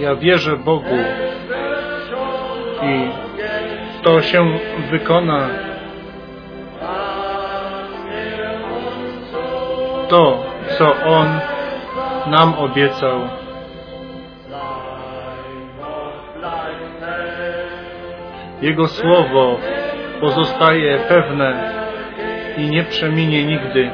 Ja 0.00 0.14
wierzę 0.14 0.56
Bogu 0.56 0.96
i 2.82 3.10
to 4.02 4.22
się 4.22 4.58
wykona. 4.90 5.48
To, 10.08 10.44
co 10.78 10.94
On 11.04 11.40
nam 12.26 12.54
obiecał. 12.54 13.20
Jego 18.62 18.88
słowo 18.88 19.58
pozostaje 20.20 20.98
pewne 20.98 21.72
i 22.56 22.70
nie 22.70 22.84
przeminie 22.84 23.44
nigdy. 23.44 23.90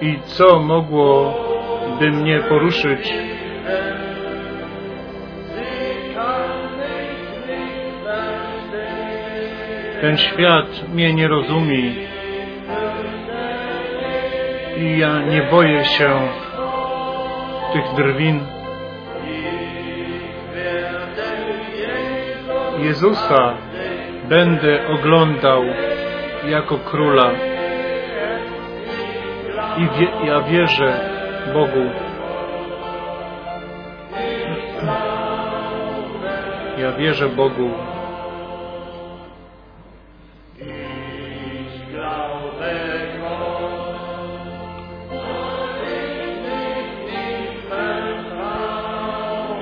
I 0.00 0.18
co 0.24 0.58
mogłoby 0.58 2.10
mnie 2.10 2.40
poruszyć? 2.48 3.14
Ten 10.00 10.16
świat 10.16 10.88
mnie 10.94 11.14
nie 11.14 11.28
rozumie 11.28 11.92
i 14.76 14.98
ja 14.98 15.22
nie 15.22 15.42
boję 15.42 15.84
się 15.84 16.28
tych 17.72 17.94
drwin. 17.96 18.40
Jezusa 22.78 23.54
będę 24.28 24.88
oglądał 24.88 25.62
jako 26.46 26.78
króla 26.78 27.55
i 29.76 29.88
wie, 29.98 30.26
ja 30.26 30.42
wierzę 30.42 31.00
Bogu. 31.54 31.90
Ja 36.78 36.92
wierzę 36.92 37.28
Bogu. 37.28 37.70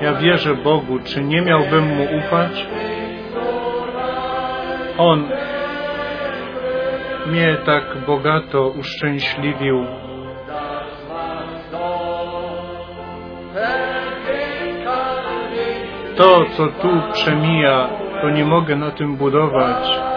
Ja 0.01 0.13
wierzę 0.13 0.55
Bogu. 0.55 0.99
Czy 0.99 1.21
nie 1.21 1.41
miałbym 1.41 1.83
Mu 1.95 2.03
ufać? 2.03 2.67
On 4.97 5.29
mnie 7.25 7.57
tak 7.65 7.97
bogato 8.07 8.69
uszczęśliwił. 8.69 10.04
Co 16.57 16.67
tu 16.67 16.89
przemija, 17.13 17.87
to 18.21 18.29
nie 18.29 18.45
mogę 18.45 18.75
na 18.75 18.91
tym 18.91 19.15
budować. 19.15 20.14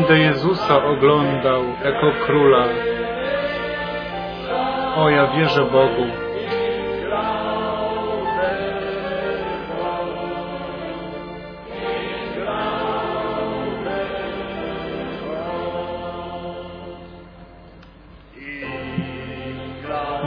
Będę 0.00 0.18
Jezusa 0.18 0.84
oglądał 0.84 1.62
jako 1.84 2.12
króla. 2.26 2.64
O, 4.96 5.10
ja 5.10 5.26
wierzę 5.26 5.64
Bogu. 5.64 6.06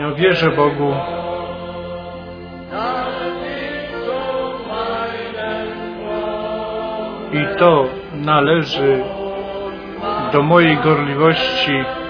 Ja 0.02 0.12
wierzę 0.16 0.50
Bogu. 0.50 0.94
I 7.34 7.60
to 7.60 7.86
należy 8.14 9.04
do 10.34 10.44
mojej 10.44 10.78
gorliwości. 10.78 12.03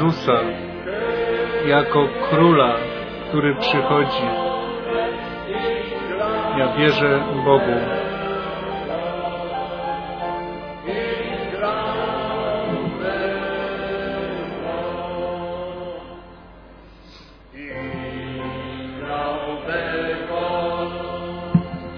Jezusa 0.00 0.40
jako 1.66 2.08
króla, 2.30 2.74
który 3.28 3.54
przychodzi. 3.54 4.26
Ja 6.58 6.76
wierzę 6.76 7.20
Bogu. 7.44 7.70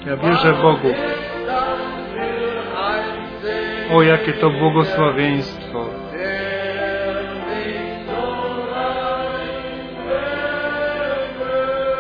Ja 0.06 0.16
wierzę 0.16 0.52
Bogu. 0.52 0.94
O, 3.94 4.02
jakie 4.02 4.32
to 4.32 4.50
błogosławieństwo. 4.50 5.81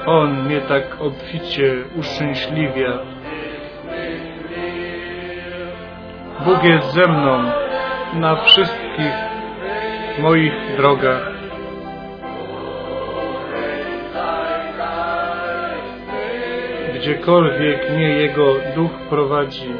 On 0.06 0.44
mnie 0.44 0.60
tak 0.60 1.00
obficie 1.00 1.74
uszczęśliwia. 1.96 2.98
Bóg 6.44 6.64
jest 6.64 6.92
ze 6.92 7.06
mną 7.06 7.42
na 8.14 8.36
wszystkich 8.36 9.12
moich 10.18 10.76
drogach. 10.76 11.32
Gdziekolwiek 16.94 17.90
mnie 17.90 18.08
Jego 18.08 18.54
duch 18.74 18.92
prowadzi. 19.10 19.72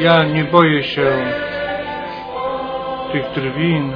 Ja 0.00 0.24
nie 0.24 0.44
boję 0.44 0.82
się 0.82 1.12
tych 3.12 3.24
drwin. 3.34 3.92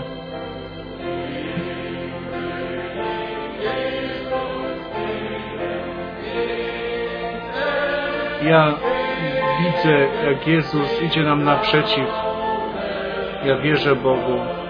Ja 8.43 8.75
widzę, 9.61 9.99
jak 10.31 10.47
Jezus 10.47 11.03
idzie 11.03 11.23
nam 11.23 11.45
naprzeciw. 11.45 12.09
Ja 13.45 13.57
wierzę 13.57 13.97
Bogu. 13.97 14.64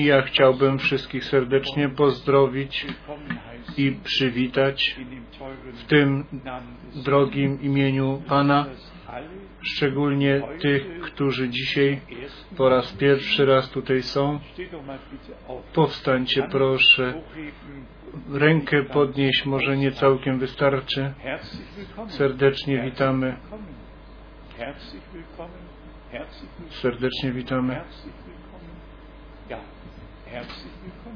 I 0.00 0.04
ja 0.04 0.22
chciałbym 0.22 0.78
wszystkich 0.78 1.24
serdecznie 1.24 1.88
pozdrowić 1.88 2.86
i 3.76 3.92
przywitać 4.04 4.96
w 5.74 5.84
tym 5.84 6.24
drogim 6.94 7.62
imieniu 7.62 8.22
Pana, 8.28 8.66
szczególnie 9.62 10.42
tych, 10.60 11.00
którzy 11.00 11.48
dzisiaj 11.48 12.00
po 12.56 12.68
raz 12.68 12.92
pierwszy 12.92 13.46
raz 13.46 13.70
tutaj 13.70 14.02
są. 14.02 14.40
Powstańcie 15.74 16.42
proszę. 16.42 17.14
Rękę 18.32 18.82
podnieść 18.82 19.46
może 19.46 19.76
nie 19.76 19.92
całkiem 19.92 20.38
wystarczy. 20.38 21.12
Serdecznie 22.08 22.82
witamy. 22.82 23.36
Serdecznie 26.70 27.32
witamy. 27.32 27.80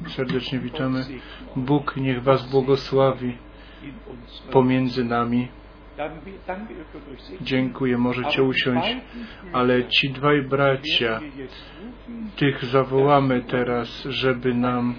Serdecznie 0.08 0.58
witamy. 0.58 1.04
Bóg 1.56 1.96
niech 1.96 2.22
Was 2.22 2.50
błogosławi 2.50 3.36
pomiędzy 4.50 5.04
nami. 5.04 5.48
Dziękuję, 7.40 7.98
możecie 7.98 8.42
usiąść. 8.42 8.96
Ale 9.52 9.88
ci 9.88 10.10
dwaj 10.10 10.42
bracia, 10.42 11.20
tych 12.36 12.64
zawołamy 12.64 13.42
teraz, 13.42 14.02
żeby 14.02 14.54
nam 14.54 14.94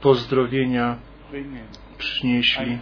pozdrowienia 0.00 0.96
przynieśli. 1.98 2.78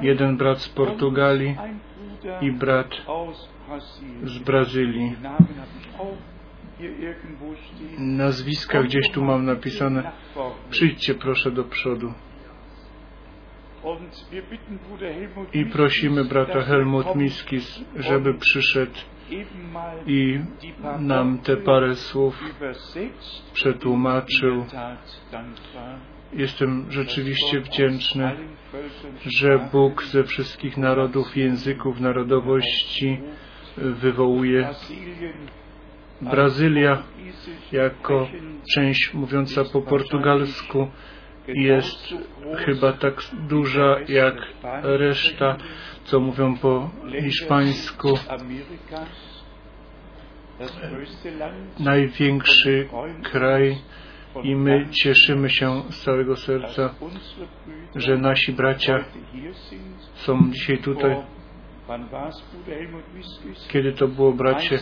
Jeden 0.00 0.36
brat 0.36 0.60
z 0.60 0.68
Portugalii 0.68 1.56
i 2.40 2.52
brat 2.52 2.88
z 4.24 4.38
Brazylii. 4.38 5.16
Nazwiska 7.98 8.82
gdzieś 8.82 9.10
tu 9.10 9.24
mam 9.24 9.44
napisane. 9.44 10.12
Przyjdźcie 10.70 11.14
proszę 11.14 11.50
do 11.50 11.64
przodu. 11.64 12.12
I 15.52 15.66
prosimy 15.66 16.24
brata 16.24 16.62
Helmut 16.62 17.16
Miskis, 17.16 17.84
żeby 17.96 18.34
przyszedł 18.34 18.98
i 20.06 20.40
nam 20.98 21.38
te 21.38 21.56
parę 21.56 21.94
słów 21.94 22.40
przetłumaczył. 23.52 24.64
Jestem 26.32 26.86
rzeczywiście 26.90 27.60
wdzięczny, 27.60 28.36
że 29.40 29.68
Bóg 29.72 30.04
ze 30.04 30.24
wszystkich 30.24 30.76
narodów, 30.76 31.36
języków, 31.36 32.00
narodowości 32.00 33.20
wywołuje 33.76 34.68
Brazylia 36.20 37.02
jako 37.72 38.28
część 38.74 39.14
mówiąca 39.14 39.64
po 39.72 39.82
portugalsku 39.82 40.88
jest 41.48 42.14
chyba 42.58 42.92
tak 42.92 43.14
duża 43.48 43.96
jak 44.08 44.34
reszta, 44.82 45.56
co 46.04 46.20
mówią 46.20 46.56
po 46.58 46.90
hiszpańsku. 47.22 48.18
Największy 51.78 52.88
kraj 53.22 53.78
i 54.42 54.56
my 54.56 54.86
cieszymy 54.90 55.50
się 55.50 55.82
z 55.90 56.04
całego 56.04 56.36
serca, 56.36 56.94
że 57.94 58.18
nasi 58.18 58.52
bracia 58.52 59.04
są 60.14 60.50
dzisiaj 60.50 60.78
tutaj. 60.78 61.16
Kiedy 63.68 63.92
to 63.92 64.08
było, 64.08 64.32
bracie 64.32 64.78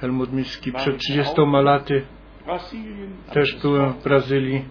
Helmut 0.00 0.32
Miski? 0.32 0.72
Przed 0.72 0.98
30 0.98 1.34
laty 1.62 2.02
też 3.32 3.56
byłem 3.62 3.92
w 3.92 4.04
Brazylii. 4.04 4.64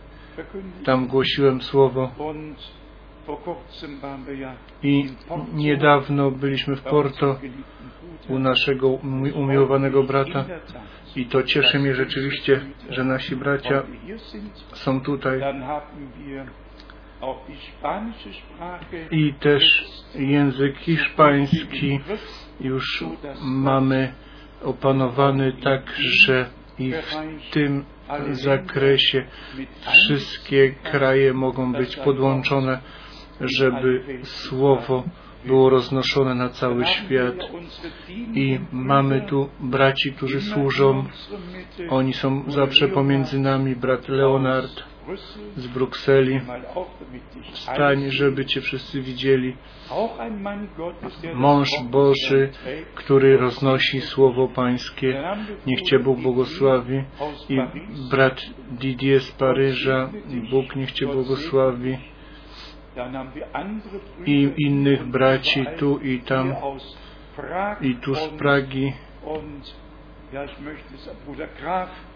Tam 0.86 1.08
głosiłem 1.08 1.62
słowo. 1.62 2.12
I 4.84 5.10
niedawno 5.54 6.32
byliśmy 6.32 6.76
w 6.76 6.82
Porto 6.82 7.40
u 8.30 8.40
naszego 8.40 8.90
umiłowanego 9.36 10.04
brata. 10.04 10.46
I 11.16 11.26
to 11.26 11.44
cieszy 11.44 11.80
mnie 11.80 11.96
rzeczywiście, 11.96 12.62
że 12.90 13.04
nasi 13.04 13.36
bracia 13.36 13.84
są 14.74 15.02
tutaj. 15.02 15.42
I 19.12 19.34
też 19.34 19.86
język 20.16 20.78
hiszpański 20.78 22.00
już 22.60 23.04
mamy 23.42 24.14
opanowany 24.64 25.54
tak, 25.64 25.94
że 25.98 26.50
i 26.80 26.92
w 26.92 27.52
tym 27.52 27.86
zakresie 28.32 29.26
wszystkie 29.88 30.72
kraje 30.72 31.34
mogą 31.34 31.74
być 31.74 31.96
podłączone, 31.96 32.80
żeby 33.42 34.04
słowo 34.24 35.04
było 35.46 35.70
roznoszone 35.70 36.36
na 36.36 36.50
cały 36.50 36.86
świat. 36.86 37.36
I 38.34 38.60
mamy 38.72 39.22
tu 39.22 39.50
braci, 39.60 40.14
którzy 40.14 40.42
służą. 40.42 41.06
Oni 41.90 42.14
są 42.14 42.44
zawsze 42.52 42.88
pomiędzy 42.88 43.40
nami. 43.40 43.76
Brat 43.76 44.10
Leonard 44.10 44.84
z 45.58 45.68
Brukseli. 45.68 46.40
Wstań, 47.52 48.12
żeby 48.12 48.46
Cię 48.46 48.62
wszyscy 48.62 49.02
widzieli. 49.02 49.56
Mąż 51.34 51.70
Boży, 51.84 52.50
który 52.96 53.38
roznosi 53.38 54.02
Słowo 54.02 54.48
Pańskie. 54.48 55.24
Niech 55.66 55.82
Cię 55.82 56.00
Bóg 56.00 56.20
błogosławi. 56.20 57.04
I 57.50 57.58
brat 58.12 58.42
Didier 58.72 59.22
z 59.22 59.32
Paryża. 59.32 60.10
Bóg 60.52 60.76
niech 60.76 60.92
Cię 60.92 61.06
błogosławi 61.06 61.98
i 64.26 64.52
innych 64.58 65.06
braci 65.06 65.66
tu 65.78 65.98
i 65.98 66.20
tam 66.20 66.56
i 67.82 67.96
tu 67.96 68.16
z 68.16 68.28
Pragi 68.28 68.94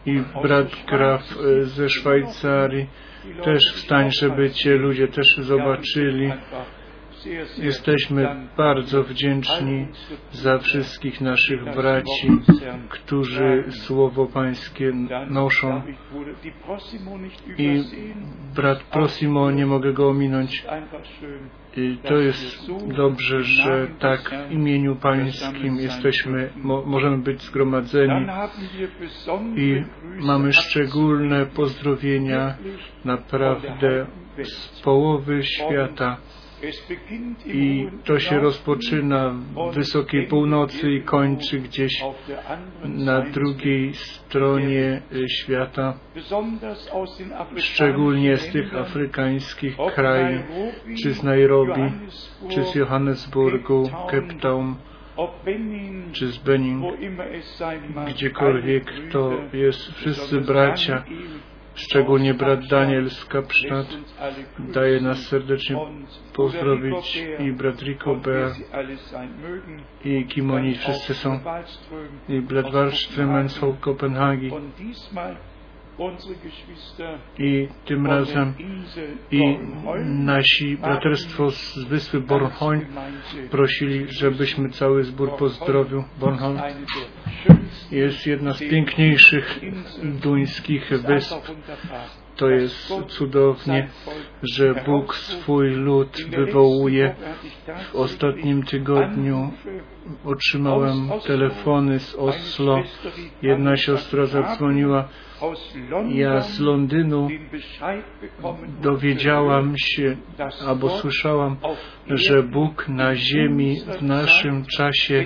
i 0.05 0.23
brat 0.41 0.67
Graf 0.87 1.23
ze 1.61 1.89
Szwajcarii 1.89 2.87
też 3.43 3.73
wstań, 3.73 4.11
żeby 4.11 4.51
Cię 4.51 4.75
ludzie 4.75 5.07
też 5.07 5.27
zobaczyli. 5.37 6.31
Jesteśmy 7.57 8.47
bardzo 8.57 9.03
wdzięczni 9.03 9.87
za 10.31 10.57
wszystkich 10.57 11.21
naszych 11.21 11.63
braci, 11.63 12.29
którzy 12.89 13.63
Słowo 13.69 14.25
Pańskie 14.25 14.91
noszą. 15.29 15.81
I 17.57 17.83
brat 18.55 18.83
Prosimo, 18.83 19.51
nie 19.51 19.65
mogę 19.65 19.93
go 19.93 20.09
ominąć. 20.09 20.65
I 21.77 21.97
to 21.97 22.17
jest 22.17 22.71
dobrze, 22.97 23.43
że 23.43 23.87
tak 23.99 24.47
w 24.49 24.51
imieniu 24.51 24.95
Pańskim 24.95 25.75
jesteśmy, 25.75 26.49
mo 26.55 26.83
możemy 26.85 27.17
być 27.17 27.41
zgromadzeni 27.41 28.25
i 29.55 29.83
mamy 30.19 30.53
szczególne 30.53 31.45
pozdrowienia 31.45 32.57
naprawdę 33.05 34.05
z 34.43 34.81
połowy 34.81 35.43
świata. 35.43 36.17
I 37.45 37.87
to 38.05 38.19
się 38.19 38.39
rozpoczyna 38.39 39.29
w 39.29 39.75
wysokiej 39.75 40.27
północy 40.27 40.91
i 40.91 41.01
kończy 41.01 41.59
gdzieś 41.59 42.03
na 42.83 43.21
drugiej 43.21 43.93
stronie 43.93 45.01
świata, 45.27 45.93
szczególnie 47.57 48.37
z 48.37 48.51
tych 48.51 48.75
afrykańskich 48.75 49.77
krajów, 49.95 50.45
czy 51.03 51.13
z 51.13 51.23
Nairobi, 51.23 51.91
czy 52.49 52.63
z 52.63 52.75
Johannesburgu, 52.75 53.89
Cape 54.11 54.33
Town, 54.41 54.75
czy 56.11 56.27
z 56.27 56.37
Benin, 56.37 56.83
gdziekolwiek 58.07 58.93
to 59.11 59.31
jest, 59.53 59.91
wszyscy 59.91 60.41
bracia, 60.41 61.03
szczególnie 61.77 62.33
brat 62.33 62.67
Daniel 62.67 63.09
z 63.09 63.25
Kapsztad 63.25 63.87
daje 64.59 65.01
nas 65.01 65.17
serdecznie 65.19 65.77
pozdrowić 66.33 67.23
i 67.39 67.51
brat 67.51 67.81
Rico 67.81 68.15
Bea 68.15 68.55
i 70.05 70.25
kim 70.25 70.51
oni 70.51 70.75
wszyscy 70.75 71.13
są. 71.13 71.39
I 72.29 72.41
brat 72.41 72.65
Wallström 72.65 73.49
z 73.49 73.59
Kopenhagi 73.79 74.51
i 77.39 77.67
tym 77.85 78.07
razem 78.07 78.53
i 79.31 79.57
nasi 80.05 80.77
braterstwo 80.77 81.49
z 81.51 81.83
wyspy 81.83 82.19
Bornholm 82.19 82.85
prosili, 83.51 84.05
żebyśmy 84.09 84.69
cały 84.69 85.03
zbór 85.03 85.37
pozdrowił. 85.37 86.03
Bornholm. 86.19 86.59
Jest 87.91 88.27
jedna 88.27 88.53
z 88.53 88.59
piękniejszych 88.59 89.59
duńskich 90.03 90.89
wysp 91.07 91.35
To 92.37 92.49
jest 92.49 92.93
cudownie, 93.07 93.87
że 94.43 94.83
Bóg 94.85 95.15
swój 95.15 95.69
lud 95.69 96.17
wywołuje. 96.29 97.15
W 97.91 97.95
ostatnim 97.95 98.63
tygodniu 98.63 99.51
otrzymałem 100.25 101.09
telefony 101.27 101.99
z 101.99 102.15
Oslo. 102.15 102.83
Jedna 103.41 103.77
siostra 103.77 104.25
zadzwoniła. 104.25 105.07
Ja 106.09 106.41
z 106.41 106.59
Londynu 106.59 107.27
dowiedziałam 108.81 109.73
się 109.77 110.17
albo 110.67 110.89
słyszałam, 110.89 111.57
że 112.07 112.43
Bóg 112.43 112.87
na 112.87 113.15
ziemi 113.15 113.81
w 113.99 114.01
naszym 114.01 114.65
czasie 114.65 115.25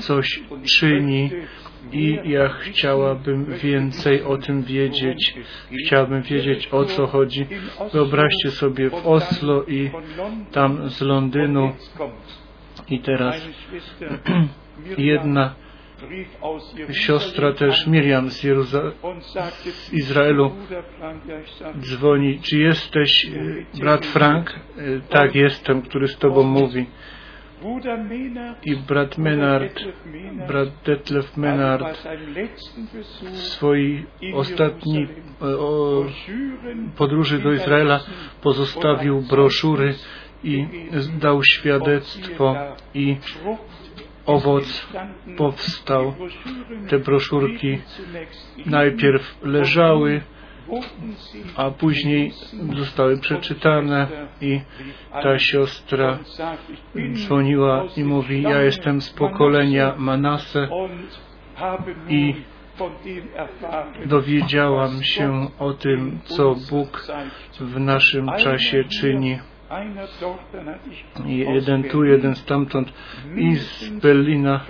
coś 0.00 0.42
czyni 0.62 1.30
i 1.92 2.18
ja 2.24 2.48
chciałabym 2.48 3.44
więcej 3.44 4.22
o 4.22 4.38
tym 4.38 4.62
wiedzieć. 4.62 5.34
Chciałabym 5.86 6.22
wiedzieć 6.22 6.68
o 6.72 6.84
co 6.84 7.06
chodzi. 7.06 7.46
Wyobraźcie 7.92 8.50
sobie 8.50 8.90
w 8.90 8.94
Oslo 9.06 9.64
i 9.64 9.90
tam 10.52 10.88
z 10.90 11.00
Londynu 11.00 11.72
i 12.88 13.00
teraz 13.00 13.48
jedna 14.98 15.54
siostra 16.92 17.52
też 17.52 17.86
Miriam 17.86 18.30
z, 18.30 18.42
Jeruza- 18.44 18.90
z 19.70 19.92
Izraelu 19.92 20.52
dzwoni. 21.80 22.40
Czy 22.40 22.58
jesteś 22.58 23.26
e, 23.26 23.30
brat 23.80 24.06
Frank? 24.06 24.50
E, 24.50 25.00
Tak, 25.08 25.34
jestem, 25.34 25.82
który 25.82 26.08
z 26.08 26.16
Tobą 26.18 26.42
mówi. 26.42 26.86
I 28.64 28.76
brat 28.76 29.18
Menard, 29.18 29.80
brat 30.48 30.68
Detlef 30.84 31.36
Menard 31.36 32.08
w 33.22 33.36
swojej 33.36 34.06
ostatniej 34.34 35.08
o, 35.40 36.04
podróży 36.96 37.38
do 37.38 37.52
Izraela 37.52 38.00
pozostawił 38.42 39.20
broszury 39.20 39.94
i 40.44 40.66
dał 41.20 41.40
świadectwo 41.44 42.56
i 42.94 43.16
owoc 44.26 44.86
powstał. 45.36 46.14
Te 46.88 46.98
broszurki 46.98 47.78
najpierw 48.66 49.38
leżały, 49.42 50.20
a 51.56 51.70
później 51.70 52.32
zostały 52.76 53.20
przeczytane 53.20 54.08
i 54.40 54.60
ta 55.22 55.38
siostra 55.38 56.18
dzwoniła 57.12 57.84
i 57.96 58.04
mówi, 58.04 58.42
ja 58.42 58.62
jestem 58.62 59.00
z 59.00 59.10
pokolenia 59.10 59.94
Manase 59.98 60.68
i 62.08 62.34
dowiedziałam 64.06 65.02
się 65.02 65.46
o 65.58 65.72
tym, 65.72 66.18
co 66.24 66.54
Bóg 66.70 67.06
w 67.60 67.80
naszym 67.80 68.28
czasie 68.38 68.84
czyni. 68.84 69.38
Jeden 71.26 71.84
tu, 71.84 72.04
jeden 72.04 72.34
stamtąd 72.34 72.92
i 73.36 73.56
z 73.56 73.88
Berlina 73.88 74.60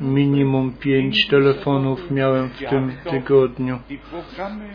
minimum 0.00 0.72
pięć 0.72 1.26
telefonów 1.26 2.10
miałem 2.10 2.48
w 2.48 2.58
tym 2.58 2.92
tygodniu. 3.10 3.78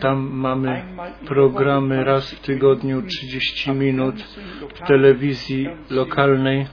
Tam 0.00 0.30
mamy 0.32 0.82
programy 1.26 2.04
raz 2.04 2.34
w 2.34 2.40
tygodniu 2.40 3.02
30 3.02 3.70
minut 3.70 4.14
w 4.74 4.86
telewizji 4.86 5.68
lokalnej 5.90 6.66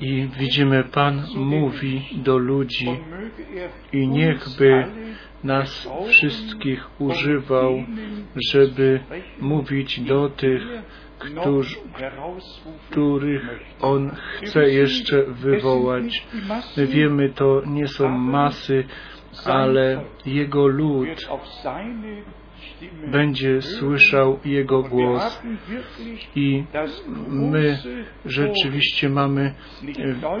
i 0.00 0.28
widzimy, 0.38 0.84
Pan 0.84 1.24
mówi 1.36 2.08
do 2.12 2.38
ludzi 2.38 2.88
i 3.92 4.08
niechby 4.08 4.84
nas 5.44 5.88
wszystkich 6.08 7.00
używał, 7.00 7.84
żeby 8.52 9.00
mówić 9.40 10.00
do 10.00 10.28
tych, 10.28 10.62
którzy, 11.18 11.76
których 12.90 13.42
On 13.80 14.10
chce 14.10 14.70
jeszcze 14.70 15.22
wywołać. 15.22 16.26
My 16.76 16.86
wiemy, 16.86 17.28
to 17.28 17.62
nie 17.66 17.88
są 17.88 18.08
masy, 18.08 18.84
ale 19.44 20.04
Jego 20.26 20.66
lud 20.66 21.08
będzie 23.06 23.62
słyszał 23.62 24.38
Jego 24.44 24.82
głos. 24.82 25.42
I 26.36 26.64
my 27.28 27.78
rzeczywiście 28.26 29.08
mamy 29.08 29.54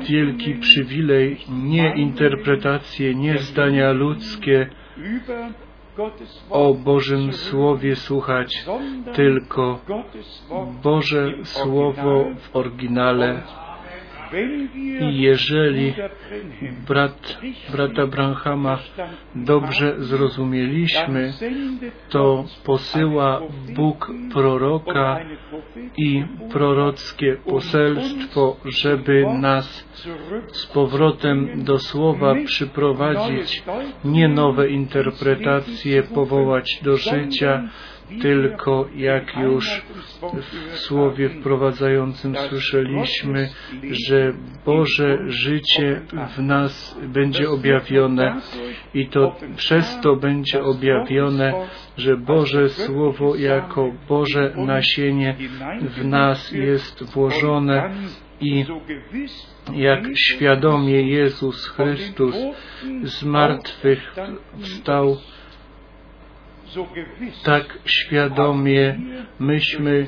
wielki 0.08 0.54
przywilej, 0.54 1.38
nie 1.48 1.94
interpretacje, 1.96 3.14
nie 3.14 3.38
zdania 3.38 3.92
ludzkie 3.92 4.70
o 6.50 6.74
Bożym 6.74 7.32
Słowie 7.32 7.96
słuchać, 7.96 8.64
tylko 9.14 9.80
Boże 10.82 11.32
Słowo 11.42 12.24
w 12.38 12.56
oryginale 12.56 13.42
jeżeli 15.10 15.94
brat, 16.88 17.38
brata 17.72 18.06
Branhama 18.06 18.78
dobrze 19.34 19.94
zrozumieliśmy, 19.98 21.32
to 22.08 22.44
posyła 22.64 23.40
Bóg 23.74 24.10
proroka 24.32 25.20
i 25.96 26.24
prorockie 26.50 27.36
poselstwo, 27.36 28.56
żeby 28.64 29.26
nas 29.40 29.88
z 30.52 30.66
powrotem 30.66 31.64
do 31.64 31.78
słowa 31.78 32.34
przyprowadzić, 32.44 33.62
nie 34.04 34.28
nowe 34.28 34.68
interpretacje 34.68 36.02
powołać 36.02 36.80
do 36.82 36.96
życia, 36.96 37.68
tylko 38.22 38.88
jak 38.96 39.36
już 39.36 39.82
w 40.70 40.78
słowie 40.78 41.28
wprowadzającym 41.28 42.36
słyszeliśmy, 42.36 43.48
że 44.08 44.32
Boże 44.64 45.18
życie 45.26 46.00
w 46.36 46.38
nas 46.38 46.98
będzie 47.02 47.50
objawione 47.50 48.40
i 48.94 49.08
to 49.08 49.36
przez 49.56 50.00
to 50.00 50.16
będzie 50.16 50.62
objawione, 50.62 51.68
że 51.96 52.16
Boże 52.16 52.68
Słowo 52.68 53.36
jako 53.36 53.92
Boże 54.08 54.54
nasienie 54.56 55.36
w 55.80 56.04
nas 56.04 56.52
jest 56.52 57.04
włożone 57.12 57.90
i 58.40 58.64
jak 59.74 60.04
świadomie 60.16 61.02
Jezus 61.02 61.68
Chrystus 61.68 62.36
z 63.02 63.24
martwych 63.24 64.14
wstał, 64.60 65.16
tak 67.44 67.78
świadomie 67.84 68.98
myśmy 69.38 70.06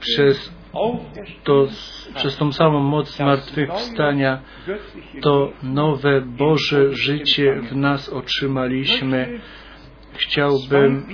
przez, 0.00 0.52
to, 1.44 1.68
przez 2.14 2.36
tą 2.36 2.52
samą 2.52 2.80
moc 2.80 3.16
zmartwychwstania 3.16 4.40
to 5.20 5.52
nowe 5.62 6.20
Boże 6.20 6.94
życie 6.94 7.60
w 7.70 7.76
nas 7.76 8.08
otrzymaliśmy. 8.08 9.40
Chciałbym 10.14 11.06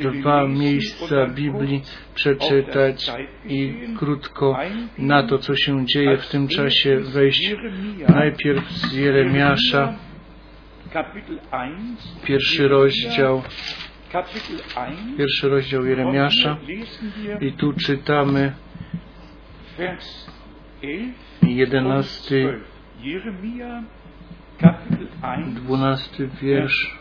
dwa 0.00 0.46
miejsca 0.46 1.26
Biblii 1.26 1.82
przeczytać 2.14 3.12
i 3.48 3.74
krótko 3.98 4.58
na 4.98 5.22
to, 5.22 5.38
co 5.38 5.56
się 5.56 5.86
dzieje 5.86 6.16
w 6.16 6.28
tym 6.28 6.48
czasie 6.48 7.00
wejść. 7.00 7.54
Najpierw 8.08 8.70
z 8.70 8.92
Jeremiasza, 8.92 9.94
pierwszy 12.24 12.68
rozdział, 12.68 13.42
pierwszy 15.16 15.48
rozdział 15.48 15.84
Jeremiasza. 15.84 16.56
I 17.40 17.52
tu 17.52 17.72
czytamy 17.72 18.52
jedenasty, 21.42 22.60
dwunasty 25.54 26.28
wiersz. 26.42 26.98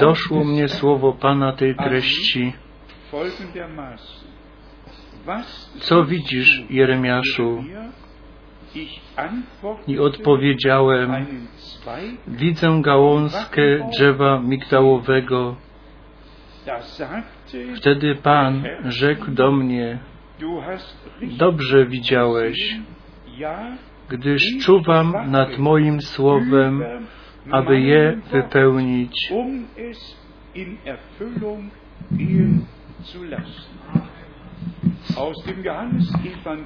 Doszło 0.00 0.44
mnie 0.44 0.68
słowo 0.68 1.12
Pana 1.12 1.52
tej 1.52 1.74
treści. 1.74 2.52
Co 5.80 6.04
widzisz, 6.04 6.62
Jeremiaszu? 6.70 7.64
I 9.86 9.98
odpowiedziałem, 9.98 11.26
widzę 12.26 12.80
gałązkę 12.82 13.62
drzewa 13.92 14.40
migdałowego. 14.40 15.56
Wtedy 17.76 18.14
Pan 18.14 18.64
rzekł 18.84 19.30
do 19.30 19.52
mnie, 19.52 19.98
dobrze 21.22 21.86
widziałeś, 21.86 22.78
gdyż 24.08 24.42
czuwam 24.62 25.30
nad 25.30 25.58
moim 25.58 26.00
słowem, 26.00 26.84
aby 27.50 27.80
je 27.80 28.20
wypełnić. 28.32 29.32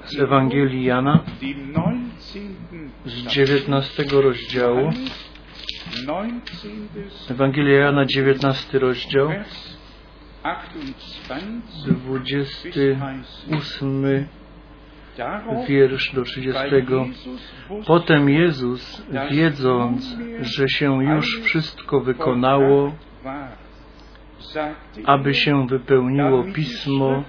Z 0.05 0.19
Ewangelii 0.19 0.85
Jana 0.85 1.25
z 3.05 3.27
19 3.27 4.05
rozdziału 4.13 4.91
Ewangelia 7.31 7.79
Jana, 7.79 8.05
19 8.05 8.79
rozdział, 8.79 9.29
Vers 9.29 9.79
28. 10.43 11.83
28 11.83 14.29
Darauf, 15.19 15.67
wiersz 15.67 16.13
do 16.15 16.21
weil 16.21 16.31
30. 16.31 16.75
Jesus 16.75 17.29
wusste, 17.69 17.87
Potem 17.87 18.29
Jezus, 18.29 19.03
wiedząc, 19.31 20.17
że 20.41 20.69
się 20.69 21.05
już 21.05 21.41
wszystko 21.41 22.01
wykonało, 22.01 22.93
aby 25.05 25.31
er, 25.31 25.37
się 25.37 25.67
wypełniło 25.67 26.45
pismo, 26.45 27.25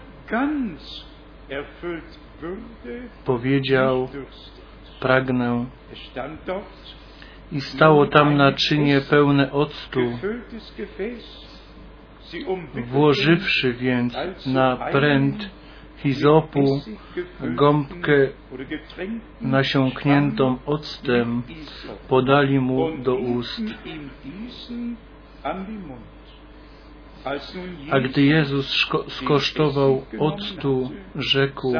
Powiedział, 3.25 4.09
pragnę. 4.99 5.65
I 7.51 7.61
stało 7.61 8.07
tam 8.07 8.37
naczynie 8.37 9.01
pełne 9.01 9.51
octu, 9.51 9.99
włożywszy 12.91 13.73
więc 13.73 14.13
na 14.45 14.77
pręt 14.91 15.49
hizopu 15.97 16.81
gąbkę 17.39 18.27
nasiąkniętą 19.41 20.57
octem, 20.65 21.43
podali 22.07 22.59
mu 22.59 22.97
do 22.97 23.15
ust. 23.15 23.61
A 27.91 27.99
gdy 27.99 28.21
Jezus 28.21 28.87
skosztował 29.07 30.05
octu, 30.19 30.91
rzekł, 31.15 31.73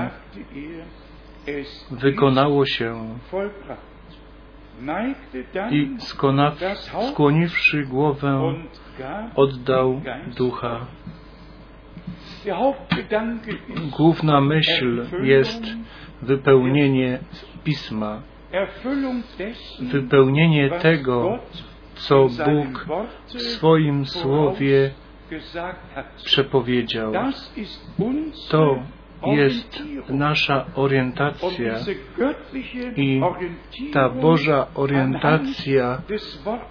wykonało 1.91 2.65
się. 2.65 3.19
I 5.71 5.95
skonaw, 5.99 6.59
skłoniwszy 7.11 7.83
głowę, 7.83 8.53
oddał 9.35 10.01
ducha. 10.37 10.87
Główna 13.97 14.41
myśl 14.41 15.05
jest 15.23 15.63
wypełnienie 16.21 17.19
pisma, 17.63 18.21
wypełnienie 19.79 20.69
tego, 20.69 21.39
co 21.93 22.27
Bóg 22.45 22.85
w 23.25 23.41
swoim 23.41 24.05
słowie. 24.05 24.91
Przepowiedział. 26.25 27.13
To 28.49 28.75
jest 29.25 29.83
nasza 30.09 30.65
orientacja 30.75 31.75
i 32.95 33.21
ta 33.93 34.09
Boża 34.09 34.67
orientacja 34.75 36.01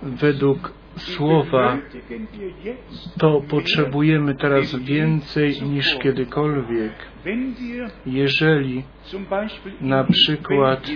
według 0.02 0.72
Słowa 0.98 1.78
to 3.18 3.40
potrzebujemy 3.48 4.34
teraz 4.34 4.76
więcej 4.76 5.62
niż 5.62 5.98
kiedykolwiek. 5.98 6.92
Jeżeli 8.06 8.82
na 9.80 10.04
przykład 10.04 10.86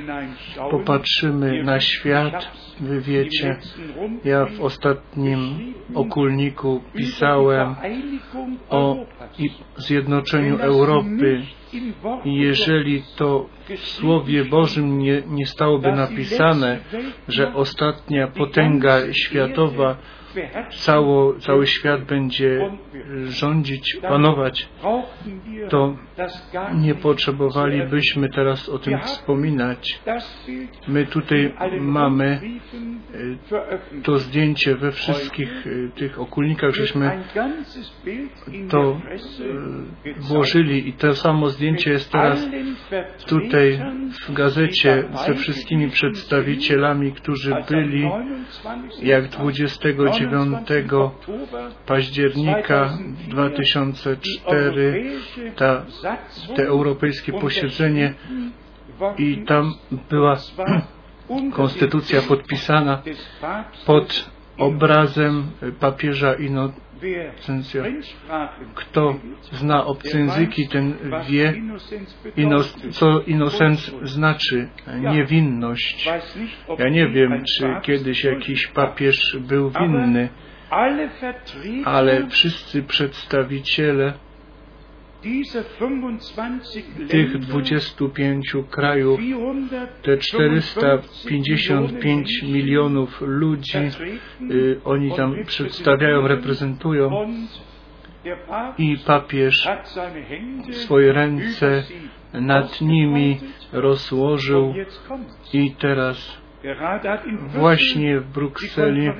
popatrzymy 0.70 1.62
na 1.62 1.80
świat, 1.80 2.48
wy 2.80 3.00
wiecie, 3.00 3.56
ja 4.24 4.46
w 4.46 4.60
ostatnim 4.60 5.38
okulniku 5.94 6.82
pisałem 6.96 7.74
o 8.68 8.96
zjednoczeniu 9.76 10.58
Europy. 10.58 11.42
jeżeli 12.24 13.02
to 13.16 13.48
w 13.76 13.78
Słowie 13.78 14.44
Bożym 14.44 14.98
nie, 14.98 15.22
nie 15.26 15.46
stałoby 15.46 15.92
napisane, 15.92 16.78
że 17.28 17.54
ostatnia 17.54 18.28
potęga 18.28 19.12
światowa 19.12 19.96
cało, 20.70 21.34
cały 21.34 21.66
świat 21.66 22.04
będzie 22.04 22.70
rządzić, 23.24 23.96
panować, 24.02 24.68
to 25.68 25.96
nie 26.74 26.94
potrzebowalibyśmy 26.94 28.28
teraz 28.28 28.68
o 28.68 28.78
tym 28.78 28.98
wspominać. 29.00 30.00
My 30.88 31.06
tutaj 31.06 31.54
mamy 31.80 32.40
e, 33.94 34.02
to 34.02 34.18
zdjęcie 34.18 34.76
we 34.76 34.92
wszystkich 34.92 35.66
e, 35.66 35.88
tych 35.88 36.20
okulnikach, 36.20 36.74
żeśmy 36.74 37.22
to 38.68 39.00
e, 40.06 40.20
włożyli 40.20 40.88
i 40.88 40.92
to 40.92 41.14
samo 41.14 41.48
zdjęcie 41.48 41.90
jest 41.90 42.12
teraz 42.12 42.48
tutaj 43.26 43.80
w 44.26 44.32
gazecie 44.32 45.04
ze 45.26 45.34
wszystkimi 45.34 45.90
przedstawicielami, 45.90 47.12
którzy 47.12 47.56
byli 47.68 48.10
jak 49.02 49.28
29 49.28 50.21
października 51.86 52.98
2004 53.28 55.12
ta, 55.56 55.84
te 56.56 56.66
europejskie 56.66 57.32
posiedzenie 57.32 58.14
i 59.18 59.44
tam 59.46 59.74
była 60.10 60.36
konstytucja 61.60 62.22
podpisana 62.22 63.02
pod 63.86 64.30
obrazem 64.58 65.50
papieża 65.80 66.34
Kto 68.74 69.14
zna 69.52 69.84
obce 69.84 70.18
języki, 70.18 70.68
ten 70.68 70.94
wie, 71.28 71.54
co 72.90 73.20
innocence 73.20 73.92
znaczy, 74.02 74.68
niewinność. 75.12 76.08
Ja 76.78 76.88
nie 76.88 77.08
wiem, 77.08 77.44
czy 77.44 77.76
kiedyś 77.82 78.24
jakiś 78.24 78.66
papież 78.66 79.36
był 79.40 79.70
winny, 79.70 80.28
ale 81.84 82.26
wszyscy 82.26 82.82
przedstawiciele 82.82 84.14
tych 87.08 87.38
25 87.38 88.56
krajów, 88.70 89.20
te 90.02 90.18
455 90.18 92.42
milionów 92.42 93.20
ludzi, 93.20 93.78
y, 94.50 94.80
oni 94.84 95.16
tam 95.16 95.34
przedstawiają, 95.46 96.28
reprezentują. 96.28 97.10
I 98.78 98.98
papież 99.06 99.68
swoje 100.70 101.12
ręce 101.12 101.82
nad 102.32 102.80
nimi 102.80 103.40
rozłożył. 103.72 104.74
I 105.52 105.70
teraz 105.70 106.42
właśnie 107.48 108.20
w 108.20 108.32
Brukseli 108.32 109.10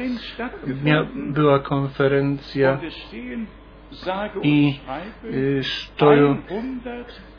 była 1.14 1.58
konferencja 1.58 2.80
i 4.42 4.78
y, 5.24 5.60
stoją 5.62 6.36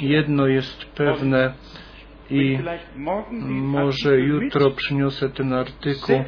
jedno 0.01 0.46
jest 0.46 0.85
pewne 0.85 1.53
i 2.31 2.59
może 3.48 4.18
jutro 4.18 4.70
przyniosę 4.70 5.29
ten 5.31 5.53
artykuł. 5.53 6.24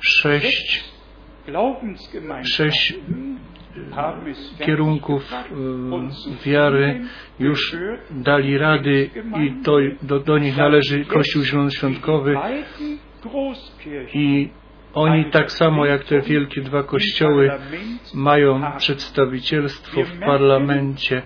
Sześć, 0.00 0.84
sześć 2.42 2.94
kierunków 4.58 5.32
y, 5.32 6.50
wiary 6.50 7.00
już 7.38 7.76
dali 8.10 8.58
rady 8.58 9.10
i 9.40 9.62
to, 9.64 9.76
do, 10.02 10.20
do 10.20 10.38
nich 10.38 10.56
należy 10.56 11.04
Kościół 11.04 11.42
Zielonoświątkowy 11.42 12.36
i 14.14 14.48
oni 14.94 15.24
tak 15.24 15.52
samo 15.52 15.86
jak 15.86 16.04
te 16.04 16.20
wielkie 16.20 16.60
dwa 16.60 16.82
kościoły 16.82 17.50
mają 18.14 18.72
przedstawicielstwo 18.76 20.04
w 20.04 20.18
parlamencie. 20.18 21.22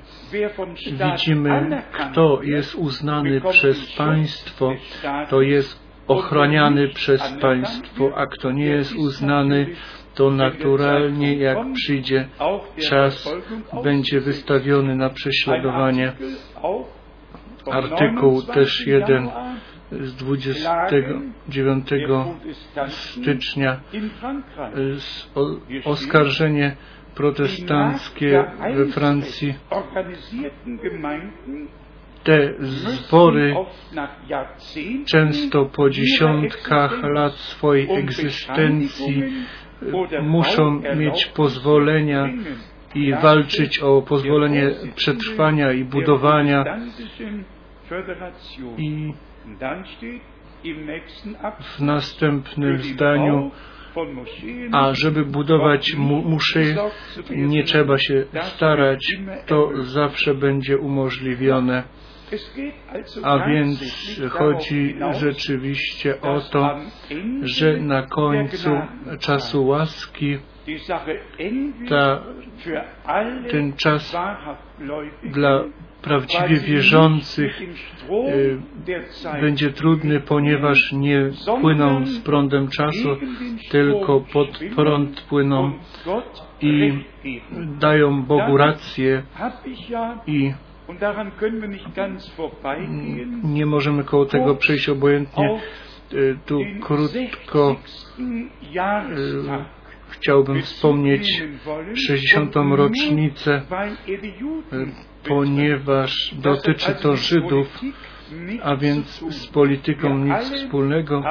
Widzimy, 1.12 1.82
kto 1.92 2.42
jest 2.42 2.74
uznany 2.74 3.40
przez 3.40 3.96
państwo, 3.96 4.72
to 5.30 5.40
jest 5.42 5.84
ochraniany 6.08 6.88
przez 6.88 7.32
państwo, 7.40 8.12
a 8.16 8.26
kto 8.26 8.52
nie 8.52 8.66
jest 8.66 8.94
uznany, 8.96 9.66
to 10.14 10.30
naturalnie 10.30 11.36
jak 11.36 11.58
przyjdzie 11.74 12.28
czas, 12.88 13.34
będzie 13.84 14.20
wystawiony 14.20 14.96
na 14.96 15.10
prześladowanie. 15.10 16.12
Artykuł 17.70 18.42
też 18.42 18.86
jeden 18.86 19.30
z 19.90 20.14
29 20.14 21.88
der 21.90 22.06
Protestanten 22.06 22.90
stycznia 22.90 23.80
oskarżenie 25.84 26.76
protestanckie 27.14 28.44
we 28.74 28.86
Francji. 28.86 29.54
Te 32.24 32.54
zbory 32.60 33.54
często 35.06 35.64
po 35.64 35.90
dziesiątkach 35.90 37.02
lat 37.02 37.32
swojej 37.32 37.90
egzystencji 37.90 39.22
muszą 40.22 40.82
mieć 40.96 41.26
pozwolenia 41.26 42.28
i 42.94 43.12
walczyć 43.12 43.78
o 43.78 44.02
pozwolenie 44.02 44.70
przetrwania 44.94 45.72
i 45.72 45.84
budowania 45.84 46.64
i 48.78 49.12
w 51.60 51.80
następnym 51.80 52.78
zdaniu 52.78 53.50
a 54.72 54.94
żeby 54.94 55.24
budować 55.24 55.94
mu, 55.94 56.22
muszy, 56.22 56.76
nie 57.30 57.62
trzeba 57.62 57.98
się 57.98 58.24
starać, 58.42 59.18
to 59.46 59.70
zawsze 59.82 60.34
będzie 60.34 60.78
umożliwione. 60.78 61.82
A 63.22 63.38
więc 63.38 63.80
chodzi 64.30 64.96
rzeczywiście 65.20 66.20
o 66.20 66.40
to, 66.40 66.78
że 67.42 67.76
na 67.76 68.02
końcu 68.02 68.70
czasu 69.20 69.66
łaski 69.66 70.38
ta, 71.88 72.22
ten 73.50 73.72
czas 73.72 74.16
dla 75.24 75.64
prawdziwie 76.02 76.56
wierzących 76.56 77.60
y, 78.28 78.58
będzie 79.40 79.70
trudny, 79.70 80.20
ponieważ 80.20 80.92
nie 80.92 81.30
płyną 81.60 82.06
z 82.06 82.18
prądem 82.18 82.68
czasu, 82.68 83.16
tylko 83.70 84.20
pod 84.20 84.60
prąd 84.76 85.20
płyną 85.20 85.72
i 86.60 86.98
dają 87.78 88.22
Bogu 88.22 88.56
rację 88.56 89.22
i 90.26 90.54
nie 93.44 93.66
możemy 93.66 94.04
koło 94.04 94.26
tego 94.26 94.54
przejść 94.54 94.88
obojętnie. 94.88 95.60
Y, 96.12 96.38
Tu 96.46 96.60
krótko 96.80 97.76
60. 98.16 98.52
Jahrestag 98.72 99.64
chciałbym 100.08 100.62
wspomnieć 100.62 101.20
beziehen 101.20 101.58
wollen, 101.64 101.96
60. 101.96 102.56
und 102.56 102.68
nur, 102.68 102.78
rocznicę, 102.78 103.62
y, 104.08 104.86
ponieważ 105.28 106.34
dotyczy 106.34 106.94
to 106.94 107.16
Żydów, 107.16 107.80
a 108.62 108.76
więc 108.76 109.34
z 109.34 109.46
polityką 109.46 110.18
nic 110.18 110.50
wspólnego. 110.52 111.22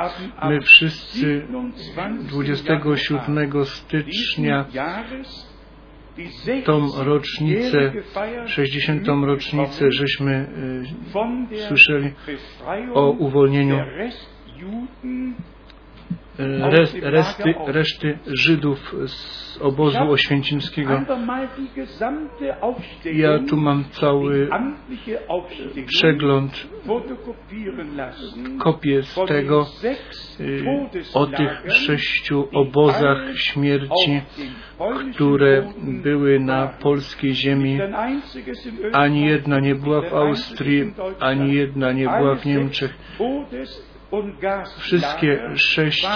My 0.44 0.62
wszyscy 0.62 1.48
27. 1.50 2.24
27 2.28 3.66
stycznia 3.66 4.66
tą 6.66 6.88
60 6.88 7.08
rocznicę, 7.08 7.92
60. 8.46 9.08
rocznicę, 9.08 9.92
żeśmy 9.92 10.48
der 11.50 11.60
słyszeli 11.60 12.12
o 12.94 13.12
uwolnieniu 13.12 13.78
der 16.38 16.72
Restjuden 16.72 17.08
y, 17.08 17.12
res, 17.12 17.14
resty, 17.14 17.56
reszty 17.68 18.18
Żydów 18.28 18.96
z 19.08 19.58
obozu 19.62 20.12
oświęcimskiego. 20.12 21.02
Ja 23.14 23.40
tu 23.40 23.58
mam 23.58 23.84
cały 23.92 24.50
przegląd, 25.86 26.68
kopię 28.60 29.04
z 29.04 29.16
tego, 29.28 29.66
y, 30.40 30.66
o 31.14 31.26
tych 31.26 31.64
sześciu 31.72 32.48
obozach 32.54 33.18
śmierci, 33.36 34.22
które 35.14 35.74
były 36.04 36.40
na 36.40 36.68
polskiej 36.68 37.36
ziemi. 37.36 37.80
Ani 38.94 39.26
jedna 39.26 39.60
nie 39.60 39.76
była 39.76 40.02
w 40.02 40.14
Austrii, 40.14 40.94
ani 41.20 41.54
jedna 41.54 41.92
nie 41.92 42.10
była 42.10 42.36
w 42.36 42.46
Niemczech. 42.46 42.98
Wszystkie 44.78 45.40
sześć 45.56 46.08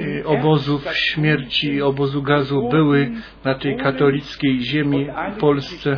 y, 0.00 0.26
obozów 0.26 0.84
śmierci 0.92 1.72
i 1.72 1.82
obozu 1.82 2.22
gazu 2.22 2.68
były 2.68 3.10
na 3.44 3.54
tej 3.54 3.76
katolickiej 3.76 4.60
ziemi 4.60 5.06
w 5.36 5.40
Polsce 5.40 5.96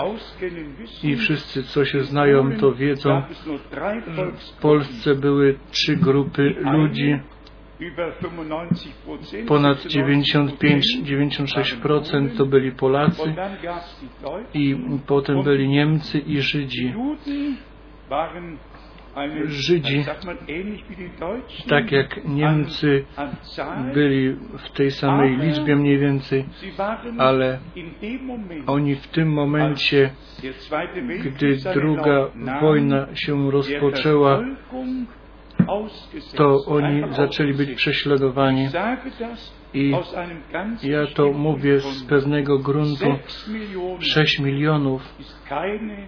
i 1.02 1.16
wszyscy, 1.16 1.62
co 1.62 1.84
się 1.84 2.00
znają, 2.00 2.56
to 2.56 2.72
wiedzą, 2.72 3.22
w 4.36 4.60
Polsce 4.60 5.14
były 5.14 5.58
trzy 5.70 5.96
grupy 5.96 6.54
ludzi, 6.60 7.18
über 7.80 8.12
95%, 8.20 9.46
ponad 9.46 9.78
96% 9.78 10.50
95-96% 11.02 12.36
to 12.36 12.46
byli 12.46 12.72
Polacy 12.72 13.34
i 14.54 14.76
potem 15.06 15.42
byli 15.42 15.68
Niemcy 15.68 16.18
i 16.18 16.40
Żydzi. 16.40 16.94
Żydzi, 19.44 20.04
Tak 21.68 21.92
jak 21.92 22.24
Niemcy 22.24 23.04
byli 23.94 24.36
w 24.58 24.70
tej 24.70 24.90
samej 24.90 25.36
liczbie 25.36 25.76
mniej 25.76 25.98
więcej, 25.98 26.44
ale 27.18 27.58
oni 28.66 28.94
w 28.94 29.08
tym 29.08 29.32
momencie, 29.32 30.10
gdy 31.24 31.56
druga 31.74 32.28
wojna 32.60 33.06
się 33.14 33.50
rozpoczęła, 33.50 34.40
to 36.36 36.56
oni 36.66 37.02
zaczęli 37.10 37.54
być 37.54 37.74
prześladowani. 37.74 38.68
I 39.74 39.94
ja 40.82 41.06
to 41.14 41.32
mówię 41.32 41.80
z 41.80 42.02
pewnego 42.04 42.58
gruntu. 42.58 43.04
Sechs 43.04 43.48
Millionen 43.48 44.00
6 44.00 44.38
milionów 44.38 45.02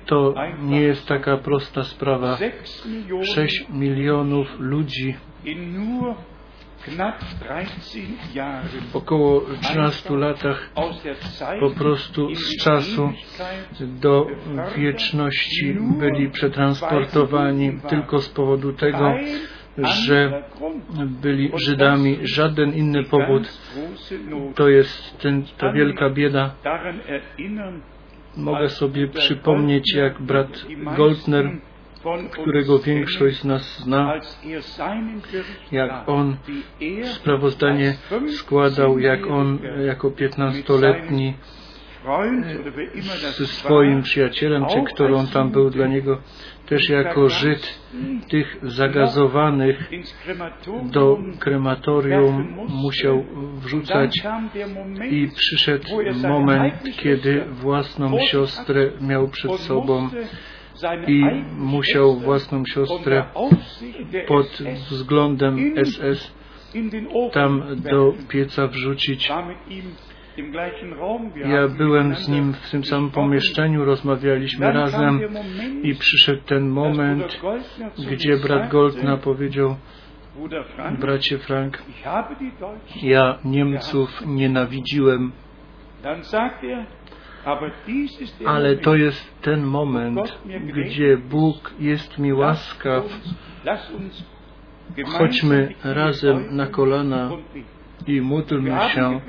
to 0.07 0.35
nie 0.62 0.81
jest 0.81 1.07
taka 1.07 1.37
prosta 1.37 1.85
sprawa. 1.85 2.37
Sechs 2.37 2.87
Millionen 2.87 3.27
6 3.27 3.68
milionów 3.68 4.48
ludzi 4.59 5.14
in 5.44 5.72
nur 5.72 6.14
knapp 6.85 7.24
13 7.40 8.00
Jahren 8.35 8.83
około 8.92 9.42
13 9.61 10.16
latach 10.16 10.70
po 11.61 11.70
prostu 11.70 12.35
z 12.35 12.57
czasu 12.57 13.12
do 13.81 14.27
wieczności 14.77 15.77
byli 15.98 16.31
przetransportowani 16.31 17.81
tylko 17.88 18.20
z 18.20 18.29
powodu 18.29 18.72
tego, 18.72 19.14
że 19.79 20.43
byli 21.23 21.51
Żydami. 21.55 22.19
Żaden 22.23 22.75
inny 22.75 23.05
powód 23.05 23.59
to 24.55 24.69
jest 24.69 25.19
ten, 25.19 25.45
ta 25.59 25.73
wielka 25.73 26.11
bieda. 26.11 26.55
Mogę 28.37 28.69
sobie 28.69 29.09
przypomnieć, 29.09 29.95
jak 29.95 30.23
brat 30.23 30.67
Goldner, 30.97 31.51
którego 32.31 32.79
większość 32.79 33.41
z 33.41 33.45
nas 33.45 33.79
zna, 33.79 34.15
jak 35.73 36.09
on 36.09 36.37
sprawozdanie 37.05 37.95
składał, 38.29 38.99
jak 38.99 39.27
on 39.27 39.59
15-Jähriger 39.59 39.87
jako 39.87 40.11
15-letni 40.11 41.35
Das 43.23 43.37
ze 43.38 43.47
swoim 43.47 44.03
przyjacielem, 44.03 44.67
czy 44.67 44.83
który 44.95 45.17
on 45.17 45.27
tam 45.27 45.51
był 45.51 45.71
dla 45.71 45.87
niego, 45.87 46.19
też 46.67 46.88
jako 46.88 47.29
Żyd, 47.29 47.81
tych 48.31 48.57
zagazowanych 48.62 49.90
do 50.83 51.19
krematorium 51.38 52.57
musiał 52.69 53.25
wrzucać 53.55 54.23
i 55.11 55.29
przyszedł 55.37 55.88
moment, 56.29 56.75
kiedy 56.97 57.45
własną 57.45 58.19
siostrę 58.19 58.90
miał 59.01 59.29
przed 59.29 59.53
sobą 59.53 60.09
i 61.07 61.25
musiał 61.59 62.17
własną 62.17 62.64
siostrę 62.67 63.25
pod 64.27 64.47
SS 64.47 64.90
wzglądem 64.90 65.75
SS 65.85 66.35
tam 67.33 67.62
do 67.77 68.14
pieca 68.29 68.67
wrzucić. 68.67 69.33
Ja 71.44 71.68
byłem 71.68 72.14
z 72.14 72.29
nim 72.29 72.53
w 72.53 72.70
tym 72.70 72.85
samym 72.85 73.11
pomieszczeniu, 73.11 73.85
rozmawialiśmy 73.85 74.73
razem 74.73 75.20
i 75.83 75.94
przyszedł 75.94 76.42
ten 76.47 76.68
moment, 76.68 77.40
gdzie 78.12 78.37
brat 78.37 78.70
Goldna 78.70 79.16
powiedział, 79.16 79.77
bracie 81.01 81.38
Frank, 81.38 81.83
ja 83.03 83.38
Niemców 83.44 84.27
nienawidziłem, 84.27 85.33
er, 86.05 86.87
ale 88.47 88.77
to 88.77 88.97
jest 88.97 89.42
ten 89.42 89.62
moment, 89.62 90.38
gdzie 90.75 91.16
Bóg 91.16 91.75
jest 91.81 92.18
mi 92.18 92.33
łaskaw. 92.33 93.05
Chodźmy 95.07 95.75
razem 95.85 96.57
na 96.57 96.66
kolana. 96.66 97.31
I 98.07 98.21
módlmy 98.21 98.71
się. 98.95 99.21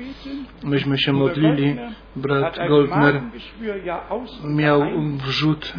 Myśmy 0.64 0.98
się 0.98 1.12
modlili. 1.12 1.76
Brat 2.16 2.58
Goldner 2.68 3.20
miał 4.44 4.82
wrzut 5.26 5.72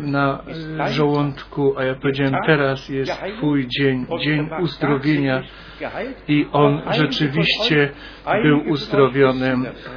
na 0.00 0.42
żołądku, 0.90 1.74
a 1.78 1.84
ja 1.84 1.94
powiedziałem, 1.94 2.34
teraz 2.46 2.88
jest 2.88 3.12
Twój 3.36 3.66
dzień, 3.68 4.06
dzień 4.20 4.48
uzdrowienia. 4.60 5.42
I 6.28 6.46
on 6.52 6.80
rzeczywiście 6.90 7.90
był. 8.42 8.60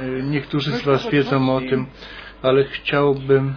E, 0.00 0.22
Niektórzy 0.22 0.70
z 0.72 0.84
Was 0.84 1.10
wiedzą 1.10 1.54
o 1.56 1.60
tym, 1.60 1.86
ale 2.42 2.64
chciałbym 2.64 3.54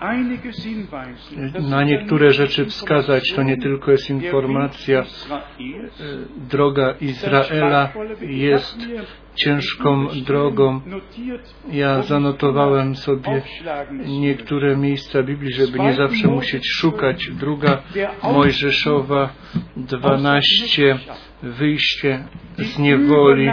na 0.00 1.10
ist 1.10 1.70
ja 1.70 1.84
niektóre 1.84 2.32
rzeczy 2.32 2.64
wskazać. 2.66 3.32
To 3.32 3.42
nie 3.42 3.56
tylko 3.56 3.90
jest 3.90 4.10
informacja. 4.10 5.00
E, 5.00 5.04
Droga 6.50 6.94
Izraela 7.00 7.92
jest 8.20 8.78
ciężką 9.34 10.08
drogą. 10.26 10.80
Ja 11.72 12.02
zanotowałem 12.02 12.96
sobie 12.96 13.42
niektóre 14.06 14.76
miejsca 14.76 15.22
Biblii, 15.22 15.52
żeby 15.52 15.78
nie 15.78 15.92
zawsze 15.92 16.28
musieć 16.28 16.68
szukać. 16.68 17.30
Druga 17.30 17.82
Mojżeszowa 18.22 19.30
12, 19.76 20.98
wyjście 21.42 22.24
z 22.58 22.78
niewoli, 22.78 23.50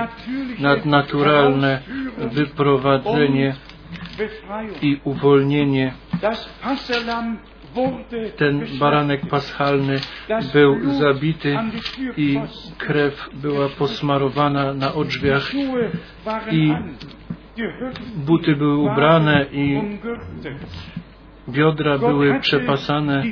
nadnaturalne 0.60 1.82
wyprowadzenie 2.18 3.56
i 4.82 5.00
uwolnienie. 5.04 5.94
Ten 8.38 8.66
baranek 8.80 9.22
paschalny 9.30 9.96
był 10.54 10.92
zabity 10.92 11.58
i 12.18 12.40
krew 12.78 13.30
była 13.34 13.70
posmarowana 13.70 14.74
na 14.74 14.94
odrzwiach 14.94 15.52
i 16.52 16.74
buty 18.16 18.56
były 18.56 18.78
ubrane 18.78 19.46
i 19.52 19.82
biodra 21.50 21.98
były 21.98 22.40
przepasane. 22.40 23.24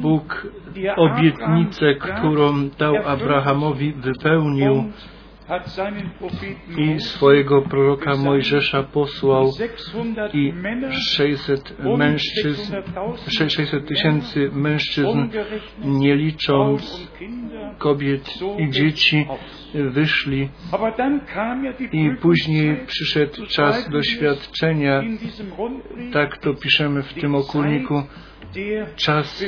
Bóg 0.00 0.46
obietnicę, 0.96 1.94
którą 1.94 2.68
dał 2.68 2.96
Abrahamowi, 2.96 3.92
wypełnił 3.92 4.84
i 6.78 7.00
swojego 7.00 7.62
proroka 7.62 8.16
Mojżesza 8.16 8.82
posłał 8.82 9.52
i 10.32 10.52
600 11.16 11.74
mężczyzn, 11.98 12.74
600 13.28 13.88
tysięcy 13.88 14.50
mężczyzn, 14.52 15.28
nie 15.84 16.16
licząc 16.16 17.10
kobiet 17.78 18.28
i 18.58 18.70
dzieci, 18.70 19.26
wyszli. 19.74 20.48
I 21.92 22.10
później 22.20 22.76
przyszedł 22.86 23.46
czas 23.46 23.88
doświadczenia, 23.90 25.02
tak 26.12 26.38
to 26.38 26.54
piszemy 26.54 27.02
w 27.02 27.14
tym 27.14 27.34
okulniku, 27.34 28.02
czas 28.96 29.44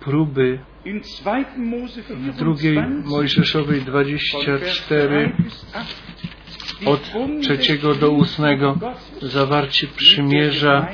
próby 0.00 0.58
w 2.10 2.36
drugiej 2.36 2.78
Mojżeszowej 3.04 3.80
24 3.80 5.32
od 6.86 7.12
trzeciego 7.42 7.94
do 7.94 8.10
ósmego 8.10 8.78
zawarcie 9.22 9.86
przymierza 9.86 10.86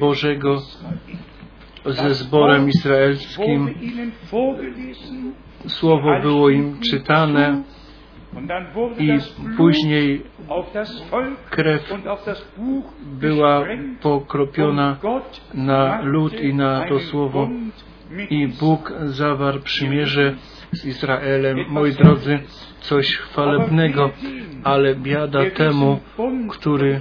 Bożego 0.00 0.62
ze 1.86 2.14
zborem 2.14 2.68
izraelskim. 2.68 3.74
Słowo 5.66 6.20
było 6.22 6.50
im 6.50 6.80
czytane 6.80 7.62
i 8.98 9.18
później 9.56 10.22
krew 11.50 11.94
była 13.02 13.64
pokropiona 14.00 14.96
na 15.54 16.02
lud 16.02 16.40
i 16.40 16.54
na 16.54 16.88
to 16.88 17.00
słowo 17.00 17.48
i 18.30 18.48
Bóg 18.48 18.92
zawarł 19.04 19.60
przymierze 19.60 20.34
z 20.72 20.84
Izraelem. 20.84 21.58
Moi 21.68 21.92
drodzy, 21.92 22.38
coś 22.80 23.16
chwalebnego, 23.16 24.10
ale 24.64 24.94
biada 24.94 25.50
temu, 25.50 26.00
który 26.50 27.00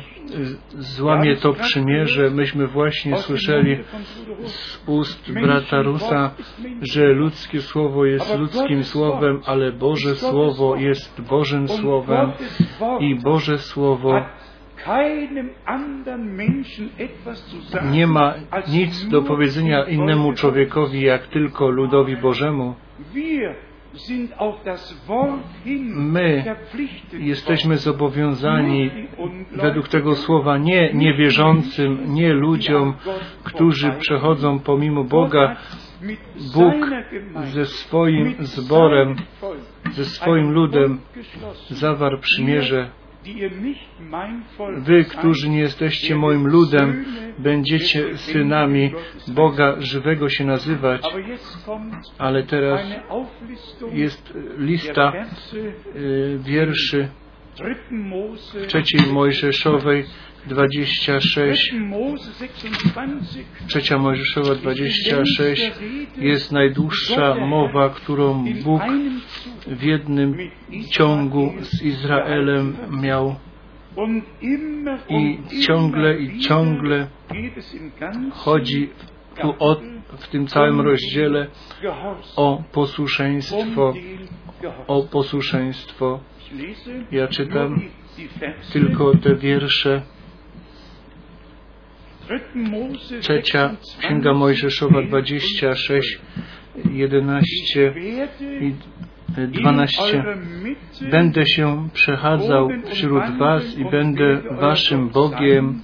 złamie 0.78 1.36
to 1.36 1.54
przymierze. 1.54 2.30
Myśmy 2.30 2.68
właśnie 2.68 3.18
słyszeli 3.18 3.78
z 4.46 4.84
ust 4.86 5.32
brata 5.32 5.82
Rusa, 5.82 6.32
że 6.82 7.06
ludzkie 7.06 7.62
słowo 7.62 8.06
jest 8.06 8.38
ludzkim 8.38 8.84
słowem, 8.84 9.42
ale 9.46 9.72
Boże 9.72 10.16
Słowo 10.16 10.76
jest 10.76 11.22
Bożym 11.22 11.68
Słowem 11.68 12.32
i 13.00 13.16
Boże 13.16 13.58
Słowo 13.58 14.26
nie 17.92 18.08
ma 18.08 18.34
nic 18.68 19.08
do 19.08 19.22
powiedzenia 19.22 19.84
innemu 19.84 20.34
człowiekowi, 20.34 21.02
jak 21.02 21.28
tylko 21.28 21.70
ludowi 21.70 22.18
Bożemu. 22.18 22.76
My 25.96 26.56
jesteśmy 27.20 27.78
zobowiązani 27.78 28.92
według 29.52 29.88
tego 29.88 30.16
słowa 30.16 30.58
nie 30.58 30.94
niewierzącym, 30.94 32.14
nie 32.14 32.34
ludziom, 32.34 32.94
którzy 33.44 33.92
przechodzą 33.92 34.60
pomimo 34.60 35.04
Boga. 35.04 35.56
Bóg 36.54 36.76
ze 37.44 37.66
swoim 37.66 38.36
zborem, 38.40 39.16
ze 39.92 40.06
swoim 40.06 40.52
ludem 40.52 41.00
zawarł 41.70 42.18
przymierze 42.20 42.90
Wy, 44.78 45.04
którzy 45.06 45.50
nie 45.50 45.60
jesteście 45.60 46.16
moim 46.16 46.48
ludem, 46.48 47.06
będziecie 47.40 48.18
synami 48.18 48.94
Boga 49.28 49.76
żywego 49.80 50.30
się 50.30 50.46
nazywać. 50.46 51.02
Ale 52.18 52.44
teraz 52.44 52.82
jest 53.92 54.34
lista 54.58 55.14
y, 55.96 56.40
wierszy 56.42 57.10
w 58.54 58.68
trzeciej 58.68 59.14
Mojżeszowej 59.14 60.06
26, 60.48 61.74
trzecia 63.68 63.98
Mojżeszowa 63.98 64.56
26 64.56 65.72
jest 66.18 66.52
najdłuższa 66.52 67.36
mowa, 67.36 67.90
którą 67.90 68.46
Bóg 68.64 68.82
w 69.68 69.84
jednym 69.84 70.38
ciągu 70.92 71.54
z 71.62 71.84
Izraelem 71.84 72.76
miał. 73.02 73.36
I 75.10 75.40
ciągle 75.62 76.20
i 76.20 76.40
ciągle 76.40 77.08
chodzi 78.32 78.90
tu 79.42 79.54
o, 79.60 79.82
w 80.18 80.28
tym 80.28 80.48
całym 80.48 80.82
rozdziale 80.82 81.48
o 82.36 82.64
posłuszeństwo, 82.72 83.94
o 84.88 85.04
posłuszeństwo. 85.04 86.20
Ja 87.12 87.28
czytam 87.28 87.82
tylko 88.74 89.18
te 89.18 89.36
wiersze. 89.36 90.02
Trzecia 93.22 93.76
Księga 94.00 94.34
Mojżeszowa 94.34 95.02
26, 95.02 96.20
11 96.92 97.94
i 98.62 98.74
12. 99.48 100.24
Będę 101.12 101.46
się 101.46 101.90
przechadzał 101.94 102.70
wśród 102.86 103.38
Was 103.38 103.78
i 103.78 103.86
będę 103.86 104.42
Waszym 104.52 105.10
Bogiem, 105.10 105.82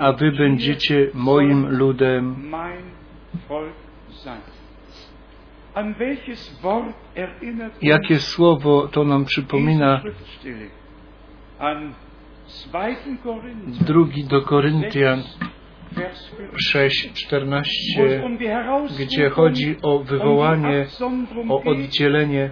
a 0.00 0.12
Wy 0.12 0.32
będziecie 0.32 1.10
moim 1.14 1.68
ludem. 1.68 2.52
Jakie 7.82 8.18
słowo 8.18 8.88
to 8.88 9.04
nam 9.04 9.24
przypomina? 9.24 10.02
Drugi 13.86 14.24
do 14.24 14.42
Koryntian 14.42 15.22
6:14, 16.72 17.62
gdzie 18.98 19.30
chodzi 19.30 19.76
o 19.82 19.98
wywołanie, 19.98 20.86
o 21.48 21.62
oddzielenie, 21.62 22.50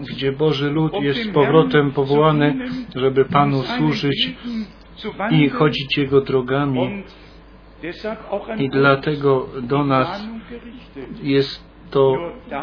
gdzie 0.00 0.32
Boży 0.32 0.70
lud 0.70 0.92
jest 1.00 1.22
z 1.22 1.28
powrotem 1.28 1.92
powołany, 1.92 2.54
żeby 2.96 3.24
Panu 3.24 3.62
służyć 3.62 4.34
i 5.30 5.48
chodzić 5.48 5.98
Jego 5.98 6.20
drogami. 6.20 7.04
I 8.58 8.68
dlatego 8.68 9.48
do 9.62 9.84
nas 9.84 10.28
jest 11.22 11.65
to 11.90 12.16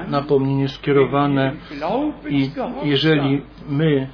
napomnienie 0.08 0.68
skierowane 0.68 1.54
i 2.30 2.52
jeżeli 2.84 3.42
my 3.70 4.08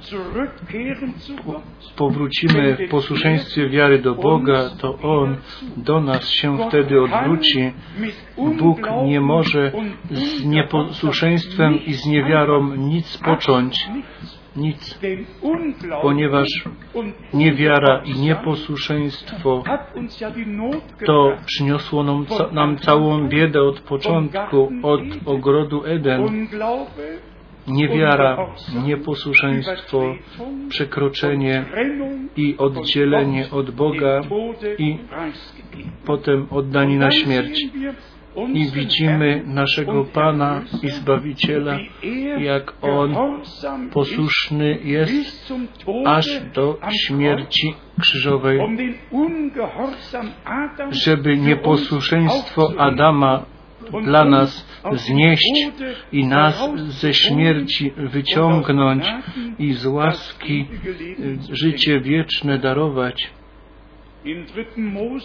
powrócimy 1.96 2.76
w 2.76 2.90
posłuszeństwie 2.90 3.68
wiary 3.68 3.98
do 3.98 4.14
Boga, 4.14 4.70
to 4.78 4.98
On 5.02 5.36
do 5.76 6.00
nas 6.00 6.28
się 6.28 6.58
wtedy 6.68 7.02
odwróci. 7.02 7.72
Bóg 8.58 8.80
nie 9.06 9.20
może 9.20 9.72
z 10.10 10.44
nieposłuszeństwem 10.44 11.84
i 11.84 11.92
z 11.92 12.06
niewiarą 12.06 12.76
nic 12.76 13.18
począć, 13.18 13.88
nic, 14.56 14.98
ponieważ 16.02 16.48
niewiara 17.34 18.02
i 18.04 18.14
nieposłuszeństwo 18.14 19.62
to 21.06 21.36
przyniosło 21.46 22.02
nam, 22.02 22.26
nam 22.52 22.76
całą 22.76 23.28
biedę 23.28 23.62
od 23.62 23.80
początku, 23.80 24.72
od 24.82 25.00
ogrodu 25.26 25.84
Eden. 25.84 26.46
Niewiara, 27.66 28.46
nieposłuszeństwo, 28.86 30.14
przekroczenie 30.68 31.64
i 32.36 32.56
oddzielenie 32.58 33.50
od 33.50 33.70
Boga 33.70 34.20
i 34.78 34.98
potem 36.06 36.46
oddani 36.50 36.96
na 36.96 37.10
śmierć 37.10 37.66
i 38.54 38.70
widzimy 38.70 39.42
naszego 39.46 40.04
Pana 40.04 40.62
i 40.82 40.88
Zbawiciela, 40.88 41.78
jak 42.38 42.72
On 42.82 43.16
posłuszny 43.92 44.78
jest 44.84 45.52
aż 46.06 46.40
do 46.54 46.78
śmierci 46.90 47.74
krzyżowej, 48.00 48.60
żeby 50.90 51.36
nieposłuszeństwo 51.36 52.72
Adama 52.78 53.44
dla 54.04 54.24
nas 54.24 54.66
znieść 54.92 55.52
i 56.12 56.26
nas 56.26 56.70
ze 56.76 57.14
śmierci 57.14 57.92
wyciągnąć 57.96 59.04
i 59.58 59.72
z 59.72 59.86
łaski 59.86 60.66
życie 61.50 62.00
wieczne 62.00 62.58
darować. 62.58 63.30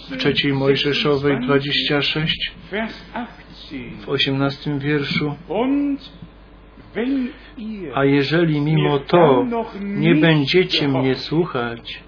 W 0.10 0.18
trzeciej 0.18 0.54
Mojżeszowej 0.54 1.40
26 1.40 2.52
w 4.06 4.10
18 4.10 4.80
wierszu 4.80 5.36
a 7.96 8.06
jeżeli 8.06 8.62
mimo 8.62 9.00
to 9.00 9.46
nie 9.82 10.16
będziecie 10.16 10.88
mnie 10.88 11.16
słuchać, 11.16 12.04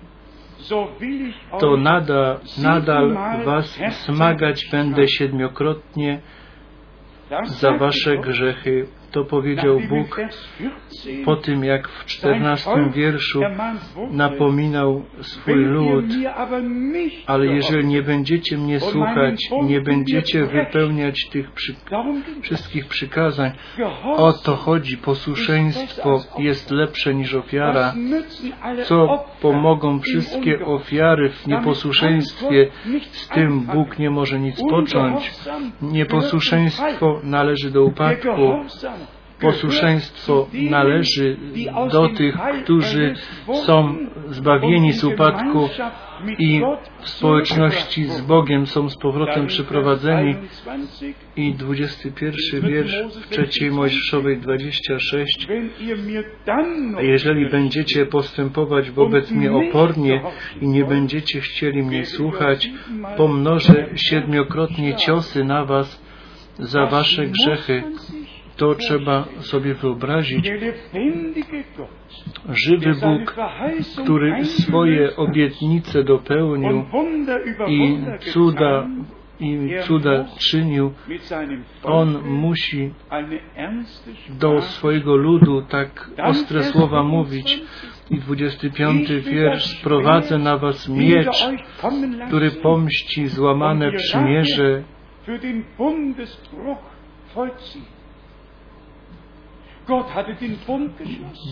to 1.60 1.78
nadal, 1.78 2.39
nadal 2.58 3.17
was 3.45 3.80
smagać 3.91 4.67
będę 4.71 5.08
siedmiokrotnie 5.08 6.21
za 7.45 7.71
wasze 7.71 8.17
grzechy. 8.17 8.88
To 9.17 9.25
powiedział 9.25 9.80
Bóg 9.89 10.17
po 11.25 11.36
tym, 11.36 11.63
jak 11.63 11.89
w 11.89 12.06
czternastym 12.06 12.91
wierszu 12.91 13.41
napominał 14.12 15.03
swój 15.21 15.65
lud, 15.65 16.06
ale 17.25 17.45
jeżeli 17.45 17.88
nie 17.88 18.01
będziecie 18.01 18.58
mnie 18.58 18.80
słuchać, 18.80 19.49
nie 19.63 19.82
będziecie 19.82 20.45
wypełniać 20.45 21.30
tych 21.30 21.51
przy... 21.51 21.75
wszystkich 22.41 22.86
przykazań, 22.88 23.51
o 24.03 24.34
to 24.34 24.56
chodzi, 24.56 24.97
posłuszeństwo 24.97 26.19
jest 26.38 26.71
lepsze 26.71 27.15
niż 27.15 27.34
ofiara. 27.34 27.93
Co 28.84 29.25
pomogą 29.41 29.99
wszystkie 29.99 30.65
ofiary 30.65 31.30
w 31.30 31.47
nieposłuszeństwie, 31.47 32.67
z 33.12 33.27
tym 33.27 33.60
Bóg 33.62 33.99
nie 33.99 34.10
może 34.10 34.39
nic 34.39 34.62
począć. 34.69 35.32
Nieposłuszeństwo 35.82 37.19
należy 37.23 37.71
do 37.71 37.84
upadku. 37.84 38.27
Posłuszeństwo 39.41 40.47
należy 40.54 41.38
do 41.91 42.10
tych, 42.10 42.36
którzy 42.63 43.15
są 43.65 43.95
zbawieni 44.30 44.93
z 44.93 45.04
upadku 45.04 45.69
i 46.39 46.62
w 47.00 47.10
społeczności 47.10 48.06
z 48.06 48.21
Bogiem 48.21 48.67
są 48.67 48.89
z 48.89 48.97
powrotem 48.97 49.47
przyprowadzeni. 49.47 50.36
I 51.36 51.54
21 51.54 52.62
wiersz 52.62 52.95
w 53.21 53.30
trzeciej 53.30 53.71
Mojżeszowej 53.71 54.38
26. 54.38 55.47
A 56.97 57.02
jeżeli 57.02 57.50
będziecie 57.50 58.06
postępować 58.06 58.91
wobec 58.91 59.32
mnie 59.32 59.54
opornie 59.54 60.21
i 60.62 60.67
nie 60.67 60.86
będziecie 60.86 61.41
chcieli 61.41 61.84
mnie 61.84 62.06
słuchać, 62.06 62.69
pomnożę 63.17 63.89
siedmiokrotnie 63.95 64.95
ciosy 64.95 65.43
na 65.43 65.65
was 65.65 66.08
za 66.60 66.86
wasze 66.86 67.28
grzechy 67.28 67.84
to 68.58 68.76
trzeba 68.76 69.26
sobie 69.39 69.74
wyobrazić. 69.74 70.52
Żywy 72.50 72.93
Bóg, 73.02 73.36
który 74.04 74.46
swoje 74.46 75.15
obietnice 75.15 76.04
dopełnił 76.04 76.86
i 77.67 77.98
cuda 78.20 78.88
i 79.39 79.70
cuda 79.82 80.26
czynił, 80.38 80.93
On 81.84 82.22
musi 82.24 82.93
do 84.30 84.62
swojego 84.62 85.15
ludu 85.15 85.62
tak 85.62 86.12
ostre 86.24 86.63
słowa 86.63 87.04
mówić. 87.04 87.63
I 88.10 88.17
25 88.17 89.10
wiersz, 89.10 89.65
sprowadzę 89.65 90.38
na 90.38 90.58
was 90.58 90.89
miecz, 90.89 91.48
który 92.28 92.52
pomści 92.52 93.28
złamane 93.28 93.91
przymierze 93.91 94.84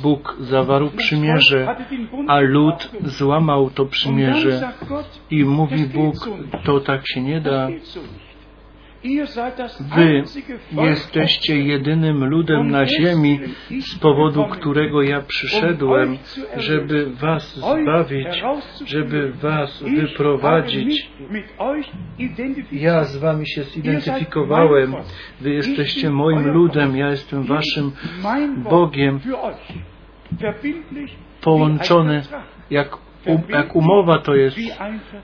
Bóg 0.02 0.38
zawarł 0.40 0.90
przymierze, 0.98 1.76
a 2.28 2.40
lud 2.40 2.92
złamał 3.06 3.70
to 3.70 3.86
przymierze. 3.86 4.74
I 5.32 5.44
mówi 5.44 5.86
Bóg, 5.86 6.16
to 6.64 6.80
tak 6.80 7.02
się 7.08 7.22
nie 7.22 7.42
da. 7.42 7.68
Wy 9.96 10.24
jesteście 10.86 11.60
jedynym 11.60 12.26
ludem 12.26 12.72
na 12.72 12.86
ziemi, 12.86 13.40
z 13.80 14.00
powodu 14.00 14.46
którego 14.46 15.02
ja 15.02 15.22
przyszedłem, 15.22 16.18
żeby 16.58 17.12
was 17.12 17.56
zbawić, 17.56 18.44
żeby 18.86 19.32
was 19.32 19.84
wyprowadzić. 19.84 21.10
Ja 22.72 23.04
z 23.04 23.18
wami 23.18 23.48
się 23.48 23.64
zidentyfikowałem. 23.64 24.96
Wy 25.42 25.50
jesteście 25.50 26.10
moim 26.10 26.48
ludem, 26.48 26.98
ja 26.98 27.10
jestem 27.10 27.44
waszym 27.44 27.92
Bogiem. 28.70 29.20
Połączony 31.42 32.22
jak, 32.70 32.98
um, 33.26 33.42
jak 33.50 33.76
umowa 33.76 34.18
to 34.20 34.36
jest, 34.36 34.58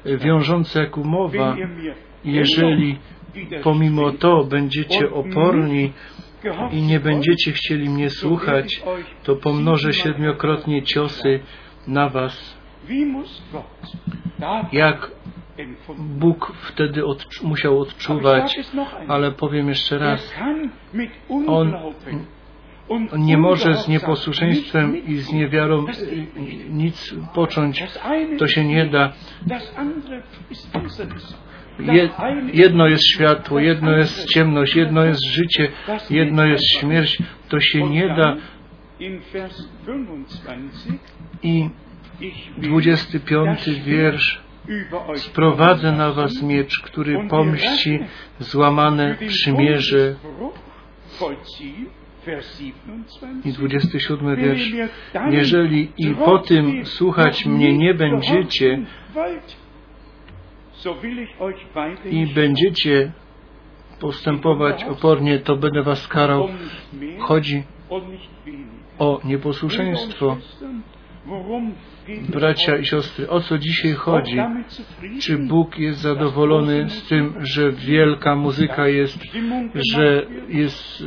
wiążące 0.05 0.79
jak 0.79 0.97
umowa. 0.97 1.55
Jeżeli 2.25 2.97
pomimo 3.63 4.11
to 4.11 4.43
będziecie 4.43 5.11
oporni 5.11 5.93
i 6.71 6.81
nie 6.81 6.99
będziecie 6.99 7.51
chcieli 7.51 7.89
mnie 7.89 8.09
słuchać, 8.09 8.83
to 9.23 9.35
pomnożę 9.35 9.93
siedmiokrotnie 9.93 10.83
ciosy 10.83 11.39
na 11.87 12.09
was. 12.09 12.57
Jak 14.71 15.11
Bóg 15.97 16.53
wtedy 16.61 17.05
odczu 17.05 17.47
musiał 17.47 17.79
odczuwać, 17.79 18.59
ale 19.07 19.31
powiem 19.31 19.69
jeszcze 19.69 19.97
raz, 19.97 20.33
On 21.47 21.73
nie 23.17 23.37
może 23.37 23.73
z 23.73 23.87
nieposłuszeństwem 23.87 25.05
i 25.05 25.17
z 25.17 25.33
niewiarą 25.33 25.85
nic 26.69 27.15
począć. 27.33 27.83
To 28.37 28.47
się 28.47 28.65
nie 28.65 28.85
da. 28.85 29.13
Jedno 32.53 32.87
jest 32.87 33.03
światło, 33.07 33.59
jedno 33.59 33.97
jest 33.97 34.25
ciemność, 34.25 34.75
jedno 34.75 35.05
jest 35.05 35.25
życie, 35.25 35.71
jedno 36.09 36.45
jest 36.45 36.63
śmierć. 36.79 37.17
To 37.49 37.59
się 37.59 37.89
nie 37.89 38.07
da. 38.07 38.37
I 41.43 41.69
25 42.57 43.69
wiersz. 43.85 44.41
Sprowadzę 45.15 45.91
na 45.91 46.11
was 46.11 46.41
miecz, 46.41 46.79
który 46.79 47.27
pomści 47.27 47.99
złamane 48.39 49.17
przymierze. 49.27 50.15
I 53.45 53.51
27 53.51 54.35
wiersz. 54.35 54.71
Jeżeli 55.29 55.91
i 55.97 56.15
po 56.15 56.39
tym 56.39 56.85
słuchać 56.85 57.45
mnie 57.45 57.77
nie 57.77 57.93
będziecie, 57.93 58.79
i 62.05 62.27
będziecie 62.27 63.11
postępować 63.99 64.83
opornie, 64.83 65.39
to 65.39 65.55
będę 65.55 65.83
was 65.83 66.07
karał. 66.07 66.47
Chodzi 67.19 67.63
o 68.99 69.19
nieposłuszeństwo. 69.23 70.37
Bracia 72.29 72.77
i 72.77 72.85
siostry, 72.85 73.29
o 73.29 73.39
co 73.39 73.57
dzisiaj 73.57 73.93
chodzi? 73.93 74.37
Czy 75.21 75.37
Bóg 75.37 75.79
jest 75.79 75.99
zadowolony 75.99 76.89
z 76.89 77.07
tym, 77.07 77.33
że 77.39 77.71
wielka 77.71 78.35
muzyka 78.35 78.87
jest, 78.87 79.19
że 79.93 80.25
jest 80.49 81.03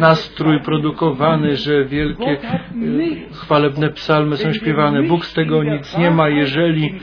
nastrój 0.00 0.60
produkowany, 0.60 1.56
że 1.56 1.84
wielkie 1.84 2.30
e, 2.30 2.38
chwalebne 3.32 3.90
psalmy 3.90 4.36
są 4.36 4.52
śpiewane? 4.52 5.02
Bóg 5.02 5.24
z 5.24 5.34
tego 5.34 5.64
nic 5.64 5.98
nie 5.98 6.10
ma, 6.10 6.28
jeżeli 6.28 6.94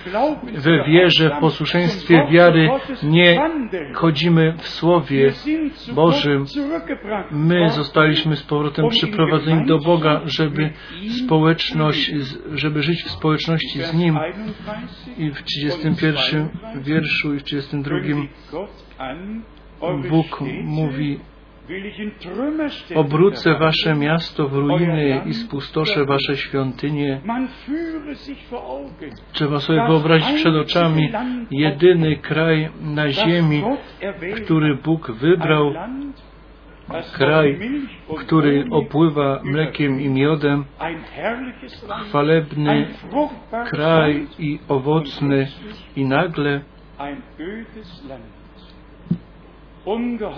we 0.54 0.84
wierze, 0.84 1.30
w 1.30 1.40
posłuszeństwie 1.40 2.28
wiary 2.32 2.70
nie 3.04 3.50
chodzimy 3.94 4.54
w 4.58 4.68
Słowie 4.68 5.32
Bożym. 5.94 6.46
My 7.32 7.70
zostaliśmy 7.70 8.36
z 8.36 8.44
powrotem 8.44 8.90
przyprowadzeni 8.90 9.66
do 9.66 9.80
Boga, 9.80 10.22
żeby 10.26 10.70
społeczność, 11.26 12.12
żeby 12.58 12.84
żyć 12.84 13.04
w 13.04 13.10
społeczności 13.10 13.84
z 13.84 13.94
Nim. 13.94 14.20
I 15.18 15.32
w 15.32 15.44
31 15.44 16.50
wierszu 16.76 17.34
i 17.34 17.40
w 17.40 17.44
32 17.44 17.96
Bóg 20.10 20.42
mówi 20.64 21.20
Obrócę 22.96 23.54
wasze 23.60 23.96
miasto 23.96 24.48
w 24.48 24.54
ruiny 24.54 25.22
i 25.26 25.34
spustoszę 25.34 26.06
wasze 26.06 26.38
świątynie. 26.38 27.22
Trzeba 29.32 29.60
sobie 29.60 29.88
wyobrazić 29.88 30.36
przed 30.36 30.56
oczami 30.56 31.12
jedyny 31.52 32.16
kraj 32.16 32.70
na 32.82 33.12
ziemi, 33.12 33.64
który 34.44 34.76
Bóg 34.76 35.12
wybrał, 35.12 35.74
kraj, 37.14 37.60
który 38.20 38.66
opływa 38.72 39.42
mlekiem 39.44 40.02
i 40.02 40.10
miodem, 40.10 40.66
chwalebny 42.08 42.88
kraj 43.70 44.28
i 44.40 44.60
owocny 44.68 45.48
i 45.96 46.06
nagle 46.06 46.62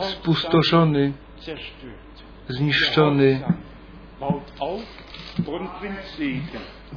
spustoszony, 0.01 1.13
zniszczony. 2.47 3.41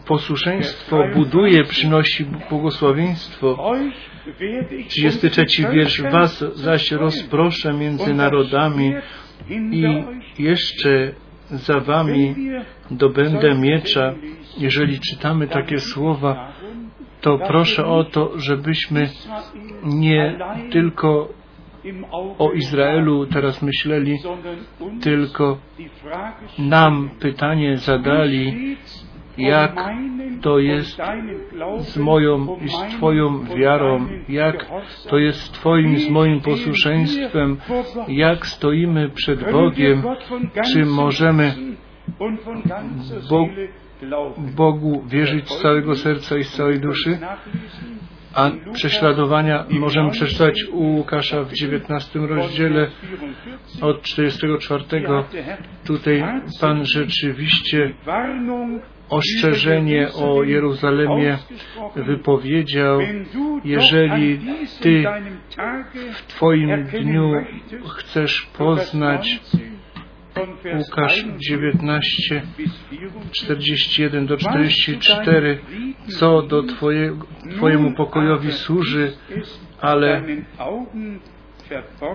Posłuszeństwo 0.06 1.04
buduje, 1.14 1.64
przynosi 1.64 2.24
błogosławieństwo. 2.24 3.56
33 4.88 5.68
wiersz. 5.68 6.02
Was 6.02 6.44
zaś 6.54 6.90
rozproszę 6.90 7.72
między 7.72 8.14
narodami 8.14 8.94
i 9.48 10.04
jeszcze 10.38 11.12
za 11.50 11.80
wami 11.80 12.34
dobędę 12.90 13.54
miecza. 13.54 14.14
Jeżeli 14.58 15.00
czytamy 15.00 15.48
takie 15.48 15.78
słowa, 15.78 16.52
to 17.20 17.38
proszę 17.38 17.86
o 17.86 18.04
to, 18.04 18.38
żebyśmy 18.38 19.08
nie 19.84 20.38
tylko 20.72 21.28
o 22.38 22.52
Izraelu 22.52 23.26
teraz 23.26 23.62
myśleli, 23.62 24.18
tylko 25.02 25.58
nam 26.58 27.10
pytanie 27.20 27.76
zadali, 27.76 28.76
jak 29.38 29.76
to 30.40 30.58
jest 30.58 31.00
z 31.78 31.96
moją 31.96 32.56
i 32.56 32.68
z 32.68 32.96
Twoją 32.96 33.44
wiarą, 33.44 34.06
jak 34.28 34.66
to 35.08 35.18
jest 35.18 35.40
z 35.40 35.50
Twoim 35.50 35.98
z 35.98 36.10
moim 36.10 36.40
posłuszeństwem, 36.40 37.56
jak 38.08 38.46
stoimy 38.46 39.08
przed 39.08 39.52
Bogiem, 39.52 40.02
czy 40.72 40.84
możemy 40.84 41.54
Bo 43.30 43.48
Bogu 44.38 45.02
wierzyć 45.06 45.48
z 45.48 45.62
całego 45.62 45.94
serca 45.94 46.38
i 46.38 46.44
z 46.44 46.52
całej 46.52 46.80
duszy, 46.80 47.18
a 48.34 48.50
prześladowania 48.72 49.64
możemy 49.70 50.10
przeczytać 50.10 50.64
u 50.72 50.82
Łukasza 50.82 51.42
w 51.42 51.52
19 51.52 52.18
rozdziale 52.18 52.90
od 53.80 54.02
44. 54.02 54.84
Tutaj 55.86 56.24
Pan 56.60 56.84
rzeczywiście 56.84 57.92
ostrzeżenie 59.10 60.08
o 60.12 60.42
Jeruzalemie 60.42 61.38
wypowiedział, 61.96 63.00
jeżeli 63.64 64.40
Ty 64.80 65.04
w 66.12 66.26
Twoim 66.26 66.84
dniu 66.84 67.32
chcesz 67.98 68.42
poznać 68.58 69.40
Łukasz 70.78 71.24
19, 71.48 72.42
41 73.32 74.26
do 74.26 74.36
44, 74.36 75.58
co 76.06 76.42
do 76.42 76.62
twoje, 76.62 77.16
Twojemu 77.56 77.92
pokojowi 77.92 78.52
służy, 78.52 79.12
ale 79.80 80.22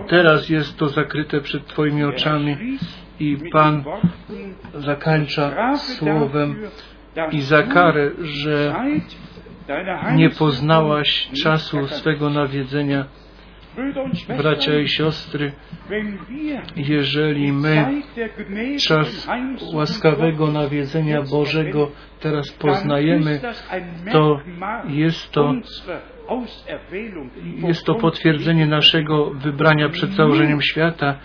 teraz 0.08 0.48
jest 0.48 0.76
to 0.76 0.88
zakryte 0.88 1.40
przed 1.40 1.66
Twoimi 1.66 2.04
oczami 2.04 2.56
i 3.20 3.36
Pan 3.52 3.84
zakończa 4.74 5.76
słowem 5.76 6.56
i 7.32 7.40
za 7.40 7.62
karę, 7.62 8.10
że 8.22 8.74
nie 10.14 10.30
poznałaś 10.30 11.30
czasu 11.42 11.88
swego 11.88 12.30
nawiedzenia 12.30 13.04
bracia 14.36 14.78
i 14.78 14.88
siostry, 14.88 15.52
jeżeli 16.76 17.52
my 17.52 18.02
czas 18.86 19.28
łaskawego 19.72 20.52
nawiedzenia 20.52 21.22
Bożego 21.22 21.90
teraz 22.20 22.52
poznajemy, 22.52 23.40
to 24.12 24.40
jest 24.88 25.30
to 25.30 25.54
jest 27.68 27.84
to 27.84 27.94
potwierdzenie 27.94 28.66
naszego 28.66 29.30
wybrania 29.30 29.88
przed 29.88 30.10
założeniem 30.10 30.62
świata. 30.62 31.18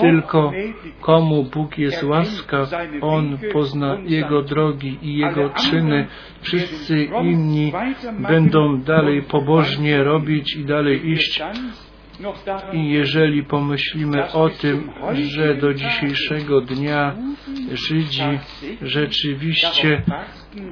Tylko 0.00 0.52
komu 1.00 1.44
Bóg 1.44 1.78
jest 1.78 2.02
łaskaw, 2.02 2.70
On 3.00 3.38
pozna 3.52 3.98
Jego 4.04 4.42
drogi 4.42 4.98
i 5.02 5.16
Jego 5.16 5.50
czyny. 5.50 6.06
Wszyscy 6.40 7.04
inni 7.22 7.72
będą 8.18 8.80
dalej 8.80 9.22
pobożnie 9.22 10.04
robić 10.04 10.56
i 10.56 10.64
dalej 10.64 11.10
iść. 11.10 11.42
I 12.72 12.90
jeżeli 12.90 13.44
pomyślimy 13.44 14.32
o 14.32 14.48
tym, 14.48 14.90
że 15.14 15.54
do 15.54 15.74
dzisiejszego 15.74 16.60
dnia 16.60 17.14
Żydzi 17.72 18.38
rzeczywiście 18.82 20.02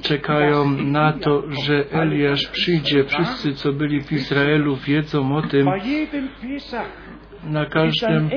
czekają 0.03 0.71
na 0.71 1.13
to, 1.13 1.43
że 1.65 1.85
Eliasz 1.91 2.47
przyjdzie, 2.49 3.05
wszyscy, 3.05 3.55
co 3.55 3.73
byli 3.73 4.01
w 4.01 4.13
Izraelu, 4.13 4.77
wiedzą 4.77 5.37
o 5.37 5.43
tym, 5.43 5.69
na 7.45 7.67
każdym 7.67 8.31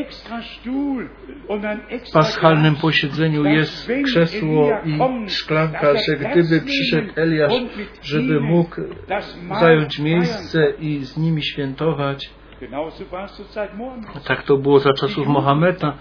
paschalnym 2.13 2.75
posiedzeniu 2.75 3.45
jest 3.45 3.91
krzesło 4.05 4.71
i 4.85 5.29
szklanka, 5.29 5.93
że 6.07 6.15
gdyby 6.15 6.61
przyszedł 6.61 7.09
Eliasz, 7.15 7.53
żeby 8.01 8.39
mógł 8.39 8.75
zająć 9.59 9.99
miejsce 9.99 10.73
i 10.79 10.99
z 10.99 11.17
nimi 11.17 11.43
świętować, 11.43 12.31
tak 14.27 14.43
to 14.43 14.57
było 14.57 14.79
za 14.79 14.93
czasów 14.93 15.27
Mohameda. 15.27 15.93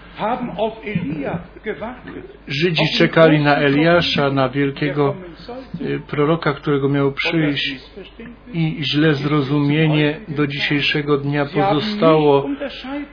Żydzi 2.47 2.83
czekali 2.97 3.43
na 3.43 3.55
Eliasza, 3.55 4.31
na 4.31 4.49
wielkiego 4.49 5.15
proroka, 6.07 6.53
którego 6.53 6.89
miał 6.89 7.11
przyjść 7.11 7.75
i 8.53 8.77
źle 8.81 9.13
zrozumienie 9.13 10.19
do 10.27 10.47
dzisiejszego 10.47 11.17
dnia 11.17 11.45
pozostało. 11.45 12.45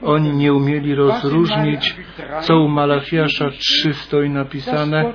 Oni 0.01 0.31
nie 0.31 0.53
umieli 0.53 0.95
rozróżnić, 0.95 1.95
co 2.41 2.59
u 2.59 2.67
Malachiasza 2.67 3.49
3 3.49 3.93
stoi 3.93 4.29
napisane, 4.29 5.13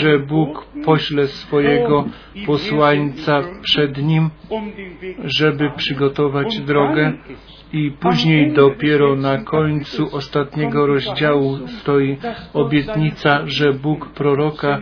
że 0.00 0.18
Bóg 0.18 0.66
pośle 0.84 1.26
swojego 1.26 2.04
posłańca 2.46 3.42
przed 3.62 4.02
nim, 4.02 4.30
żeby 5.24 5.70
przygotować 5.76 6.60
drogę 6.60 7.12
i 7.76 7.90
później 7.90 8.52
dopiero 8.52 9.16
na 9.16 9.38
końcu 9.38 10.16
ostatniego 10.16 10.86
rozdziału 10.86 11.58
stoi 11.68 12.16
obietnica, 12.54 13.42
że 13.46 13.72
Bóg 13.72 14.08
proroka 14.08 14.80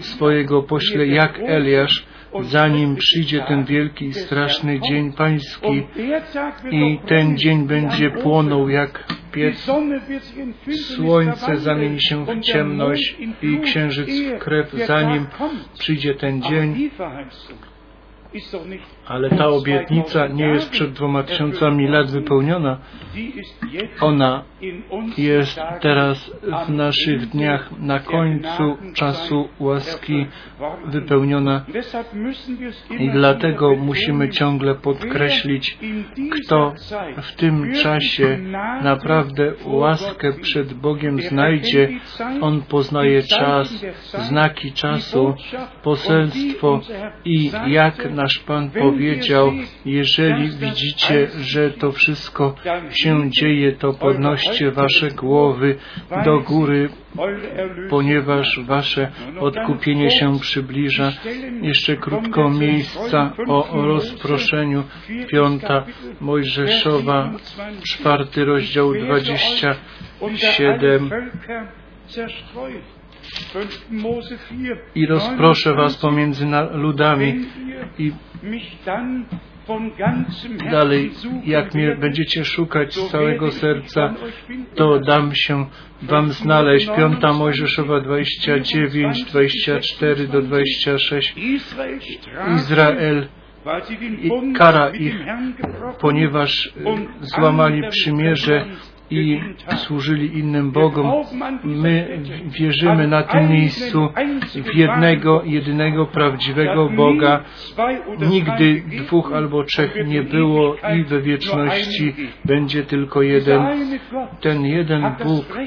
swojego 0.00 0.62
pośle 0.62 1.06
jak 1.06 1.38
Eliasz, 1.38 2.06
zanim 2.40 2.96
przyjdzie 2.96 3.40
ten 3.48 3.64
wielki 3.64 4.04
i 4.04 4.14
straszny 4.14 4.80
dzień 4.80 5.12
pański 5.12 5.82
i 6.70 6.98
ten 7.06 7.36
dzień 7.36 7.66
będzie 7.66 8.10
płonął 8.10 8.68
jak 8.68 9.04
piec, 9.32 9.70
słońce 10.96 11.56
zamieni 11.56 11.98
się 12.02 12.24
w 12.24 12.40
ciemność 12.40 13.16
i 13.42 13.58
księżyc 13.60 14.08
w 14.08 14.38
krew, 14.38 14.72
zanim 14.86 15.26
przyjdzie 15.78 16.14
ten 16.14 16.42
dzień 16.42 16.90
Ale 19.06 19.30
ta 19.30 19.48
obietnica 19.48 20.26
nie 20.26 20.46
jest 20.46 20.70
przed 20.70 20.92
dwoma 20.92 21.22
tysiącami 21.22 21.88
lat 21.88 22.10
wypełniona. 22.10 22.78
Ona 24.00 24.42
jest 25.18 25.60
teraz 25.80 26.30
w 26.66 26.70
naszych 26.70 27.26
dniach 27.28 27.70
na 27.78 27.98
końcu 27.98 28.76
czasu 28.94 29.48
łaski 29.60 30.26
wypełniona 30.86 31.64
i 32.98 33.10
dlatego 33.10 33.74
musimy 33.76 34.28
ciągle 34.28 34.74
podkreślić, 34.74 35.78
kto 36.30 36.72
w 37.22 37.36
tym 37.36 37.72
czasie 37.72 38.38
naprawdę 38.82 39.52
łaskę 39.64 40.32
przed. 40.32 40.74
Bogiem 40.74 41.20
znajdzie. 41.20 41.88
On 42.40 42.62
poznaje 42.62 43.22
czas, 43.22 43.84
znaki 44.18 44.72
czasu, 44.72 45.34
poselstwo 45.82 46.80
i 47.24 47.50
jak 47.66 48.10
nasz 48.10 48.38
Pan 48.38 48.70
wenn 48.70 48.93
powiedział, 48.94 49.52
jeżeli 49.84 50.50
widzicie, 50.50 51.28
że 51.40 51.70
to 51.70 51.92
wszystko 51.92 52.54
się 52.90 53.30
dzieje, 53.30 53.72
to 53.72 53.92
podnoście 53.92 54.70
wasze 54.70 55.10
głowy 55.10 55.76
do 56.24 56.40
góry, 56.40 56.88
ponieważ 57.90 58.60
wasze 58.64 59.12
odkupienie 59.40 60.10
się 60.10 60.38
przybliża. 60.40 61.12
Jeszcze 61.62 61.96
krótko 61.96 62.50
miejsca 62.50 63.32
o 63.48 63.68
rozproszeniu. 63.72 64.84
Piąta 65.28 65.84
Mojżeszowa, 66.20 67.22
Vers 67.22 67.56
27. 67.56 67.82
czwarty 67.82 68.44
rozdział 68.44 68.94
Ich 68.94 69.06
werde 69.06 69.32
euch 69.32 69.76
unter 70.20 70.70
alle 70.70 70.98
27. 70.98 71.10
Völker 73.24 73.54
zerstreut. 73.54 73.84
5. 73.90 74.02
Mose 74.02 74.38
4, 74.38 74.78
I 74.94 75.06
rozproszę 75.06 75.74
was 75.74 75.98
29. 75.98 76.00
pomiędzy 76.00 76.46
ludami. 76.78 77.40
I 77.98 78.12
dalej, 80.70 81.10
jak 81.44 81.74
mnie 81.74 81.96
będziecie 81.96 82.44
szukać 82.44 82.94
z 82.94 83.10
całego 83.10 83.52
serca, 83.52 84.14
to 84.74 85.00
dam 85.00 85.34
się 85.34 85.66
wam 86.02 86.32
znaleźć. 86.32 86.90
Piąta 86.96 87.32
Mojżeszowa 87.32 88.00
29, 88.00 89.24
24 89.24 90.28
do 90.28 90.42
26. 90.42 91.36
Israel 91.36 92.00
strafe, 92.00 92.54
Izrael, 92.54 93.28
kara 94.56 94.90
ich, 94.90 95.14
ponieważ 96.00 96.66
e, 96.66 96.70
złamali 97.20 97.88
przymierze 97.88 98.64
i 99.10 99.40
służyli 99.76 100.38
innym 100.38 100.70
Bogom. 100.70 101.12
My 101.64 102.18
wierzymy 102.46 103.08
na 103.08 103.22
tym 103.22 103.50
miejscu 103.50 104.08
w 104.54 104.74
jednego, 104.74 105.42
jedynego 105.44 106.06
prawdziwego 106.06 106.88
Boga. 106.88 107.44
Nigdy 108.30 108.82
dwóch 108.98 109.32
albo 109.32 109.64
trzech 109.64 110.06
nie 110.06 110.22
było 110.22 110.76
i 110.96 111.04
we 111.04 111.20
wieczności 111.20 112.14
będzie 112.44 112.82
tylko 112.82 113.22
jeden. 113.22 113.62
Ten 114.40 114.64
jeden 114.64 115.02
Bóg 115.24 115.58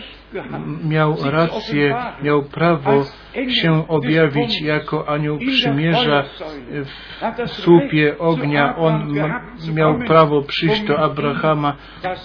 miał 0.83 1.17
rację, 1.23 1.95
miał 2.23 2.43
prawo 2.43 3.05
się 3.47 3.87
objawić 3.87 4.61
jako 4.61 5.09
anioł 5.09 5.37
przymierza 5.37 6.23
w 7.47 7.49
słupie 7.49 8.17
ognia. 8.17 8.75
On 8.75 9.13
miał 9.73 9.99
prawo 9.99 10.41
przyjść 10.41 10.81
do 10.81 10.99
Abrahama 10.99 11.75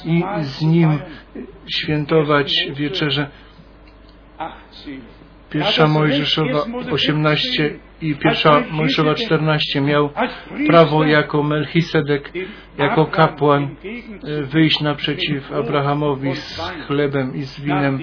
i 0.04 0.24
z 0.40 0.62
nim 0.62 0.98
świętować 1.74 2.66
wieczerzę. 2.70 3.28
Pierwsza 5.50 5.86
Mojżeszowa 5.86 6.64
18 6.92 7.78
i 8.02 8.14
pierwsza 8.14 8.62
Mojżeszowa 8.70 9.14
14 9.14 9.80
miał 9.80 10.10
prawo 10.66 11.04
jako 11.04 11.42
Melchisedek, 11.42 12.32
jako 12.78 13.06
kapłan 13.06 13.62
e, 14.24 14.42
wyjść 14.42 14.80
naprzeciw 14.80 15.52
Abrahamowi 15.52 16.34
z 16.34 16.60
chlebem 16.86 17.34
i 17.34 17.42
z 17.42 17.60
winem 17.60 17.98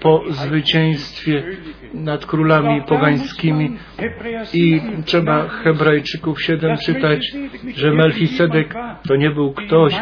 po 0.00 0.22
zwycięstwie 0.28 1.42
nad 1.94 2.26
królami 2.26 2.82
pogańskimi 2.82 3.76
i 4.54 4.80
trzeba 5.04 5.48
Hebrajczyków 5.48 6.42
7 6.42 6.76
czytać, 6.76 7.32
że 7.76 7.92
Melchisedek 7.92 8.74
to 9.08 9.16
nie 9.16 9.30
był 9.30 9.52
ktoś, 9.52 9.94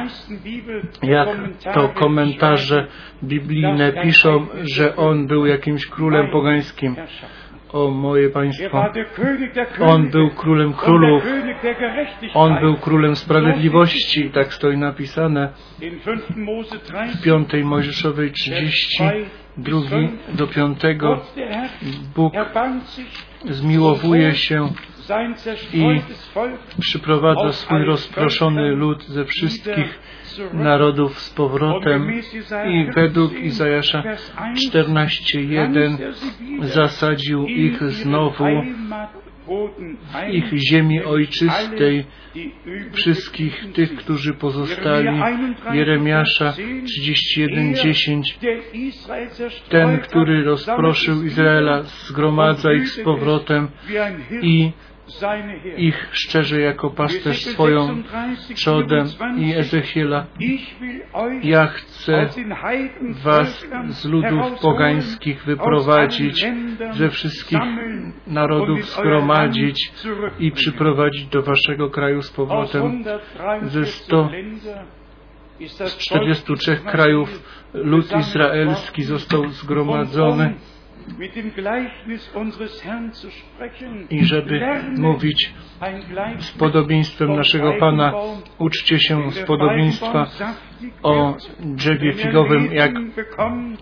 jak 1.03 1.29
to 1.75 1.89
komentarze 1.89 2.87
biblijne 3.25 3.93
piszą, 3.93 4.47
że 4.77 4.97
on 4.97 5.27
był 5.27 5.47
jakimś 5.47 5.87
królem 5.87 6.31
pogańskim. 6.31 6.97
O 7.73 7.91
moje 7.91 8.31
państwo, 8.31 8.85
on 9.81 10.11
był 10.11 10.31
królem 10.31 10.73
królów, 10.73 11.23
on 12.35 12.61
był 12.61 12.77
królem 12.77 13.17
sprawiedliwości, 13.17 14.31
tak 14.31 14.55
stoi 14.55 14.77
napisane. 14.77 15.53
W 17.15 17.23
piątej 17.25 17.65
Mojżeszowej 17.65 18.33
30, 18.33 19.05
drugi 19.57 20.09
do 20.35 20.47
piątego. 20.47 21.21
Bóg 22.15 22.33
zmiłowuje 23.45 24.35
się 24.35 24.69
i 25.73 26.01
przyprowadza 26.81 27.53
swój 27.53 27.85
rozproszony 27.85 28.75
lud 28.75 29.05
ze 29.05 29.25
wszystkich 29.25 29.99
narodów 30.53 31.19
z 31.19 31.31
powrotem. 31.31 32.13
i 32.69 32.87
według 32.95 33.33
Izajasza 33.33 34.03
14.1 34.73 36.13
zasadził 36.61 37.47
ich 37.47 37.83
znowu 37.83 38.45
w 39.49 40.33
ich 40.33 40.45
ziemi 40.71 41.05
ojczystej 41.05 42.05
wszystkich 42.93 43.73
tych, 43.73 43.97
którzy 43.97 44.35
pozostali. 44.35 45.09
Jeremiasza 45.73 46.53
31:10 46.53 48.23
Ten, 49.69 49.99
który 49.99 50.45
rozproszył 50.45 51.23
Izraela, 51.25 51.83
zgromadza 51.83 52.73
ich 52.73 52.89
z 52.89 53.01
powrotem. 53.01 53.69
I 54.43 54.73
ich 55.77 56.09
szczerze 56.13 56.61
jako 56.61 56.91
pasterz 56.91 57.45
swoją 57.45 58.03
trzodem 58.55 59.07
i 59.37 59.55
Ezechiela. 59.55 60.27
Ja 61.43 61.67
chcę 61.67 62.29
was 63.25 63.67
z 63.89 64.05
ludów 64.05 64.61
pogańskich 64.61 65.45
wyprowadzić, 65.45 66.47
ze 66.93 67.09
wszystkich 67.09 67.61
narodów 68.27 68.85
zgromadzić 68.85 69.93
i 70.39 70.53
przyprowadzić 70.53 71.27
do 71.27 71.43
waszego 71.43 71.91
kraju 71.91 72.23
z 72.23 72.31
powrotem. 72.31 73.05
Ze 73.63 73.85
100 73.85 74.31
z 75.67 75.97
43 75.97 76.77
krajów 76.77 77.43
lud 77.75 78.17
izraelski 78.17 79.03
został 79.03 79.49
zgromadzony 79.49 80.55
i 84.11 84.25
żeby 84.25 84.61
mówić 84.97 85.55
z 86.39 86.53
podobieństwem 86.53 87.37
naszego 87.37 87.73
Pana, 87.81 88.13
uczcie 88.59 88.99
się 88.99 89.31
z 89.31 89.39
podobieństwa 89.39 90.27
o 91.03 91.37
drzewie 91.61 92.13
figowym, 92.13 92.73
jak 92.73 92.93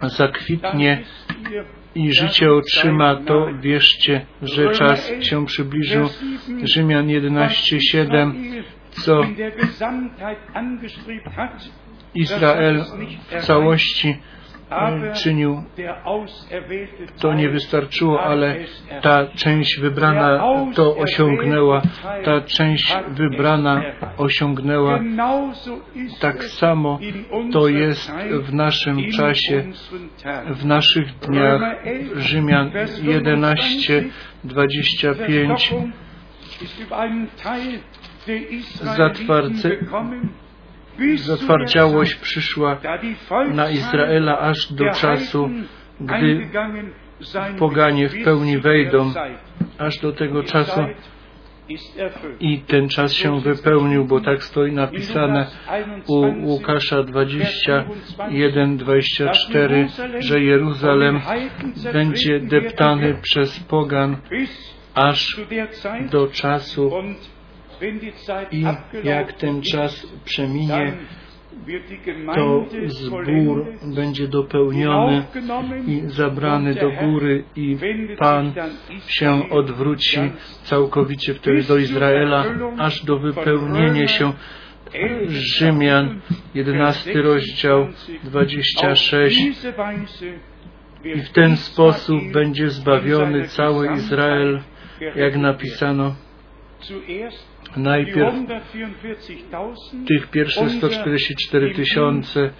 zakwitnie 0.02 1.02
i 1.94 2.12
życie 2.12 2.52
otrzyma, 2.52 3.16
to 3.16 3.48
wierzcie, 3.60 4.26
że 4.42 4.70
czas 4.70 5.12
się 5.20 5.46
przybliżył. 5.46 6.08
Rzymian 6.62 7.06
11:7, 7.06 8.32
co 8.90 9.20
Izrael 12.14 12.84
w 13.30 13.42
całości 13.42 14.16
czynił, 15.14 15.62
to 17.20 17.34
nie 17.34 17.48
wystarczyło, 17.48 18.22
ale 18.22 18.56
ta 19.02 19.26
część 19.26 19.80
wybrana 19.80 20.44
to 20.74 20.96
osiągnęła, 20.96 21.82
ta 22.24 22.40
część 22.40 22.96
wybrana 23.08 23.82
osiągnęła. 24.16 25.00
Tak 26.20 26.44
samo 26.44 26.98
to 27.52 27.68
jest 27.68 28.12
w 28.42 28.54
naszym 28.54 29.10
czasie, 29.10 29.64
w 30.50 30.64
naszych 30.64 31.18
dniach. 31.18 31.62
Rzymian 32.16 32.70
11, 33.02 34.04
25 34.44 35.74
zatwardze, 38.96 39.70
zatwardziałość 41.16 42.14
przyszła 42.14 42.80
na 43.52 43.70
Izraela 43.70 44.38
aż 44.38 44.72
do 44.72 44.90
czasu, 44.90 45.50
gdy 46.00 46.48
poganie 47.58 48.08
w 48.08 48.24
pełni 48.24 48.58
wejdą, 48.58 49.12
aż 49.78 49.98
do 49.98 50.12
tego 50.12 50.42
czasu 50.42 50.80
i 52.40 52.58
ten 52.58 52.88
czas 52.88 53.12
się 53.12 53.40
wypełnił, 53.40 54.04
bo 54.04 54.20
tak 54.20 54.44
stoi 54.44 54.72
napisane 54.72 55.46
u 56.06 56.46
Łukasza 56.46 57.02
21, 57.02 58.76
24, 58.76 59.88
że 60.18 60.40
Jeruzalem 60.40 61.20
będzie 61.92 62.40
deptany 62.40 63.18
przez 63.22 63.60
pogan 63.60 64.16
aż 64.94 65.40
do 66.10 66.26
czasu 66.26 66.90
I 68.52 68.64
jak 69.04 69.32
ten 69.32 69.62
czas 69.62 70.06
przeminie, 70.24 70.92
to 72.34 72.64
zbór 72.86 73.66
będzie 73.94 74.28
dopełniony 74.28 75.24
i 75.86 76.02
zabrany 76.06 76.74
do 76.74 76.90
góry 76.90 77.44
i 77.56 77.76
Pan 78.18 78.52
się 79.06 79.50
odwróci 79.50 80.18
całkowicie 80.62 81.34
wtedy 81.34 81.62
do 81.62 81.76
Izraela, 81.76 82.44
aż 82.78 83.04
do 83.04 83.18
wypełnienia 83.18 84.08
się 84.08 84.32
Rzymian, 85.28 86.20
11 86.54 87.22
rozdział, 87.22 87.88
26. 88.24 89.38
I 91.04 91.20
w 91.20 91.30
ten 91.30 91.56
sposób 91.56 92.32
będzie 92.32 92.70
zbawiony 92.70 93.48
cały 93.48 93.92
Izrael, 93.92 94.60
jak 95.16 95.36
napisano 95.36 96.14
najpierw 97.76 98.34
tych 100.08 100.30
pierwszych 100.30 100.70
144 100.70 101.74
tysiące 101.74 102.50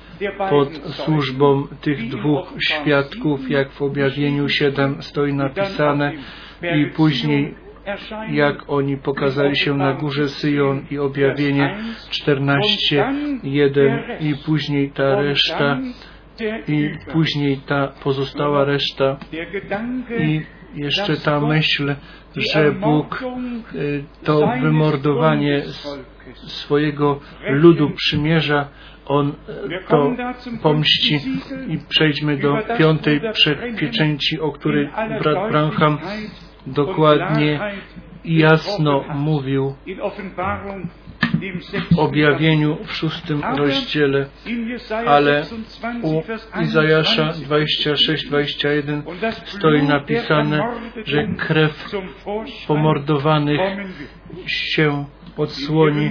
pod 0.50 0.74
służbą 0.74 1.66
tych 1.80 2.08
dwóch 2.08 2.54
świadków, 2.60 3.50
jak 3.50 3.70
w 3.70 3.82
objawieniu 3.82 4.48
7 4.48 5.02
stoi 5.02 5.34
napisane 5.34 6.12
i 6.62 6.86
później 6.86 7.54
jak 8.30 8.70
oni 8.70 8.96
pokazali 8.96 9.56
się 9.56 9.76
na 9.76 9.92
górze 9.92 10.28
Syjon 10.28 10.86
i 10.90 10.98
objawienie 10.98 11.76
14, 12.10 13.04
1 13.42 14.02
i 14.20 14.34
później 14.46 14.90
ta 14.90 15.22
reszta 15.22 15.78
i 16.68 16.90
później 17.12 17.56
ta 17.66 17.88
pozostała 17.88 18.64
reszta. 18.64 19.16
I 20.18 20.40
jeszcze 20.74 21.16
ta 21.16 21.40
myśl, 21.40 21.94
że 22.36 22.72
Bóg 22.72 23.24
y, 23.74 24.04
to 24.24 24.48
wymordowanie 24.62 25.62
swojego 26.34 27.20
ludu 27.48 27.90
przymierza, 27.90 28.68
On 29.06 29.28
y, 29.28 29.34
to 29.88 30.12
pomści 30.62 31.14
i 31.68 31.78
przejdźmy 31.88 32.36
do 32.36 32.58
piątej 32.78 33.20
pieczęci, 33.78 34.40
o 34.40 34.52
której 34.52 34.88
brat 35.22 35.50
Branham 35.50 35.98
dokładnie 36.66 37.60
i 38.24 38.38
jasno 38.38 39.04
mówił 39.14 39.74
objawieniu 41.96 42.76
w 42.84 42.92
szóstym 42.92 43.42
rozdziale, 43.56 44.26
ale 45.06 45.44
u 46.02 46.22
Izajasza 46.62 47.28
26-21 47.28 49.02
stoi 49.44 49.82
napisane, 49.82 50.60
że 51.04 51.26
krew 51.38 51.90
pomordowanych 52.66 53.60
się 54.46 55.04
odsłoni. 55.36 56.10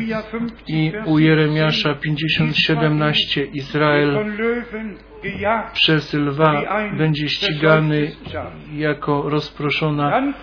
I 0.67 0.91
u 1.05 1.19
Jeremiasza 1.19 1.95
50-17 2.39 3.47
Izrael 3.53 4.19
przez 5.73 6.13
lwa 6.13 6.63
będzie 6.97 7.30
ścigany 7.30 8.11
jako 8.73 9.30
rozproszona 9.30 10.34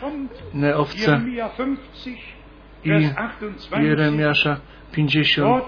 owca 0.76 1.20
i 2.84 3.84
Jeremiasza 3.84 4.60
50 4.92 5.64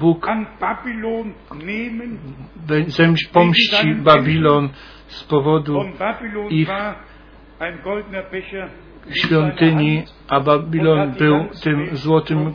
Bóg 0.00 0.26
pomści 3.32 3.94
Babilon 3.94 4.68
z 5.06 5.24
powodu 5.24 5.78
ich 6.50 6.68
świątyni, 9.10 10.04
a 10.28 10.40
Babilon 10.40 11.12
był 11.12 11.48
tym 11.62 11.96
złotym 11.96 12.52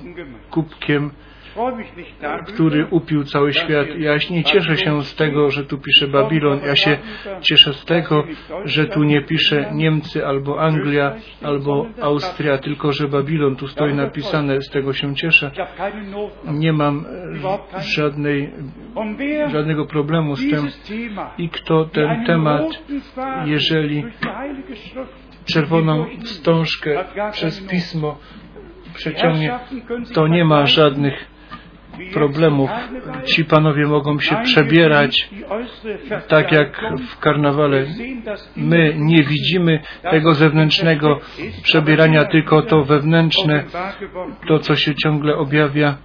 kubkiem, 0.51 1.11
który 2.47 2.85
upił 2.85 3.23
cały 3.23 3.53
świat. 3.53 3.87
Ja 3.97 4.13
nie 4.29 4.43
cieszę 4.43 4.77
się 4.77 5.03
z 5.03 5.15
tego, 5.15 5.49
że 5.49 5.65
tu 5.65 5.77
pisze 5.77 6.07
Babilon. 6.07 6.59
Ja 6.65 6.75
się 6.75 6.97
cieszę 7.41 7.73
z 7.73 7.85
tego, 7.85 8.23
że 8.65 8.85
tu 8.85 9.03
nie 9.03 9.21
pisze 9.21 9.69
Niemcy 9.73 10.25
albo 10.25 10.61
Anglia 10.61 11.15
albo 11.43 11.85
Austria, 12.01 12.57
tylko 12.57 12.91
że 12.91 13.07
Babilon 13.07 13.55
tu 13.55 13.67
stoi 13.67 13.93
napisane. 13.93 14.61
Z 14.61 14.69
tego 14.69 14.93
się 14.93 15.15
cieszę. 15.15 15.51
Nie 16.45 16.73
mam 16.73 17.05
żadnej, 17.95 18.51
żadnego 19.51 19.85
problemu 19.85 20.35
z 20.35 20.49
tym. 20.49 20.67
I 21.37 21.49
kto 21.49 21.85
ten 21.85 22.25
temat, 22.25 22.63
jeżeli 23.45 24.03
czerwoną 25.45 26.05
wstążkę 26.23 27.03
przez 27.31 27.67
pismo 27.67 28.17
przeciągnie, 28.93 29.59
to 30.13 30.27
nie 30.27 30.45
ma 30.45 30.65
żadnych 30.65 31.36
problemów. 32.13 32.69
Ci 33.25 33.45
panowie 33.45 33.87
mogą 33.87 34.19
się 34.19 34.35
przebierać 34.43 35.29
tak 36.27 36.51
jak 36.51 36.81
w 37.11 37.19
karnawale. 37.19 37.85
My 38.55 38.93
nie 38.97 39.23
widzimy 39.23 39.79
tego 40.11 40.33
zewnętrznego 40.33 41.19
przebierania, 41.63 42.25
tylko 42.25 42.61
to 42.61 42.83
wewnętrzne, 42.83 43.63
to 44.47 44.59
co 44.59 44.75
się 44.75 44.95
ciągle 44.95 45.35
objawia. 45.35 45.97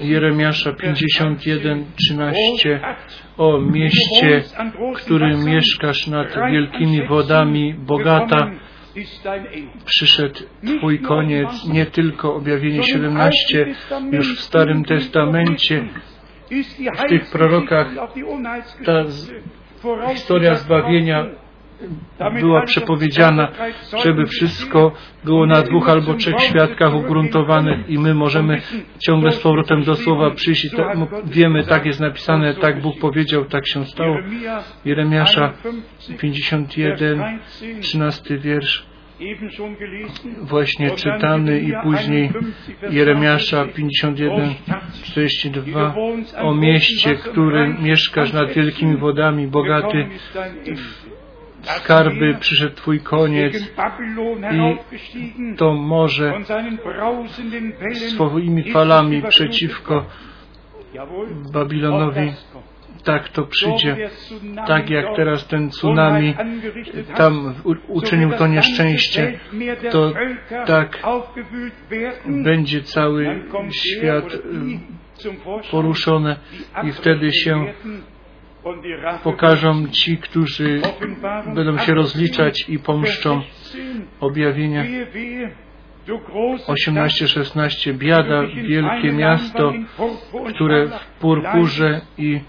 Jeremiasza 0.00 0.72
51, 0.72 1.84
13 1.96 2.80
o 3.36 3.60
mieście, 3.60 4.42
którym 4.96 5.44
mieszkasz 5.44 6.06
nad 6.06 6.28
wielkimi 6.50 7.06
wodami, 7.06 7.74
bogata, 7.74 8.50
przyszedł 9.84 10.40
Twój 10.78 11.00
koniec, 11.00 11.68
nie 11.68 11.86
tylko 11.86 12.34
objawienie 12.34 12.82
17, 12.82 13.74
już 14.12 14.36
w 14.38 14.40
Starym 14.40 14.84
Testamencie, 14.84 15.84
w 16.98 17.08
tych 17.08 17.30
prorokach 17.30 17.88
ta 18.84 19.04
historia 20.12 20.54
zbawienia 20.54 21.26
była 22.40 22.62
przepowiedziana, 22.62 23.48
żeby 24.04 24.26
wszystko 24.26 24.92
było 25.24 25.46
na 25.46 25.62
dwóch 25.62 25.88
albo 25.88 26.14
trzech 26.14 26.40
świadkach 26.40 26.94
ugruntowanych 26.94 27.90
i 27.90 27.98
my 27.98 28.14
możemy 28.14 28.60
ciągle 28.98 29.32
z 29.32 29.40
powrotem 29.40 29.82
do 29.82 29.94
słowa 29.94 30.30
przyjść 30.30 30.64
i 30.64 30.70
tak, 30.70 30.98
wiemy, 31.24 31.64
tak 31.64 31.86
jest 31.86 32.00
napisane, 32.00 32.54
tak 32.54 32.80
Bóg 32.80 32.98
powiedział, 32.98 33.44
tak 33.44 33.68
się 33.68 33.84
stało. 33.84 34.16
Jeremiasza 34.84 35.52
51, 36.18 37.38
13 37.80 38.38
wiersz 38.38 38.86
właśnie 40.42 40.90
czytany 40.90 41.60
i 41.60 41.72
później 41.82 42.30
Jeremiasza 42.90 43.64
51, 43.64 44.54
42 44.92 45.94
o 46.42 46.54
mieście, 46.54 47.14
którym 47.14 47.76
mieszkasz 47.82 48.32
nad 48.32 48.52
wielkimi 48.52 48.96
wodami, 48.96 49.46
bogaty 49.46 50.08
skarby, 51.76 52.36
przyszedł 52.40 52.74
Twój 52.74 53.00
koniec 53.00 53.72
i 54.52 54.76
to 55.56 55.74
morze 55.74 56.32
swoimi 57.94 58.72
falami 58.72 59.22
przeciwko 59.22 60.04
Babilonowi. 61.52 62.32
Tak 63.04 63.28
to 63.28 63.46
przyjdzie, 63.46 64.10
tak 64.66 64.90
jak 64.90 65.06
teraz 65.16 65.46
ten 65.46 65.70
tsunami 65.70 66.34
tam 67.16 67.54
uczynił 67.88 68.30
to 68.30 68.46
nieszczęście, 68.46 69.38
to 69.90 70.12
tak 70.66 70.98
będzie 72.26 72.82
cały 72.82 73.44
świat 73.70 74.24
poruszony 75.70 76.36
i 76.84 76.92
wtedy 76.92 77.32
się 77.32 77.64
pokażą 79.22 79.88
ci, 79.88 80.18
którzy 80.18 80.80
będą 81.54 81.78
się 81.78 81.94
rozliczać 81.94 82.68
i 82.68 82.78
pomszczą 82.78 83.42
objawienia 84.20 84.84
18-16 86.68 87.94
biada, 87.94 88.42
wielkie 88.46 89.12
miasto, 89.12 89.72
które 90.54 90.86
w 90.86 91.06
purpurze 91.20 92.00
i 92.18 92.40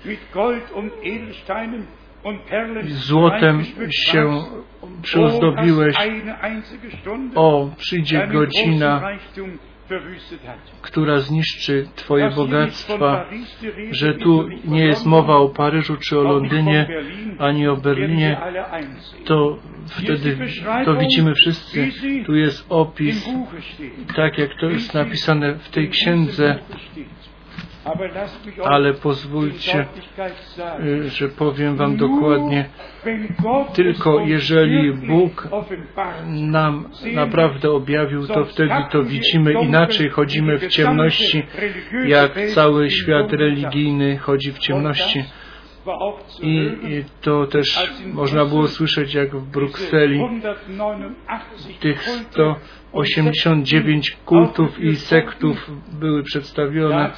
złotem 2.87 3.63
się 3.89 4.43
przyozdobiłeś. 5.01 5.95
O, 7.35 7.69
przyjdzie 7.77 8.27
godzina, 8.27 9.01
która 10.81 11.19
zniszczy 11.19 11.87
Twoje 11.95 12.31
bogactwa, 12.31 13.25
że 13.91 14.13
tu 14.13 14.47
nie 14.65 14.85
jest 14.85 15.05
mowa 15.05 15.35
o 15.35 15.49
Paryżu 15.49 15.97
czy 15.97 16.19
o 16.19 16.23
Londynie, 16.23 16.87
ani 17.39 17.67
o 17.67 17.77
Berlinie, 17.77 18.37
to 19.25 19.59
wtedy 19.87 20.37
to 20.85 20.95
widzimy 20.95 21.33
wszyscy. 21.35 21.91
Tu 22.25 22.35
jest 22.35 22.65
opis, 22.69 23.29
tak 24.15 24.37
jak 24.37 24.49
to 24.59 24.65
jest 24.69 24.93
napisane 24.93 25.55
w 25.55 25.69
tej 25.69 25.89
księdze, 25.89 26.59
ale 28.65 28.93
pozwólcie, 28.93 29.85
y, 30.83 31.09
że 31.09 31.29
powiem 31.29 31.75
Wam 31.75 31.97
dokładnie, 31.97 32.69
tylko 33.73 34.19
jeżeli 34.19 34.93
Bóg 34.93 35.47
nam 36.27 36.89
naprawdę 37.13 37.71
objawił 37.71 38.27
to, 38.27 38.45
wtedy 38.45 38.75
to 38.91 39.03
widzimy. 39.03 39.53
inaczej, 39.53 40.09
chodzimy 40.09 40.57
w 40.57 40.67
ciemności, 40.67 41.43
jak 42.05 42.39
cały 42.55 42.89
świat 42.89 43.33
religijny 43.33 44.17
chodzi 44.17 44.51
w 44.51 44.59
ciemności. 44.59 45.23
I 46.41 47.03
to 47.21 47.47
też 47.47 47.91
można 48.05 48.45
było 48.45 48.67
słyszeć, 48.67 49.13
jak 49.13 49.35
w 49.35 49.51
Brukseli 49.51 50.21
tych 51.79 52.01
100 52.01 52.55
89 52.93 54.17
kultów 54.25 54.79
i 54.79 54.95
sektów 54.95 55.71
były 55.99 56.23
przedstawione 56.23 57.11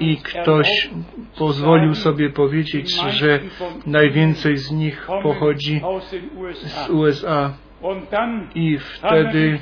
i 0.00 0.16
ktoś 0.16 0.90
pozwolił 1.38 1.94
sobie 1.94 2.30
powiedzieć, 2.30 3.00
że 3.08 3.40
najwięcej 3.86 4.56
z 4.56 4.70
nich 4.70 5.08
pochodzi 5.22 5.80
z 6.52 6.90
USA. 6.90 7.54
I 8.54 8.78
wtedy 8.78 9.58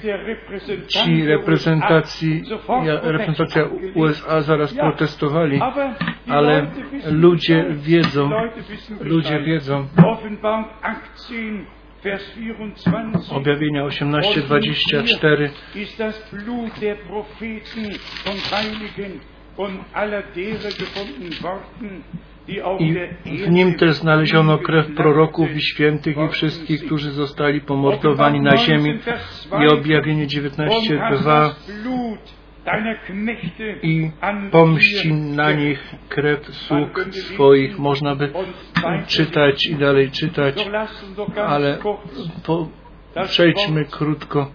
ci 0.86 1.26
reprezentacji, 1.26 2.42
reprezentacja 3.02 3.68
USA 3.94 4.40
zaraz 4.40 4.74
protestowali, 4.74 5.60
ale 6.28 6.66
ludzie 7.10 7.66
wiedzą, 7.70 8.30
ludzie 9.00 9.40
wiedzą, 9.40 9.86
Offenbarung 11.98 11.98
18, 11.98 12.02
Vers 12.02 12.22
24. 12.34 13.32
Objawienia 13.32 13.84
18:24 13.84 15.50
ist 15.74 15.98
das 15.98 16.14
Blut 16.30 16.72
der 16.80 16.94
Propheten 16.94 17.98
und 18.26 18.52
Heiligen 18.52 19.20
und 19.56 19.80
aller 19.92 20.22
derer 20.34 20.70
gefunden 20.70 21.30
worden, 21.42 22.04
die 22.46 22.62
auf 22.62 22.80
i 22.80 23.38
w 23.38 23.50
nim 23.50 23.74
też 23.74 23.96
znaleziono 23.96 24.58
krew 24.58 24.94
proroków 24.96 25.56
i 25.56 25.60
świętych 25.60 26.16
i 26.16 26.28
wszystkich, 26.28 26.84
którzy 26.84 27.10
zostali 27.10 27.60
pomordowani 27.60 28.40
na 28.40 28.56
ziemi. 28.56 28.98
I 29.64 29.68
objawienie 29.68 30.22
und 30.22 30.32
hast 30.32 30.58
19:2 30.58 32.37
i 33.82 34.10
pomści 34.50 35.14
na 35.14 35.52
nich 35.52 35.94
krew 36.08 36.46
sług 36.46 37.04
swoich. 37.10 37.78
Można 37.78 38.14
by 38.14 38.32
czytać 39.06 39.66
i 39.66 39.74
dalej 39.74 40.10
czytać, 40.10 40.68
ale 41.46 41.78
po, 42.44 42.68
przejdźmy 43.24 43.84
krótko 43.84 44.50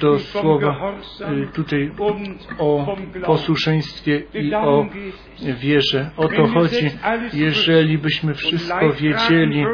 do 0.00 0.18
słowa 0.18 0.92
y, 1.20 1.46
tutaj 1.52 1.90
o 2.58 2.96
posłuszeństwie 3.26 4.22
i 4.34 4.54
o 4.54 4.86
wierze. 5.60 6.10
O 6.16 6.28
to 6.28 6.46
chodzi. 6.46 6.90
Jeżeli 7.32 7.98
byśmy 7.98 8.34
wszystko 8.34 8.92
wiedzieli, 8.92 9.64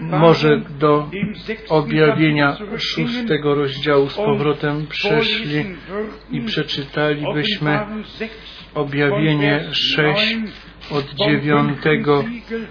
może 0.00 0.60
do 0.78 1.08
objawienia 1.68 2.56
szóstego 2.78 3.54
rozdziału 3.54 4.08
z 4.08 4.16
powrotem 4.16 4.86
przeszli 4.86 5.64
i 6.30 6.40
przeczytalibyśmy 6.40 7.80
objawienie 8.74 9.64
6 9.72 10.36
od 10.90 11.14
dziewiątego 11.14 12.24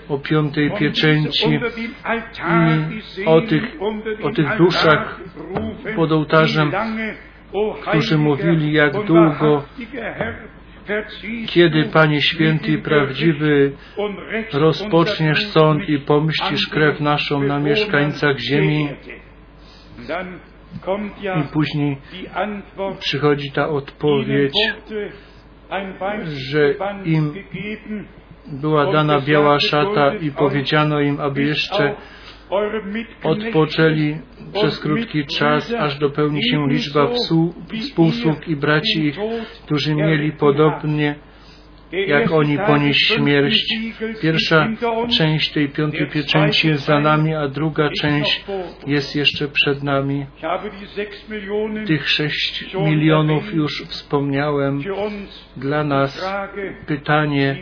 o 0.09 0.17
piątej 0.17 0.71
pieczęci 0.71 1.59
i 3.17 3.25
o 3.25 3.41
tych, 3.41 3.63
o 4.23 4.31
tych 4.31 4.57
duszach 4.57 5.19
pod 5.95 6.11
ołtarzem, 6.11 6.71
którzy 7.81 8.17
mówili, 8.17 8.73
jak 8.73 8.93
długo, 8.93 9.63
kiedy 11.47 11.83
Panie 11.93 12.21
Święty 12.21 12.71
i 12.71 12.77
Prawdziwy 12.77 13.71
rozpoczniesz 14.53 15.45
sąd 15.45 15.89
i 15.89 15.99
pomścisz 15.99 16.67
krew 16.67 16.99
naszą 16.99 17.43
na 17.43 17.59
mieszkańcach 17.59 18.37
ziemi 18.39 18.89
i 21.21 21.53
później 21.53 21.97
przychodzi 22.99 23.51
ta 23.51 23.69
odpowiedź, 23.69 24.53
że 26.51 26.73
im 27.05 27.33
była 28.47 28.91
dana 28.91 29.21
biała 29.21 29.59
szata 29.59 30.13
i 30.15 30.31
powiedziano 30.31 30.99
im, 30.99 31.19
aby 31.19 31.43
jeszcze 31.43 31.95
odpoczęli 33.23 34.17
przez 34.53 34.79
krótki 34.79 35.25
czas, 35.25 35.73
aż 35.73 35.97
dopełni 35.99 36.43
się 36.43 36.67
liczba 36.69 37.05
współ- 37.07 37.53
współsług 37.79 38.47
i 38.47 38.55
braci 38.55 39.05
ich, 39.05 39.17
którzy 39.65 39.95
mieli 39.95 40.31
podobnie 40.31 41.15
jak 42.07 42.31
oni 42.31 42.57
ponieść 42.67 43.07
śmierć. 43.07 43.65
Pierwsza 44.21 44.67
część 45.17 45.51
tej 45.51 45.69
piątej 45.69 46.07
pieczęci 46.09 46.67
jest 46.67 46.85
za 46.85 46.99
nami, 46.99 47.35
a 47.35 47.47
druga 47.47 47.89
część 48.01 48.45
jest 48.87 49.15
jeszcze 49.15 49.47
przed 49.47 49.83
nami. 49.83 50.25
Tych 51.87 52.09
sześć 52.09 52.75
milionów 52.85 53.53
już 53.53 53.83
wspomniałem. 53.87 54.81
Dla 55.57 55.83
nas 55.83 56.33
pytanie, 56.85 57.57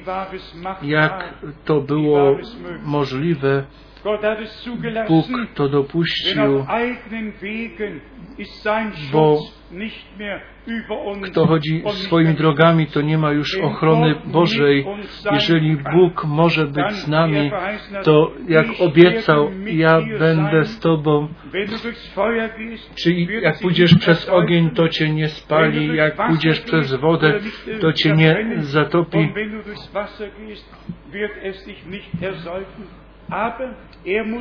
jak 0.84 1.34
to 1.66 1.82
było 1.82 2.38
możliwe, 2.84 3.64
Bóg 5.08 5.26
to 5.56 5.70
dopuścił, 5.70 6.66
bo 9.12 9.40
kto 11.22 11.46
chodzi 11.48 11.84
swoimi 11.94 12.34
drogami, 12.34 12.88
to 12.88 13.02
nie 13.02 13.18
ma 13.18 13.32
już 13.32 13.58
ochrony 13.58 14.16
Bożej. 14.26 14.86
Jeżeli 15.32 15.78
Bóg 15.78 16.26
może 16.26 16.68
być 16.68 16.92
z 16.92 17.08
nami, 17.08 17.52
to 18.04 18.32
jak 18.48 18.68
obiecał, 18.80 19.52
ja 19.66 20.02
będę 20.20 20.66
z 20.66 20.80
Tobą. 20.80 21.28
Czyli 22.96 23.28
jak 23.42 23.60
pójdziesz 23.60 23.96
przez 23.96 24.30
ogień, 24.30 24.70
to 24.70 24.90
Cię 24.90 25.10
nie 25.10 25.28
spali, 25.30 25.96
jak 25.96 26.28
pójdziesz 26.28 26.62
przez 26.62 26.94
wodę, 26.96 27.40
to 27.82 27.94
Cię 27.94 28.14
nie 28.14 28.46
zatopi. 28.58 29.30
Er. 33.32 34.34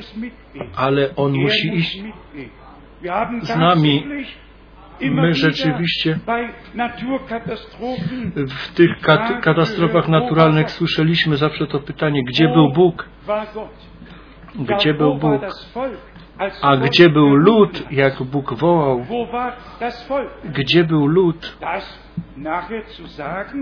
Ale 0.77 1.17
On 1.17 1.35
Er 1.35 1.41
musi 1.41 1.75
iść 1.75 2.03
z 3.43 3.57
nami. 3.57 4.05
My 5.01 5.35
rzeczywiście 5.35 6.19
w 8.49 8.75
tych 8.75 9.01
kat 9.01 9.41
katastrofach 9.43 10.09
naturalnych 10.09 10.71
słyszeliśmy 10.71 11.37
zawsze 11.37 11.67
to 11.67 11.79
pytanie, 11.79 12.23
gdzie 12.29 12.49
był 12.49 12.73
Bóg? 12.73 13.09
Gdzie 14.55 14.95
był 14.95 15.15
Bóg? 15.15 15.43
A 16.63 16.77
gdzie 16.77 17.09
był 17.09 17.35
lud, 17.35 17.93
jak 17.93 18.23
Bóg 18.23 18.55
wołał? 18.55 19.07
Gdzie 20.45 20.85
był 20.85 21.07
lud? 21.07 21.59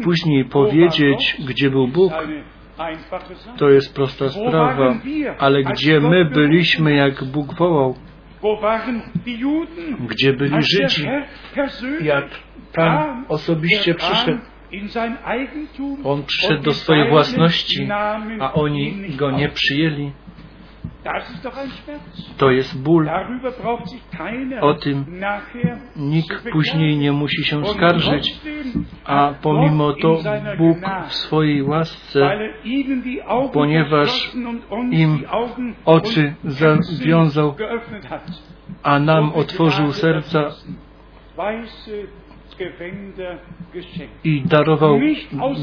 Później 0.05 0.45
powiedzieć, 0.45 1.37
gdzie 1.47 1.71
był 1.71 1.89
Bóg, 1.89 2.13
to 3.59 3.71
jest 3.71 3.95
prosta 3.95 4.29
sprawa. 4.29 4.95
Ale 5.39 5.63
gdzie 5.63 6.01
my 6.01 6.25
byliśmy, 6.25 6.95
jak 6.95 7.25
Bóg 7.25 7.55
wołał? 7.55 7.95
Gdzie 10.09 10.33
byli 10.33 10.57
Żydzi? 10.63 11.07
Jak 12.01 12.25
Pan 12.75 13.25
osobiście 13.29 13.95
przyszedł, 13.95 14.39
On 16.05 16.23
przyszedł 16.25 16.63
do 16.63 16.73
swojej 16.73 17.09
własności, 17.09 17.89
a 18.41 18.53
oni 18.53 19.17
Go 19.17 19.31
nie 19.31 19.49
przyjęli. 19.49 20.13
To 22.37 22.51
jest 22.51 22.83
ból. 22.83 23.11
O 24.61 24.75
tym 24.75 25.05
Nikt 25.97 26.51
później 26.53 26.99
nie 26.99 27.13
musi 27.13 27.45
się 27.45 27.67
skarżyć, 27.67 28.41
a 29.05 29.35
pomimo 29.43 29.93
to 29.93 30.19
Bóg 30.59 30.79
w 31.09 31.15
swojej 31.15 31.63
łasce 31.63 32.21
er 32.21 32.55
ponieważ 33.53 34.33
im 34.91 35.25
oczy 35.85 36.35
zawiązał, 36.45 37.55
a 38.83 38.99
nam 38.99 39.31
die 39.31 39.35
otworzył 39.35 39.93
serca 39.93 40.51
i 44.25 44.43
darował 44.43 45.01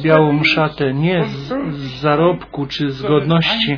białą 0.04 0.44
szatę 0.44 0.94
nie 0.94 1.24
z, 1.24 1.48
z 1.76 2.02
zarobku 2.02 2.66
czy 2.66 2.92
z 2.92 3.02
godności, 3.02 3.78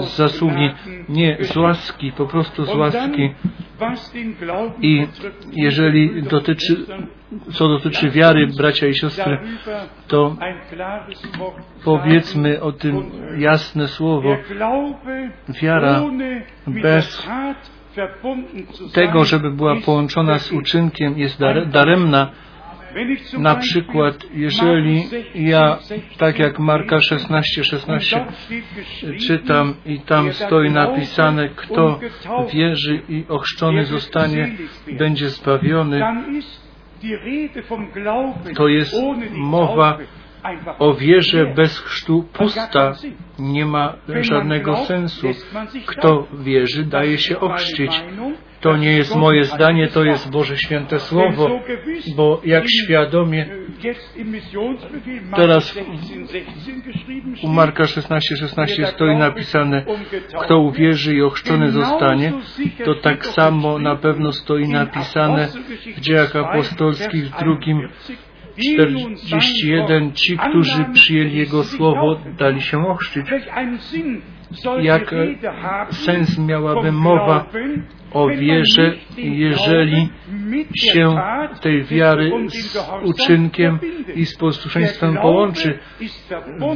z 0.00 0.16
zasługi, 0.16 0.70
nie 1.08 1.36
z 1.40 1.56
łaski, 1.56 2.12
po 2.12 2.26
prostu 2.26 2.64
z 2.64 2.74
łaski. 2.74 3.34
I 4.82 5.06
jeżeli 5.52 6.22
dotyczy, 6.22 6.76
co 7.52 7.68
dotyczy 7.68 8.10
wiary, 8.10 8.46
bracia 8.46 8.86
i 8.86 8.94
siostry, 8.94 9.38
to 10.06 10.36
powiedzmy 11.84 12.60
o 12.60 12.72
tym 12.72 13.10
jasne 13.38 13.88
słowo. 13.88 14.36
Wiara 15.62 16.02
bez 16.66 17.28
tego, 18.92 19.24
żeby 19.24 19.50
była 19.50 19.76
połączona 19.76 20.38
z 20.38 20.52
uczynkiem, 20.52 21.18
jest 21.18 21.40
dar, 21.40 21.68
daremna. 21.68 22.30
Na 23.38 23.54
przykład, 23.54 24.26
jeżeli 24.34 25.04
ja, 25.34 25.78
tak 26.18 26.38
jak 26.38 26.58
Marka 26.58 27.00
16, 27.00 27.64
16 27.64 28.26
czytam 29.26 29.74
i 29.86 30.00
tam 30.00 30.32
stoi 30.32 30.70
napisane, 30.70 31.48
kto 31.48 32.00
wierzy 32.52 33.02
i 33.08 33.24
ochrzczony 33.28 33.84
zostanie, 33.84 34.52
będzie 34.98 35.28
zbawiony, 35.28 36.00
to 38.54 38.68
jest 38.68 38.96
mowa 39.32 39.98
o 40.78 40.94
wierze 40.94 41.46
bez 41.46 41.78
chrztu 41.78 42.24
pusta, 42.32 42.92
nie 43.38 43.66
ma 43.66 43.94
żadnego 44.20 44.76
sensu. 44.76 45.28
Kto 45.86 46.26
wierzy, 46.32 46.84
daje 46.84 47.18
się 47.18 47.40
ochrzcić. 47.40 48.02
To 48.60 48.76
nie 48.76 48.92
jest 48.92 49.16
moje 49.16 49.44
zdanie, 49.44 49.88
to 49.88 50.04
jest 50.04 50.30
Boże 50.30 50.58
Święte 50.58 50.98
Słowo, 50.98 51.60
bo 52.16 52.40
jak 52.44 52.64
świadomie 52.68 53.46
teraz 55.36 55.78
u 57.42 57.48
Marka 57.48 57.84
16:16 57.84 58.36
16 58.36 58.86
stoi 58.86 59.16
napisane, 59.16 59.84
kto 60.42 60.58
uwierzy 60.58 61.14
i 61.14 61.22
ochrzczony 61.22 61.70
zostanie, 61.70 62.32
to 62.84 62.94
tak 62.94 63.26
samo 63.26 63.78
na 63.78 63.96
pewno 63.96 64.32
stoi 64.32 64.68
napisane 64.68 65.48
w 65.96 66.00
dziejach 66.00 66.36
apostolskich 66.36 67.24
w 67.24 67.38
drugim 67.38 67.88
41 68.58 70.12
ci, 70.12 70.38
którzy 70.38 70.84
przyjęli 70.92 71.36
Jego 71.36 71.64
słowo, 71.64 72.20
dali 72.38 72.60
się 72.60 72.86
ochrzcić. 72.88 73.26
Jak 74.82 75.14
sens 75.90 76.38
miałaby 76.38 76.92
mowa 76.92 77.46
o 78.16 78.28
wierze, 78.28 78.94
jeżeli 79.16 80.08
się 80.76 81.16
tej 81.60 81.84
wiary 81.84 82.32
z 82.48 82.78
uczynkiem 83.04 83.78
i 84.14 84.26
z 84.26 84.36
posłuszeństwem 84.36 85.16
połączy. 85.16 85.78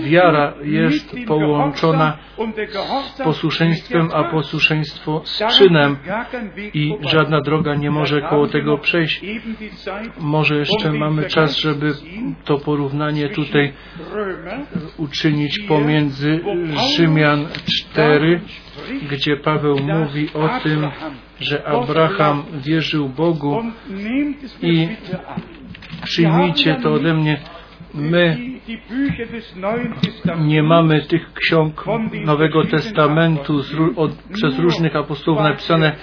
Wiara 0.00 0.54
jest 0.62 1.16
połączona 1.26 2.18
z 3.14 3.22
posłuszeństwem, 3.22 4.08
a 4.14 4.24
posłuszeństwo 4.24 5.22
z 5.24 5.58
czynem 5.58 5.96
i 6.74 6.96
żadna 7.00 7.40
droga 7.40 7.74
nie 7.74 7.90
może 7.90 8.22
koło 8.22 8.46
tego 8.46 8.78
przejść. 8.78 9.24
Może 10.20 10.56
jeszcze 10.56 10.92
mamy 10.92 11.24
czas, 11.24 11.56
żeby 11.56 11.92
to 12.44 12.58
porównanie 12.58 13.28
tutaj 13.28 13.72
uczynić 14.98 15.58
pomiędzy 15.58 16.40
Rzymian 16.96 17.46
4, 17.92 18.40
gdzie 19.10 19.36
Paweł 19.36 19.78
mówi 19.78 20.28
o 20.34 20.60
tym, 20.62 20.90
że 21.40 21.66
Abraham 21.66 22.42
wierzył 22.54 23.08
Bogu 23.08 23.62
i 24.62 24.88
przyjmijcie 26.04 26.74
to 26.82 26.92
ode 26.92 27.14
mnie. 27.14 27.40
My 27.94 28.36
nie 30.38 30.62
mamy 30.62 31.02
tych 31.02 31.32
ksiąg 31.32 31.84
Nowego 32.24 32.64
Testamentu 32.64 33.62
z, 33.62 33.74
od, 33.96 34.12
przez 34.32 34.58
różnych 34.58 34.96
apostołów 34.96 35.40
napisane 35.40 35.96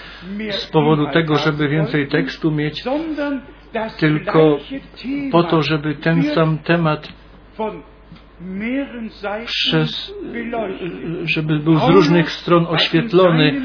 z 0.49 0.65
powodu 0.67 1.07
tego, 1.07 1.35
żeby 1.35 1.67
więcej 1.67 2.07
tekstu 2.07 2.51
mieć, 2.51 2.83
tylko 3.99 4.57
po 5.31 5.43
to, 5.43 5.61
żeby 5.61 5.95
ten 5.95 6.23
sam 6.23 6.57
temat 6.57 7.13
przez, 9.45 10.13
żeby 11.23 11.59
był 11.59 11.79
z 11.79 11.89
różnych 11.89 12.31
stron 12.31 12.65
oświetlony. 12.69 13.61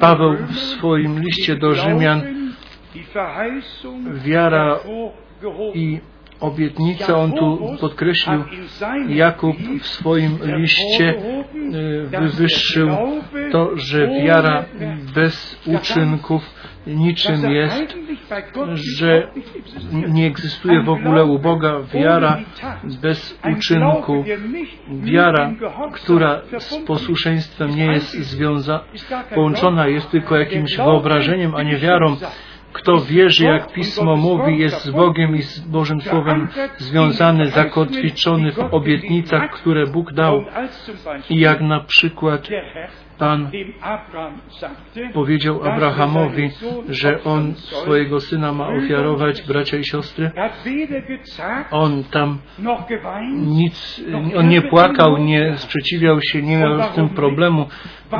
Paweł 0.00 0.36
w 0.46 0.58
swoim 0.58 1.20
liście 1.20 1.56
do 1.56 1.74
Rzymian 1.74 2.22
wiara 4.24 4.78
i 5.74 6.00
obietnicę 6.40 7.16
on 7.16 7.32
tu 7.32 7.76
podkreślił. 7.80 8.44
Jakub 9.08 9.56
w 9.80 9.86
swoim 9.86 10.38
liście 10.42 11.14
wywyższył 12.20 12.88
to, 13.52 13.70
że 13.76 14.08
wiara 14.08 14.64
bez 15.14 15.60
uczynków 15.66 16.54
niczym 16.86 17.50
jest, 17.50 17.96
że 18.98 19.28
nie 20.08 20.26
egzystuje 20.26 20.82
w 20.82 20.88
ogóle 20.88 21.24
u 21.24 21.38
Boga 21.38 21.80
wiara 21.94 22.38
bez 23.02 23.38
uczynku. 23.56 24.24
Wiara, 24.88 25.52
która 25.92 26.42
z 26.58 26.76
posłuszeństwem 26.76 27.70
nie 27.76 27.86
jest 27.86 28.12
związana, 28.12 28.84
połączona 29.34 29.86
jest 29.86 30.10
tylko 30.10 30.36
jakimś 30.36 30.76
wyobrażeniem, 30.76 31.54
a 31.54 31.62
nie 31.62 31.76
wiarą. 31.76 32.16
Kto 32.72 33.00
wierzy, 33.00 33.44
jak 33.44 33.72
Pismo 33.72 34.16
mówi, 34.16 34.58
jest 34.58 34.84
z 34.84 34.90
Bogiem 34.90 35.36
i 35.36 35.42
z 35.42 35.60
Bożym 35.60 36.00
Słowem 36.00 36.48
związany, 36.78 37.46
zakotwiczony 37.46 38.52
w 38.52 38.58
obietnicach, 38.58 39.50
które 39.50 39.86
Bóg 39.86 40.12
dał. 40.12 40.44
I 41.30 41.40
jak 41.40 41.60
na 41.60 41.80
przykład 41.80 42.48
Pan 43.20 43.50
powiedział 45.12 45.64
Abrahamowi, 45.64 46.50
że 46.88 47.24
on 47.24 47.54
swojego 47.54 48.20
syna 48.20 48.52
ma 48.52 48.68
ofiarować, 48.68 49.42
bracia 49.42 49.76
i 49.76 49.84
siostry. 49.84 50.30
On 51.70 52.04
tam 52.04 52.38
nic, 53.32 54.04
on 54.36 54.48
nie 54.48 54.62
płakał, 54.62 55.16
nie 55.16 55.56
sprzeciwiał 55.56 56.18
się, 56.22 56.42
nie 56.42 56.58
miał 56.58 56.82
z 56.82 56.94
tym 56.94 57.08
problemu. 57.08 57.66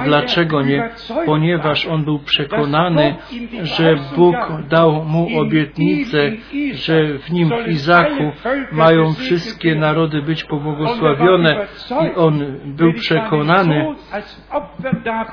Dlaczego 0.04 0.62
nie? 0.62 0.90
Ponieważ 1.26 1.86
on 1.86 2.04
był 2.04 2.18
przekonany, 2.18 3.14
że 3.62 3.96
Bóg 4.16 4.36
dał 4.68 5.04
mu 5.04 5.40
obietnicę, 5.40 6.32
że 6.72 7.18
w 7.18 7.30
nim 7.30 7.50
w 7.64 7.68
Izaku 7.68 8.32
mają 8.72 9.12
wszystkie 9.12 9.74
narody 9.74 10.22
być 10.22 10.44
pobłogosławione 10.44 11.66
i 11.90 12.14
on 12.16 12.58
był 12.64 12.92
przekonany, 12.92 13.94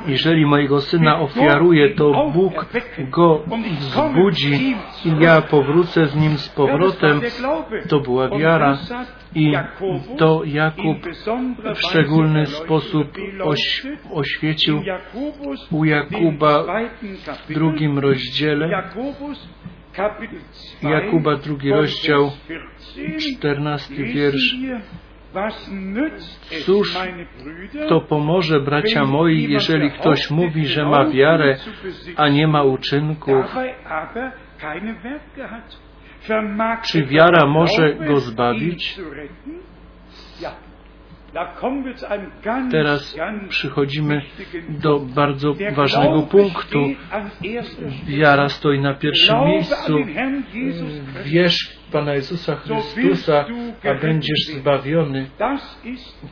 jeżeli 0.07 0.45
mojego 0.45 0.81
syna 0.81 1.19
ofiaruje, 1.19 1.89
to 1.89 2.31
Bóg 2.33 2.65
go 3.09 3.43
wzbudzi 3.79 4.75
i 5.05 5.23
ja 5.23 5.41
powrócę 5.41 6.07
z 6.07 6.15
nim 6.15 6.37
z 6.37 6.49
powrotem. 6.49 7.21
To 7.89 7.99
była 7.99 8.29
wiara 8.29 8.77
i 9.35 9.53
to 10.17 10.41
Jakub 10.45 10.97
w 11.75 11.79
szczególny 11.79 12.45
sposób 12.45 13.07
oś, 13.43 13.83
oświecił 14.11 14.81
u 15.71 15.85
Jakuba 15.85 16.63
w 17.47 17.53
drugim 17.53 17.99
rozdziale. 17.99 18.83
Jakuba 20.83 21.35
drugi 21.35 21.71
rozdział, 21.71 22.31
czternasty 23.19 24.03
wiersz. 24.03 24.55
Cóż 26.65 26.97
to 27.89 28.01
pomoże, 28.01 28.59
bracia 28.59 29.05
moi, 29.05 29.51
jeżeli 29.51 29.91
ktoś 29.91 30.32
mówi, 30.32 30.65
że 30.65 30.86
ma 30.86 31.05
wiarę, 31.09 31.57
a 32.15 32.30
nie 32.30 32.47
ma 32.47 32.63
uczynków? 32.63 33.45
Czy 36.84 37.05
wiara 37.05 37.47
może 37.47 37.93
go 37.93 38.17
zbawić? 38.17 38.99
Teraz 42.71 43.17
przychodzimy 43.49 44.21
do 44.69 44.99
bardzo 44.99 45.53
ważnego 45.75 46.21
punktu. 46.21 46.80
Wiara 48.07 48.49
stoi 48.49 48.80
na 48.80 48.93
pierwszym 48.93 49.39
miejscu. 49.39 49.97
Wierz 51.25 51.76
Pana 51.91 52.13
Jezusa 52.13 52.55
Chrystusa, 52.55 53.45
a 53.83 53.93
będziesz 54.01 54.47
zbawiony. 54.47 55.29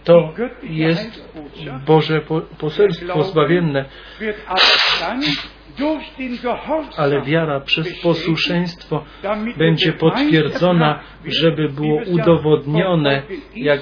To 0.03 0.33
jest 0.63 1.35
Boże 1.85 2.21
poselstwo 2.59 3.23
zbawienne. 3.23 3.85
Ale 6.97 7.21
wiara 7.21 7.59
przez 7.59 8.01
posłuszeństwo 8.01 9.05
będzie 9.57 9.93
potwierdzona, 9.93 10.99
żeby 11.25 11.69
było 11.69 12.01
udowodnione, 12.07 13.21
jak 13.55 13.81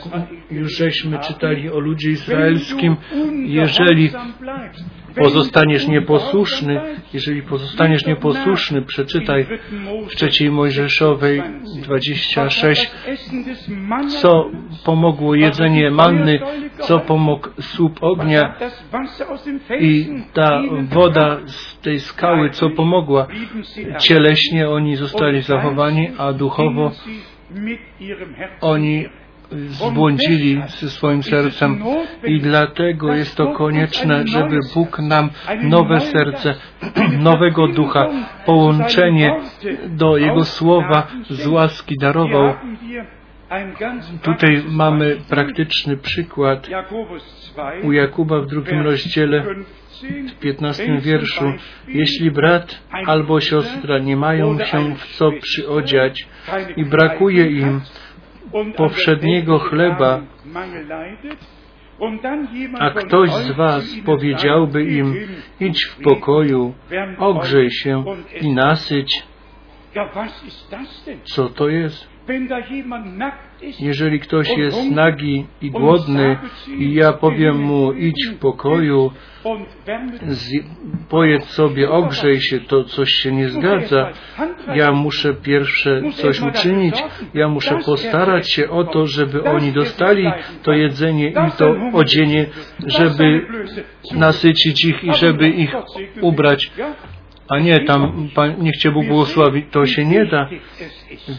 już 0.51 0.77
żeśmy 0.77 1.19
czytali 1.19 1.69
o 1.69 1.79
ludzie 1.79 2.09
izraelskim, 2.09 2.95
jeżeli 3.45 4.11
pozostaniesz 5.15 5.87
nieposłuszny, 5.87 6.81
jeżeli 7.13 7.41
pozostaniesz 7.41 8.05
nieposłuszny, 8.05 8.81
przeczytaj 8.81 9.45
w 10.09 10.15
trzeciej 10.15 10.51
Mojżeszowej 10.51 11.43
26, 11.83 12.91
co 14.21 14.49
pomogło 14.85 15.35
jedzenie 15.35 15.91
manny, 15.91 16.39
co 16.79 16.99
pomógł 16.99 17.49
słup 17.61 17.97
ognia 18.01 18.55
i 19.79 20.09
ta 20.33 20.61
woda 20.81 21.39
z 21.45 21.79
tej 21.79 21.99
skały, 21.99 22.49
co 22.49 22.69
pomogła. 22.69 23.27
Cieleśnie 23.97 24.69
oni 24.69 24.95
zostali 24.95 25.41
zachowani, 25.41 26.09
a 26.17 26.33
duchowo 26.33 26.91
oni 28.61 29.05
zbłądzili 29.51 30.61
ze 30.67 30.89
swoim 30.89 31.23
sercem 31.23 31.83
i 32.23 32.39
dlatego 32.39 33.13
jest 33.13 33.35
to 33.35 33.47
konieczne, 33.47 34.27
żeby 34.27 34.59
Bóg 34.73 34.99
nam 34.99 35.29
nowe 35.63 35.99
serce, 35.99 36.55
nowego 37.29 37.67
ducha, 37.67 38.09
połączenie 38.45 39.35
do 39.87 40.17
Jego 40.17 40.43
słowa 40.43 41.07
z 41.29 41.47
łaski 41.47 41.97
darował. 41.97 42.53
Tutaj 44.21 44.63
mamy 44.69 45.17
praktyczny 45.29 45.97
przykład 45.97 46.69
u 47.83 47.91
Jakuba 47.91 48.41
w 48.41 48.45
drugim 48.45 48.81
rozdziale, 48.81 49.45
w 50.29 50.39
15 50.39 50.99
wierszu. 51.01 51.53
Jeśli 51.87 52.31
brat 52.31 52.79
albo 53.05 53.41
siostra 53.41 53.99
nie 53.99 54.17
mają 54.17 54.59
się 54.59 54.95
w 54.95 55.05
co 55.05 55.31
przyodziać 55.41 56.27
i 56.77 56.85
brakuje 56.85 57.45
im 57.45 57.81
powszedniego 58.75 59.59
chleba, 59.59 60.21
a 62.79 62.89
ktoś 62.89 63.29
z 63.29 63.51
Was 63.51 63.95
powiedziałby 64.05 64.83
im, 64.83 65.15
idź 65.59 65.85
w 65.85 66.01
pokoju, 66.01 66.73
ogrzej 67.17 67.71
się 67.71 68.03
i 68.41 68.51
nasyć, 68.53 69.23
co 71.23 71.49
to 71.49 71.69
jest? 71.69 72.12
Jeżeli 73.79 74.19
ktoś 74.19 74.57
jest 74.57 74.91
nagi 74.91 75.45
i 75.61 75.71
głodny 75.71 76.37
i 76.77 76.93
ja 76.93 77.13
powiem 77.13 77.57
mu 77.57 77.93
idź 77.93 78.27
w 78.27 78.39
pokoju, 78.39 79.11
pojedz 81.09 81.45
sobie, 81.45 81.89
ogrzej 81.89 82.41
się, 82.41 82.59
to 82.59 82.83
coś 82.83 83.09
się 83.09 83.31
nie 83.31 83.49
zgadza. 83.49 84.09
Ja 84.75 84.91
muszę 84.91 85.33
pierwsze 85.33 86.01
coś 86.11 86.41
uczynić, 86.41 87.03
ja 87.33 87.47
muszę 87.47 87.77
postarać 87.85 88.51
się 88.51 88.69
o 88.69 88.83
to, 88.83 89.07
żeby 89.07 89.43
oni 89.43 89.71
dostali 89.71 90.31
to 90.63 90.71
jedzenie 90.71 91.29
i 91.29 91.51
to 91.57 91.75
odzienie, 91.93 92.45
żeby 92.87 93.47
nasycić 94.11 94.85
ich 94.85 95.03
i 95.03 95.13
żeby 95.13 95.49
ich 95.49 95.75
ubrać 96.21 96.71
a 97.49 97.59
nie 97.59 97.79
tam, 97.79 98.29
Pan, 98.35 98.55
niech 98.59 98.77
Cię 98.77 98.91
Bóg 98.91 99.07
błogosławi, 99.07 99.63
to 99.63 99.85
się 99.85 100.05
nie 100.05 100.25
da. 100.25 100.49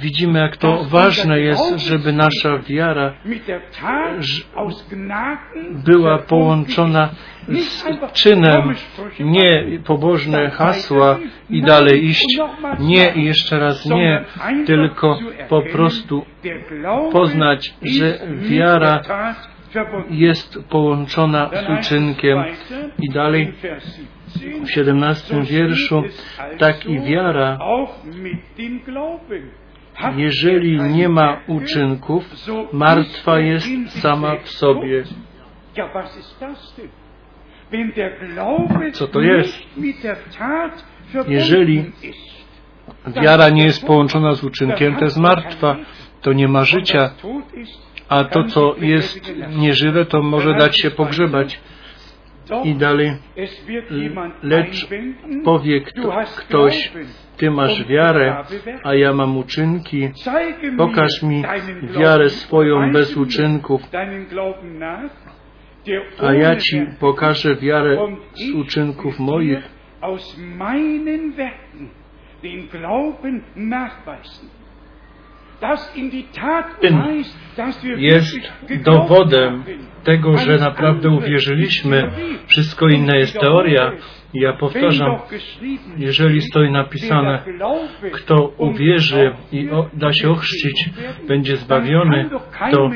Widzimy, 0.03 0.39
jak 0.39 0.57
to 0.57 0.85
ważne 0.85 1.41
jest, 1.41 1.79
żeby 1.79 2.13
nasza 2.13 2.59
wiara 2.59 3.15
była 5.85 6.19
połączona 6.19 7.09
z 7.49 7.85
czynem, 8.13 8.75
nie 9.21 9.79
pobożne 9.85 10.51
hasła 10.51 11.19
i 11.51 11.63
dalej 11.63 12.05
iść, 12.05 12.39
nie 12.81 13.13
i 13.15 13.25
jeszcze 13.25 13.59
raz 13.59 13.87
nie, 13.87 14.25
tylko 14.67 15.19
po 15.49 15.63
prostu 15.63 16.25
poznać, 17.13 17.75
że 17.83 18.19
wiara 18.37 19.03
jest 20.11 20.59
połączona 20.71 21.51
z 21.53 21.79
uczynkiem. 21.79 22.45
I 22.99 23.09
dalej 23.09 23.53
w 24.65 24.71
17 24.71 25.43
wierszu, 25.43 26.03
tak 26.59 26.87
i 26.87 27.01
wiara, 27.01 27.59
jeżeli 30.17 30.81
nie 30.81 31.09
ma 31.09 31.41
uczynków, 31.47 32.25
martwa 32.73 33.41
jest 33.41 33.69
sama 34.01 34.37
w 34.37 34.49
sobie. 34.49 35.05
Co 38.93 39.09
to 39.09 39.21
jest? 39.21 39.63
Jeżeli 41.29 41.93
wiara 43.23 43.49
nie 43.49 43.65
jest 43.65 43.87
połączona 43.87 44.35
z 44.35 44.45
uczynkiem, 44.45 44.97
to 44.97 45.05
jest 45.05 45.19
martwa, 45.19 45.77
to 46.21 46.33
nie 46.33 46.49
ma 46.49 46.65
życia, 46.65 47.11
a 48.09 48.25
to, 48.25 48.45
co 48.45 48.75
jest 48.79 49.33
nieżywe, 49.57 50.05
to 50.05 50.23
może 50.23 50.55
dać 50.55 50.81
się 50.81 50.91
pogrzebać. 50.91 51.61
I 52.65 52.75
dalej, 52.75 53.13
lecz 54.43 54.89
powie 55.45 55.81
kto, 55.81 56.13
ktoś, 56.37 56.93
Ty 57.37 57.51
masz 57.51 57.85
wiarę, 57.87 58.45
a 58.85 58.95
ja 58.95 59.13
mam 59.13 59.37
uczynki. 59.37 60.09
Pokaż 60.77 61.23
mi 61.23 61.45
wiarę 61.83 62.31
swoją 62.31 62.93
bez 62.93 63.17
uczynków, 63.17 63.83
a 66.23 66.33
ja 66.33 66.57
Ci 66.57 66.87
pokażę 67.01 67.57
wiarę 67.57 67.99
z 68.35 68.51
uczynków 68.51 69.19
moich. 69.19 69.59
Ten 76.81 77.03
jest 77.97 78.39
dowodem 78.85 79.65
tego, 80.05 80.37
że 80.37 80.57
naprawdę 80.57 81.09
uwierzyliśmy. 81.09 82.11
Wszystko 82.47 82.89
inne 82.89 83.19
jest 83.19 83.41
teoria. 83.41 83.93
Ja 84.35 84.53
powtarzam, 84.53 85.17
jeżeli 85.97 86.41
stoi 86.41 86.71
napisane, 86.71 87.43
kto 88.13 88.53
uwierzy 88.59 89.33
i 89.53 89.69
da 89.93 90.13
się 90.13 90.31
ochrzcić, 90.31 90.91
będzie 91.29 91.57
zbawiony, 91.57 92.31
to 92.73 92.91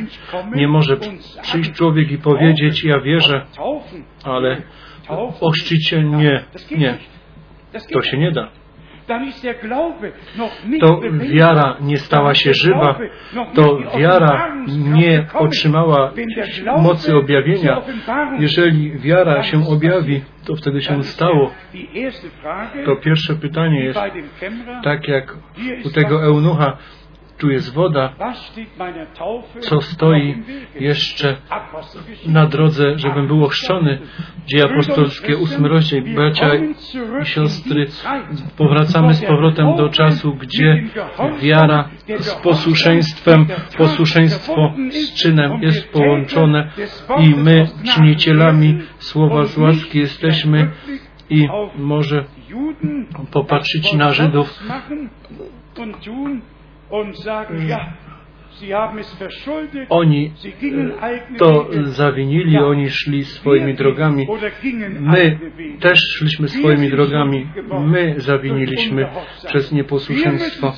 nie 0.55 0.69
może 0.69 0.97
przyjść 1.43 1.73
człowiek 1.73 2.11
i 2.11 2.19
powiedzieć, 2.19 2.85
ja 2.85 3.01
wierzę, 3.01 3.47
ale 4.25 4.63
ochrzcić 5.41 5.89
się 5.89 6.03
nie, 6.05 6.45
nie. 6.77 6.99
To 7.93 8.03
się 8.03 8.19
nie 8.19 8.33
da 8.33 8.58
to 10.81 11.01
wiara 11.21 11.77
nie 11.81 11.97
stała 11.97 12.35
się 12.35 12.55
żywa, 12.55 12.99
to 13.55 13.79
wiara 13.99 14.55
nie 14.69 15.27
otrzymała 15.35 16.13
mocy 16.79 17.17
objawienia. 17.17 17.83
Jeżeli 18.39 18.99
wiara 18.99 19.43
się 19.43 19.69
objawi, 19.69 20.21
to 20.47 20.57
wtedy 20.57 20.81
się 20.81 21.03
stało. 21.03 21.51
To 22.85 22.97
pierwsze 22.97 23.35
pytanie 23.35 23.85
jest, 23.85 24.01
tak 24.85 25.09
jak 25.09 25.37
u 25.85 25.91
tego 25.91 26.23
eunucha, 26.23 26.77
tu 27.39 27.51
jest 27.51 27.75
woda, 27.75 28.13
co 29.61 29.81
stoi 29.81 30.43
jeszcze 30.81 31.37
na 32.27 32.47
drodze, 32.47 32.99
żebym 32.99 33.27
był 33.27 33.45
ochrzczony. 33.45 33.99
Dzieje 34.47 34.65
apostolskie, 34.65 35.37
ósmy 35.37 35.69
rozdział. 35.69 36.01
Bracia 36.15 36.55
i 36.55 36.75
siostry, 37.25 37.87
powracamy 38.57 39.15
z 39.15 39.25
powrotem 39.25 39.77
do 39.77 39.89
czasu, 39.89 40.35
gdzie 40.35 40.85
wiara 41.41 41.89
z 42.19 42.35
posłuszeństwem, 42.35 43.47
posłuszeństwo 43.79 44.73
z 44.91 45.15
czynem 45.15 45.63
jest 45.63 45.93
połączone 45.93 46.71
i 47.19 47.35
my, 47.35 47.69
czynicielami 47.95 48.79
słowa 48.99 49.45
z 49.45 49.59
łaski 49.59 49.99
jesteśmy 49.99 50.71
i 51.31 51.49
może 51.79 52.25
popatrzeć 53.31 53.93
na 53.93 54.13
Żydów 54.13 54.63
und 56.91 57.17
sagen, 57.19 57.63
mhm. 57.63 57.69
ja, 57.69 57.93
oni 59.89 60.33
to 61.39 61.69
zawinili, 61.83 62.59
oni 62.59 62.91
szli 62.91 63.25
swoimi 63.25 63.75
drogami. 63.75 64.27
My 65.01 65.39
też 65.81 65.99
szliśmy 65.99 66.49
swoimi 66.49 66.91
drogami. 66.91 67.47
My 67.81 68.15
zawiniliśmy 68.17 69.09
przez 69.47 69.73
nieposłuszeństwo. 69.73 70.73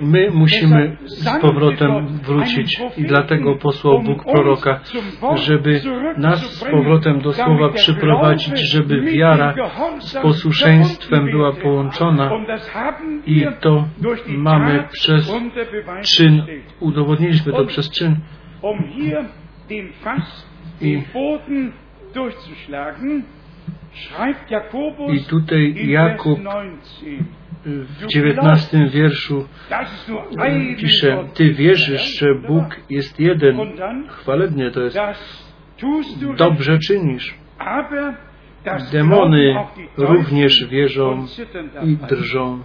My 0.00 0.30
musimy 0.30 0.96
z 1.04 1.40
powrotem 1.40 2.06
wrócić 2.06 2.80
i 2.96 3.02
dlatego 3.02 3.56
posłał 3.56 4.02
Bóg 4.02 4.24
proroka, 4.24 4.80
żeby 5.34 5.80
nas 6.16 6.40
z 6.40 6.64
powrotem 6.64 7.20
do 7.20 7.32
słowa 7.32 7.68
przyprowadzić, 7.68 8.70
żeby 8.72 9.00
wiara 9.00 9.54
z 9.98 10.14
posłuszeństwem 10.14 11.30
była 11.30 11.52
połączona. 11.52 12.30
I 13.26 13.46
to 13.60 13.88
mamy 14.28 14.84
przez 14.92 15.32
czyn 16.16 16.42
udowodniliśmy 16.94 17.52
to 17.52 17.64
przez 17.66 17.90
czyn. 17.90 18.16
I, 20.80 21.02
I 25.08 25.24
tutaj 25.24 25.74
Jakub 25.88 26.40
w 27.64 28.06
dziewiętnastym 28.06 28.88
wierszu 28.88 29.48
pisze, 30.78 31.24
Ty 31.34 31.54
wierzysz, 31.54 32.18
że 32.18 32.34
Bóg 32.34 32.64
jest 32.90 33.20
jeden. 33.20 33.56
Chwalebnie 34.08 34.70
to 34.70 34.80
jest. 34.80 34.98
Dobrze 36.36 36.78
czynisz. 36.78 37.34
Demony 38.92 39.54
również 39.96 40.66
wierzą 40.68 41.26
i 41.84 41.96
drżą 41.96 42.62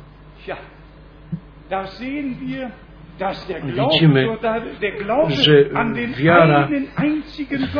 widzimy, 3.66 4.28
że 5.30 5.66
wiara 6.18 6.70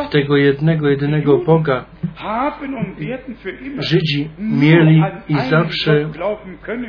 w 0.08 0.10
tego 0.10 0.38
jednego, 0.38 0.90
jedynego 0.90 1.38
Boga 1.38 1.86
Żydzi 3.78 4.30
mieli 4.40 5.04
i 5.30 5.36
zawsze, 5.40 6.10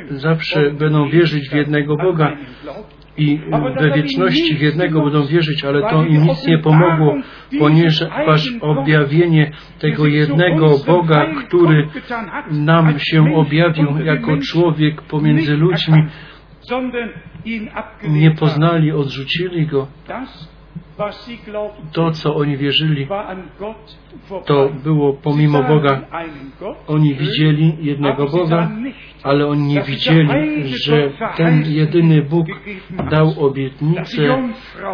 zawsze 0.09 0.71
będą 0.71 1.09
wierzyć 1.09 1.49
w 1.49 1.53
jednego 1.53 1.97
Boga, 1.97 2.37
i 3.17 3.39
we 3.79 3.91
wieczności 3.91 4.55
w 4.55 4.61
jednego 4.61 5.01
będą 5.01 5.25
wierzyć, 5.25 5.65
ale 5.65 5.81
to 5.81 6.05
im 6.05 6.23
nic 6.23 6.47
nie 6.47 6.57
pomogło, 6.57 7.15
ponieważ 7.59 8.53
objawienie 8.61 9.51
tego 9.79 10.07
jednego 10.07 10.67
Boga, 10.87 11.25
który 11.45 11.87
nam 12.51 12.99
się 12.99 13.35
objawił 13.35 13.97
jako 14.03 14.37
człowiek 14.37 15.01
pomiędzy 15.01 15.57
ludźmi, 15.57 16.03
nie 18.09 18.31
poznali, 18.31 18.91
odrzucili 18.91 19.67
Go. 19.67 19.87
To, 21.91 22.11
co 22.11 22.35
oni 22.35 22.57
wierzyli, 22.57 23.07
to 24.45 24.69
było 24.83 25.13
pomimo 25.13 25.63
Boga. 25.63 26.01
Oni 26.87 27.15
widzieli 27.15 27.77
jednego 27.81 28.25
Boga, 28.27 28.71
ale 29.23 29.47
oni 29.47 29.67
nie 29.67 29.81
widzieli, 29.81 30.67
że 30.85 31.11
ten 31.37 31.63
jedyny 31.65 32.21
Bóg 32.21 32.47
dał 33.11 33.45
obietnicę, 33.45 34.49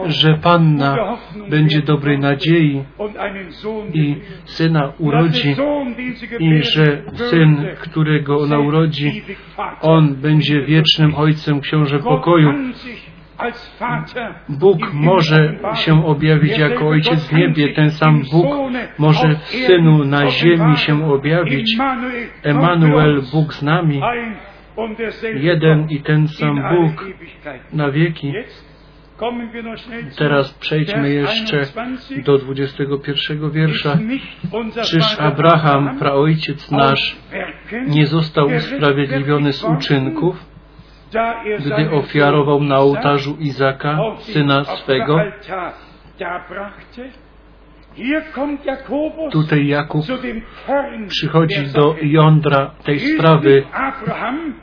że 0.06 0.34
Panna 0.34 1.18
będzie 1.50 1.82
dobrej 1.82 2.20
nadziei 2.20 2.84
i 3.94 4.16
syna 4.46 4.94
urodzi 5.00 5.56
i 6.40 6.64
że 6.64 7.04
syn, 7.14 7.68
którego 7.80 8.38
ona 8.38 8.60
urodzi, 8.60 9.22
on 9.82 10.16
będzie 10.16 10.62
wiecznym 10.62 11.16
ojcem 11.16 11.62
książę 11.62 12.00
pokoju. 12.00 12.54
Bóg 14.50 14.94
może 14.94 15.54
się 15.76 16.06
objawić 16.06 16.58
jako 16.58 16.88
Ojciec 16.88 17.28
w 17.28 17.34
niebie, 17.34 17.74
ten 17.74 17.92
sam 17.92 18.22
Bóg 18.32 18.48
może 18.98 19.36
w 19.36 19.44
Synu 19.48 20.04
na 20.06 20.28
ziemi 20.28 20.78
się 20.78 21.12
objawić. 21.12 21.78
Emanuel, 22.44 23.22
Bóg 23.34 23.54
z 23.54 23.64
nami, 23.64 24.02
jeden 25.34 25.90
i 25.90 26.00
ten 26.02 26.28
sam 26.28 26.62
Bóg 26.76 27.06
na 27.74 27.92
wieki. 27.92 28.34
Teraz 30.18 30.54
przejdźmy 30.54 31.10
jeszcze 31.10 31.62
do 32.26 32.38
21 32.38 33.52
wiersza. 33.52 33.98
Czyż 34.84 35.20
Abraham, 35.20 36.00
praojciec 36.00 36.72
nasz, 36.72 37.18
nie 37.88 38.06
został 38.06 38.46
usprawiedliwiony 38.46 39.54
z 39.54 39.64
uczynków? 39.64 40.57
Gdy 41.60 41.92
ofiarował 41.92 42.64
na 42.64 42.78
ołtarzu 42.78 43.36
Izaka, 43.40 43.98
syna 44.18 44.64
swego. 44.64 45.20
Tutaj 49.32 49.68
Jakub 49.68 50.06
przychodzi 51.08 51.68
do 51.74 51.96
jądra 52.02 52.72
tej 52.84 53.00
sprawy, 53.00 53.64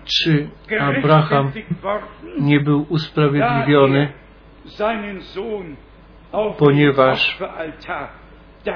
czy 0.05 0.49
Abraham 0.81 1.53
nie 2.39 2.61
był 2.61 2.87
usprawiedliwiony, 2.89 4.13
ponieważ 6.59 7.39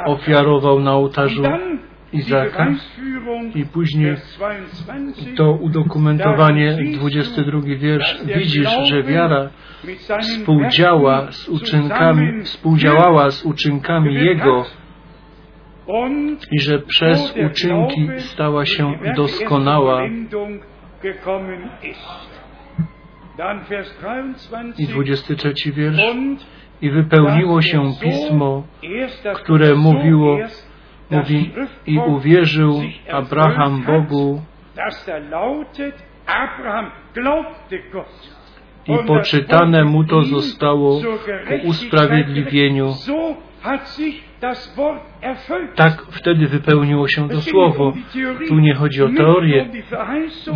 ofiarował 0.06 0.80
na 0.80 0.92
ołtarzu 0.92 1.42
Izaka 2.12 2.66
i 3.54 3.64
później 3.64 4.16
to 5.36 5.52
udokumentowanie, 5.52 6.78
22 6.92 7.60
wiersz, 7.60 8.18
widzisz, 8.24 8.68
że 8.84 9.02
wiara 9.02 9.50
współdziała 10.20 11.32
z 11.32 11.48
uczynkami, 11.48 12.42
współdziałała 12.42 13.30
z 13.30 13.44
uczynkami 13.44 14.14
Jego 14.14 14.64
i 16.50 16.60
że 16.60 16.78
przez 16.78 17.34
uczynki 17.46 18.08
stała 18.18 18.66
się 18.66 18.98
doskonała. 19.16 20.02
I 24.78 24.86
23 24.86 25.72
wiersz. 25.72 26.02
I 26.80 26.90
wypełniło 26.90 27.62
się 27.62 27.92
pismo, 28.00 28.62
które 29.34 29.74
mówiło, 29.74 30.38
mówi 31.10 31.50
i 31.86 31.98
uwierzył 31.98 32.82
Abraham 33.12 33.82
Bogu 33.82 34.42
i 38.86 38.98
poczytane 39.06 39.84
mu 39.84 40.04
to 40.04 40.22
zostało 40.22 41.00
ku 41.48 41.68
usprawiedliwieniu. 41.68 42.94
Tak 45.74 46.02
wtedy 46.10 46.46
wypełniło 46.46 47.08
się 47.08 47.28
to 47.28 47.40
słowo. 47.40 47.92
Tu 48.48 48.58
nie 48.58 48.74
chodzi 48.74 49.02
o 49.02 49.08
teorię, 49.08 49.70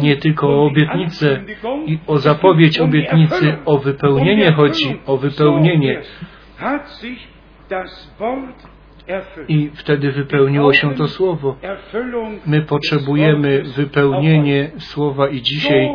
nie 0.03 0.17
tylko 0.17 0.49
o 0.49 0.67
obietnicę 0.67 1.45
i 1.87 1.99
o 2.07 2.19
zapowiedź 2.19 2.79
obietnicy, 2.79 3.57
o 3.65 3.79
wypełnienie 3.79 4.53
chodzi, 4.53 5.01
o 5.07 5.17
wypełnienie. 5.17 6.03
I 9.49 9.71
wtedy 9.75 10.13
wypełniło 10.13 10.73
się 10.73 10.95
to 10.95 11.09
słowo. 11.09 11.57
My 12.47 12.63
potrzebujemy 12.63 13.63
wypełnienie 13.63 14.71
słowa 14.79 15.29
i 15.29 15.43
dzisiaj, 15.43 15.89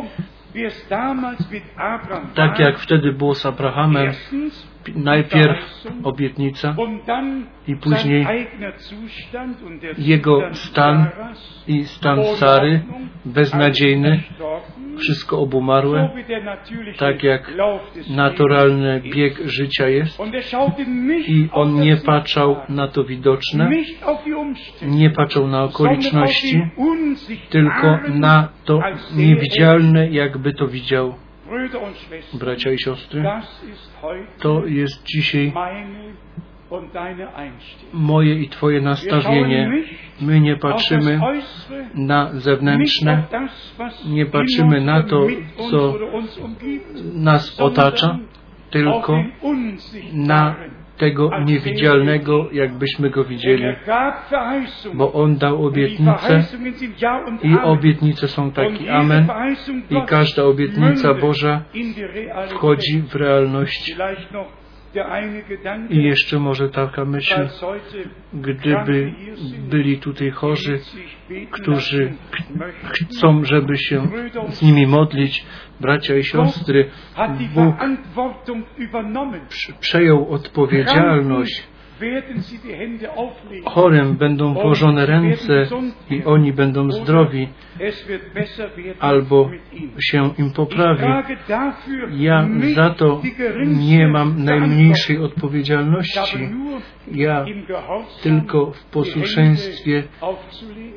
tak 2.34 2.58
jak 2.58 2.78
wtedy 2.78 3.12
było 3.12 3.34
z 3.34 3.46
Abrahamem, 3.46 4.12
najpierw 4.96 5.58
obietnica 6.02 6.76
i 7.66 7.76
później 7.76 8.26
jego 9.98 10.54
stan 10.54 11.06
i 11.68 11.84
stan 11.84 12.24
Sary, 12.24 12.80
beznadziejny, 13.24 14.22
wszystko 14.98 15.40
obumarłe, 15.40 16.10
tak 16.98 17.22
jak 17.22 17.52
naturalny 18.10 19.02
bieg 19.14 19.38
życia 19.44 19.88
jest. 19.88 20.20
I 21.26 21.48
on 21.52 21.80
nie 21.80 21.96
patrzał 21.96 22.56
na 22.68 22.88
to 22.88 23.04
widoczne, 23.04 23.70
nie 24.82 25.10
patrzał 25.10 25.46
na 25.46 25.62
okoliczności, 25.64 26.62
tylko 27.50 27.98
na 28.14 28.48
to 28.64 28.80
niewidzialne, 29.16 30.08
jakby 30.10 30.54
to 30.54 30.68
widział. 30.68 31.14
Bracia 32.34 32.72
i 32.72 32.78
siostry, 32.78 33.24
to 34.38 34.66
jest 34.66 35.06
dzisiaj 35.06 35.52
moje 37.92 38.34
i 38.34 38.48
Twoje 38.48 38.80
nastawienie. 38.80 39.72
My 40.20 40.40
nie 40.40 40.56
patrzymy 40.56 41.20
na 41.94 42.30
zewnętrzne, 42.32 43.22
nie 44.06 44.26
patrzymy 44.26 44.80
na 44.80 45.02
to, 45.02 45.26
co 45.70 45.94
nas 47.14 47.60
otacza, 47.60 48.18
tylko 48.70 49.24
na 50.12 50.56
tego 50.98 51.30
niewidzialnego, 51.44 52.48
jakbyśmy 52.52 53.10
go 53.10 53.24
widzieli. 53.24 53.64
Bo 54.94 55.12
On 55.12 55.36
dał 55.36 55.66
obietnicę 55.66 56.42
i 57.42 57.58
obietnice 57.64 58.28
są 58.28 58.50
takie. 58.50 58.92
Amen. 58.92 59.26
I 59.90 60.06
każda 60.06 60.44
obietnica 60.44 61.14
Boża 61.14 61.62
wchodzi 62.48 63.02
w 63.02 63.14
realność. 63.14 63.96
I 65.90 66.02
jeszcze 66.02 66.38
może 66.38 66.68
taka 66.68 67.04
myśl, 67.04 67.48
gdyby 68.34 69.12
byli 69.58 69.98
tutaj 69.98 70.30
chorzy, 70.30 70.80
którzy 71.50 72.12
chcą, 72.84 73.44
żeby 73.44 73.76
się 73.76 74.08
z 74.48 74.62
nimi 74.62 74.86
modlić, 74.86 75.46
bracia 75.80 76.16
i 76.16 76.24
siostry, 76.24 76.90
Bóg 77.54 77.76
przejął 79.80 80.30
odpowiedzialność 80.30 81.68
Chorym 83.64 84.16
będą 84.16 84.54
włożone 84.54 85.06
ręce 85.06 85.66
i 86.10 86.24
oni 86.24 86.52
będą 86.52 86.90
zdrowi, 86.90 87.48
albo 89.00 89.50
się 90.00 90.30
im 90.38 90.52
poprawi. 90.52 91.04
Ja 92.10 92.48
za 92.74 92.90
to 92.90 93.22
nie 93.66 94.08
mam 94.08 94.44
najmniejszej 94.44 95.18
odpowiedzialności. 95.18 96.48
Ja 97.12 97.44
tylko 98.22 98.72
w 98.72 98.84
posłuszeństwie 98.84 100.02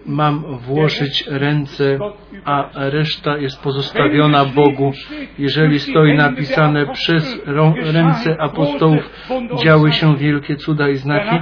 mam 0.06 0.58
włożyć 0.58 1.24
ręce, 1.28 2.00
a 2.46 2.70
reszta 2.74 3.38
jest 3.38 3.64
pozostawiona 3.64 4.46
Bogu. 4.46 4.92
Jeżeli 5.40 5.80
stoi 5.80 6.14
napisane 6.14 6.86
przez 6.94 7.42
ręce 7.94 8.42
apostołów 8.42 9.10
działy 9.64 9.92
się 9.92 10.18
wielkie 10.18 10.56
cuda 10.56 10.90
i 10.90 10.96
znaki, 10.96 11.36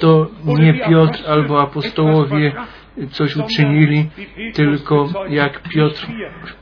to 0.00 0.30
nie 0.58 0.74
Piotr 0.74 1.22
albo 1.28 1.62
apostołowie 1.62 2.52
coś 3.10 3.36
uczynili, 3.36 4.08
tylko 4.54 5.08
jak 5.28 5.62
Piotr 5.62 6.06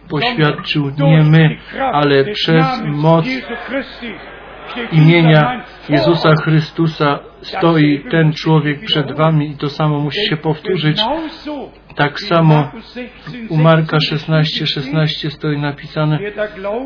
poświadczył, 0.09 0.91
nie 0.99 1.23
my, 1.23 1.57
ale 1.93 2.25
przez 2.25 2.83
moc 2.87 3.27
imienia 4.93 5.65
Jezusa 5.89 6.35
Chrystusa 6.45 7.19
stoi 7.43 8.05
ten 8.11 8.33
człowiek 8.33 8.81
przed 8.81 9.17
wami 9.17 9.51
i 9.51 9.57
to 9.57 9.69
samo 9.69 9.99
musi 9.99 10.27
się 10.27 10.37
powtórzyć. 10.37 11.03
Tak 11.97 12.21
samo 12.21 12.73
u 13.49 13.57
Marka 13.57 14.01
16, 14.01 14.67
16 14.67 15.31
stoi 15.31 15.59
napisane, 15.59 16.19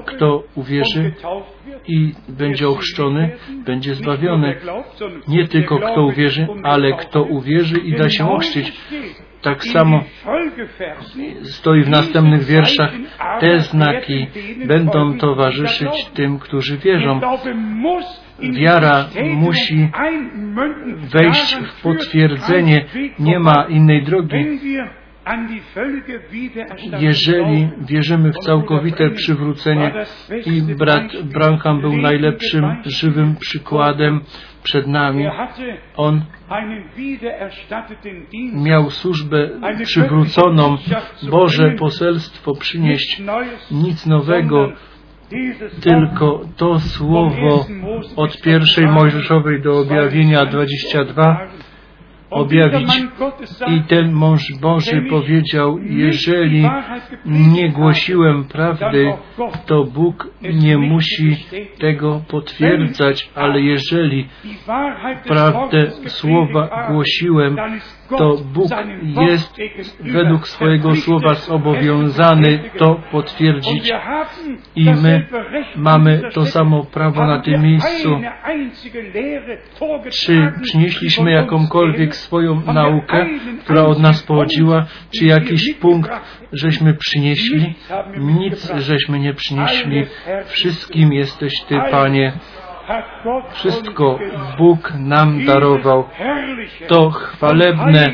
kto 0.07 0.43
uwierzy 0.55 1.13
i 1.89 2.13
będzie 2.29 2.69
ochrzczony, 2.69 3.31
będzie 3.65 3.95
zbawiony. 3.95 4.57
Nie 5.29 5.49
tylko 5.49 5.79
kto 5.79 6.03
uwierzy, 6.03 6.49
ale 6.63 6.93
kto 6.93 7.23
uwierzy 7.23 7.79
i 7.79 7.97
da 7.97 8.09
się 8.09 8.31
ochrzcić. 8.31 8.73
Tak 9.47 9.65
samo 9.65 10.05
stoi 11.43 11.85
w 11.85 11.89
następnych 11.89 12.45
wierszach, 12.45 12.93
te 13.41 13.59
znaki 13.61 14.27
będą 14.67 15.19
towarzyszyć 15.19 16.11
tym, 16.15 16.39
którzy 16.39 16.79
wierzą. 16.79 17.21
Wiara 18.41 19.09
musi 19.35 19.89
wejść 20.97 21.57
w 21.57 21.83
potwierdzenie, 21.83 22.85
nie 23.19 23.39
ma 23.39 23.67
innej 23.69 24.03
drogi. 24.03 24.37
Jeżeli 26.99 27.69
wierzymy 27.81 28.33
w 28.33 28.37
całkowite 28.37 29.11
przywrócenie 29.11 29.93
i 30.47 30.63
brat 30.63 31.23
Branham 31.23 31.81
był 31.81 31.97
najlepszym 31.97 32.77
żywym 32.85 33.37
przykładem 33.37 34.21
przed 34.67 34.87
nami, 34.87 35.27
on 35.97 36.23
miał 38.55 38.91
służbę 38.91 39.51
przywróconą, 39.85 40.77
Boże 41.31 41.71
poselstwo 41.71 42.55
przynieść, 42.55 43.23
nic 43.71 44.07
nowego, 44.07 44.73
tylko 45.83 46.41
to 46.57 46.81
słowo 46.81 47.67
od 48.17 48.43
pierwszej 48.43 48.87
Mojżeszowej 48.87 49.63
do 49.63 49.79
objawienia 49.79 50.45
22 50.45 51.49
objawić. 52.31 52.91
I 53.69 53.81
ten 53.89 54.13
mąż 54.13 54.43
Boży 54.61 55.03
powiedział, 55.11 55.79
jeżeli 55.79 56.69
nie 57.27 57.69
głosiłem 57.69 58.45
prawdy, 58.45 59.13
to 59.67 59.85
Bóg 59.85 60.29
nie 60.43 60.79
musi 60.79 61.37
tego 61.79 62.23
potwierdzać, 62.29 63.31
ale 63.35 63.61
jeżeli 63.61 64.29
prawdę 65.27 65.91
słowa 66.07 66.87
głosiłem, 66.91 67.57
to 68.09 68.37
Bóg 68.53 68.71
jest 69.29 69.57
według 70.01 70.49
swojego 70.49 70.97
słowa 70.97 71.35
zobowiązany 71.35 72.71
to 72.79 73.01
potwierdzić 73.11 73.93
i 74.77 74.85
my 74.85 75.27
mamy 75.77 76.23
to 76.33 76.47
samo 76.47 76.85
prawo 76.85 77.27
na 77.27 77.43
tym 77.43 77.63
miejscu. 77.63 78.21
Czy 80.11 80.53
przynieśliśmy 80.63 81.31
jakąkolwiek 81.31 82.15
swoją 82.15 82.61
naukę, 82.61 83.27
która 83.65 83.83
od 83.83 83.99
nas 83.99 84.23
pochodziła, 84.23 84.87
czy 85.19 85.27
jakiś 85.27 85.75
punkt 85.75 86.11
żeśmy 86.53 86.95
przynieśli? 86.95 87.75
Nic 88.19 88.73
żeśmy 88.77 89.19
nie 89.19 89.35
przynieśli. 89.35 90.07
Wszystkim 90.47 91.13
jesteś 91.13 91.53
Ty, 91.69 91.81
Panie. 91.91 92.33
Wszystko 93.53 94.19
Bóg 94.59 94.93
nam 94.99 95.45
darował. 95.45 96.05
To 96.89 97.11
chwalebne 97.11 98.07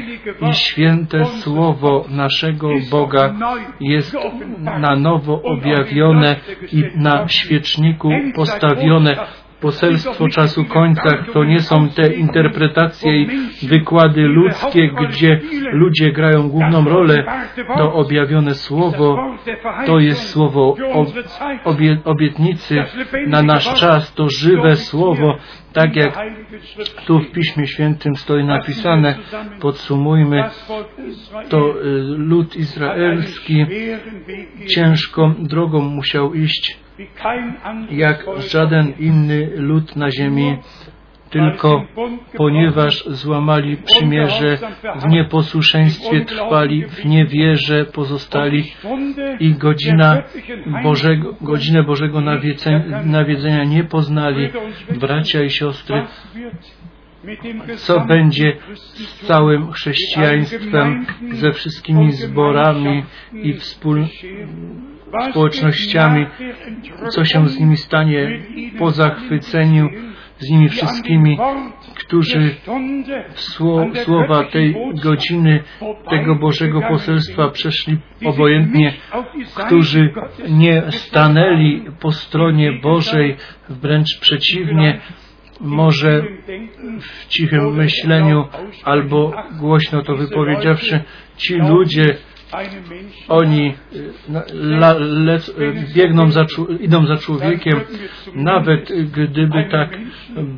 i 0.51 0.55
święte 0.55 1.25
słowo 1.25 2.05
naszego 2.09 2.69
Boga 2.91 3.35
jest 3.81 4.17
na 4.59 4.97
nowo 4.97 5.43
objawione 5.43 6.37
i 6.73 6.85
na 6.95 7.29
świeczniku 7.29 8.11
postawione 8.35 9.17
poselstwo 9.63 10.29
czasu 10.29 10.65
końca 10.65 11.25
to 11.33 11.45
nie 11.45 11.61
są 11.61 11.89
te 11.89 12.13
interpretacje 12.13 13.23
i 13.23 13.29
wykłady 13.63 14.23
ludzkie, 14.23 14.91
gdzie 15.09 15.41
ludzie 15.73 16.13
grają 16.13 16.49
główną 16.49 16.85
rolę. 16.85 17.25
To 17.77 17.93
objawione 17.93 18.55
słowo, 18.55 19.37
to 19.87 19.99
jest 19.99 20.31
słowo 20.31 20.77
obie, 21.65 21.99
obietnicy 22.05 22.85
na 23.27 23.43
nasz 23.43 23.75
czas, 23.81 24.15
to 24.15 24.27
żywe 24.29 24.77
słowo, 24.77 25.39
tak 25.73 25.97
jak 25.97 26.19
tu 27.07 27.19
w 27.21 27.31
Piśmie 27.31 27.67
Świętym 27.67 28.17
stoi 28.17 28.45
napisane, 28.45 29.15
podsumujmy, 29.61 30.45
to 31.49 31.75
lud 32.17 32.57
izraelski 32.57 33.67
ciężką 34.67 35.35
drogą 35.39 35.81
musiał 35.81 36.35
iść 36.35 36.82
jak 37.91 38.25
żaden 38.39 38.93
inny 38.99 39.51
lud 39.57 39.97
na 39.97 40.11
ziemi, 40.11 40.57
tylko 41.33 41.85
ponieważ 42.37 43.05
złamali 43.07 43.77
przymierze, 43.77 44.59
w 44.97 45.09
nieposłuszeństwie 45.09 46.25
trwali, 46.25 46.85
w 46.87 47.05
niewierze 47.05 47.85
pozostali 47.85 48.73
i 49.41 49.55
godzina 49.55 50.23
Bożego, 50.83 51.35
godzinę 51.41 51.83
Bożego 51.83 52.21
nawiedzenia 53.05 53.65
nie 53.65 53.85
poznali, 53.85 54.49
bracia 55.01 55.43
i 55.43 55.51
siostry, 55.51 56.07
co 57.77 58.01
będzie 58.01 58.57
z 58.95 59.27
całym 59.27 59.73
chrześcijaństwem, 59.73 61.07
ze 61.33 61.53
wszystkimi 61.53 62.13
zborami 62.13 63.05
i 63.33 63.55
wspól 63.55 64.07
społecznościami, 65.31 66.27
co 67.09 67.25
się 67.25 67.49
z 67.49 67.61
nimi 67.61 67.77
stanie 67.77 68.43
po 68.79 68.91
zachwyceniu, 68.91 69.89
z 70.39 70.51
nimi 70.51 70.69
wszystkimi, 70.69 71.39
którzy 71.95 72.55
sło, 73.35 73.87
słowa 73.95 74.45
tej 74.45 74.77
godziny, 75.03 75.63
tego 76.11 76.35
Bożego 76.35 76.81
poselstwa 76.81 77.49
przeszli 77.49 77.99
obojętnie, 78.25 78.93
którzy 79.67 80.15
nie 80.49 80.83
stanęli 80.91 81.85
po 82.01 82.13
stronie 82.13 82.73
Bożej, 82.73 83.37
wręcz 83.69 84.21
przeciwnie, 84.21 85.01
może 85.61 86.25
w 87.01 87.27
cichym 87.29 87.75
myśleniu 87.75 88.49
albo 88.85 89.33
głośno 89.59 90.03
to 90.03 90.17
wypowiedziawszy, 90.17 91.01
ci 91.37 91.55
ludzie, 91.55 92.17
oni 93.29 93.75
la, 94.55 94.95
le, 94.99 95.39
biegną 95.95 96.31
za, 96.31 96.47
idą 96.81 97.07
za 97.07 97.17
człowiekiem. 97.17 97.81
Nawet 98.35 98.93
gdyby 99.13 99.65
tak 99.71 99.99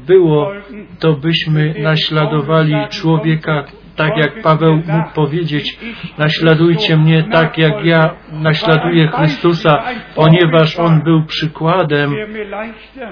było, 0.07 0.53
to 0.99 1.12
byśmy 1.12 1.75
naśladowali 1.79 2.75
człowieka 2.91 3.65
tak 3.97 4.16
jak 4.16 4.43
Paweł 4.43 4.77
mógł 4.77 5.11
powiedzieć, 5.15 5.79
naśladujcie 6.19 6.97
mnie 6.97 7.23
tak 7.23 7.59
jak 7.59 7.85
ja 7.85 8.15
naśladuję 8.33 9.09
Chrystusa, 9.09 9.83
ponieważ 10.15 10.79
On 10.79 11.03
był 11.03 11.25
przykładem 11.25 12.15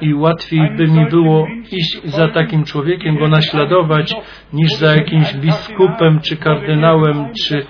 i 0.00 0.14
łatwiej 0.14 0.70
by 0.76 0.88
mi 0.88 1.06
było 1.06 1.46
iść 1.72 2.00
za 2.04 2.28
takim 2.28 2.64
człowiekiem, 2.64 3.16
go 3.16 3.28
naśladować, 3.28 4.14
niż 4.52 4.72
za 4.72 4.94
jakimś 4.94 5.34
biskupem, 5.34 6.20
czy 6.20 6.36
kardynałem, 6.36 7.32
czy 7.44 7.66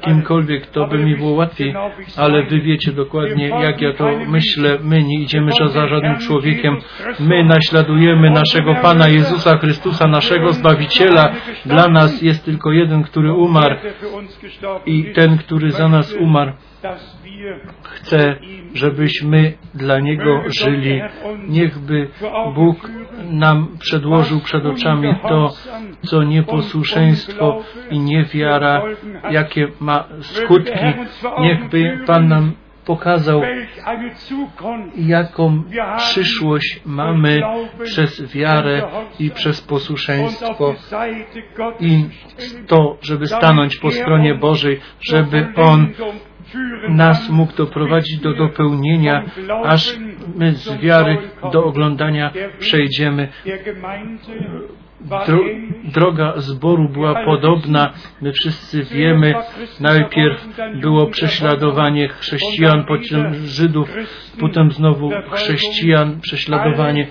kimkolwiek, 0.00 0.66
to 0.66 0.86
by 0.86 0.98
mi 0.98 1.16
było 1.16 1.32
łatwiej, 1.32 1.74
ale 2.16 2.42
wy 2.42 2.60
wiecie 2.60 2.92
dokładnie, 2.92 3.48
jak 3.48 3.80
ja 3.80 3.92
to 3.92 4.10
myślę. 4.26 4.78
My 4.82 5.02
nie 5.02 5.20
idziemy 5.20 5.52
za 5.66 5.88
żadnym 5.88 6.18
człowiekiem. 6.18 6.76
My 7.20 7.44
naśladujemy 7.44 8.30
naszego 8.30 8.74
Pana 8.74 9.08
Jezusa 9.08 9.58
Chrystusa, 9.58 10.06
naszego 10.06 10.52
Zbawiciela. 10.52 11.32
Dla 11.66 11.88
nas 11.88 12.22
jest 12.22 12.44
tylko 12.44 12.72
jeden, 12.72 13.02
który 13.02 13.32
umarł 13.32 13.74
i 14.86 15.04
ten, 15.14 15.38
który 15.38 15.70
za 15.70 15.88
nas 15.88 16.14
umarł 16.20 16.52
chce, 17.82 18.36
żebyśmy 18.74 19.52
dla 19.74 20.00
Niego 20.00 20.42
żyli. 20.46 21.02
Niechby 21.48 22.08
Bóg 22.54 22.90
nam 23.30 23.68
przedłożył 23.78 24.40
przed 24.40 24.66
oczami 24.66 25.14
to, 25.28 25.48
co 26.06 26.22
nieposłuszeństwo 26.22 27.62
i 27.90 27.98
niewiara, 28.00 28.82
jakie 29.30 29.68
ma 29.80 30.04
skutki. 30.20 30.84
Niechby 31.40 31.98
Pan 32.06 32.28
nam 32.28 32.52
pokazał, 32.84 33.42
jaką 34.96 35.62
przyszłość 35.96 36.80
mamy 36.86 37.40
przez 37.84 38.32
wiarę 38.34 38.82
i 39.18 39.30
przez 39.30 39.60
posłuszeństwo 39.60 40.74
i 41.80 42.04
to, 42.66 42.96
żeby 43.02 43.26
stanąć 43.26 43.76
po 43.76 43.90
stronie 43.90 44.34
Bożej, 44.34 44.80
żeby 45.00 45.48
On 45.56 45.92
nas 46.88 47.30
mógł 47.30 47.56
doprowadzić 47.56 48.20
do 48.20 48.34
dopełnienia, 48.34 49.24
aż 49.64 49.98
my 50.36 50.52
z 50.52 50.80
wiary 50.80 51.18
do 51.52 51.64
oglądania 51.64 52.30
przejdziemy 52.58 53.28
Dro 55.26 55.38
droga 55.84 56.32
zboru 56.36 56.88
była 56.88 57.24
podobna. 57.24 57.92
My 58.22 58.32
wszyscy 58.32 58.84
wiemy, 58.84 59.34
najpierw 59.80 60.48
było 60.80 61.06
prześladowanie 61.06 62.08
chrześcijan, 62.08 62.84
potem 62.84 63.34
Żydów, 63.34 63.88
potem 64.40 64.72
znowu 64.72 65.10
chrześcijan, 65.32 66.20
prześladowanie. 66.20 67.06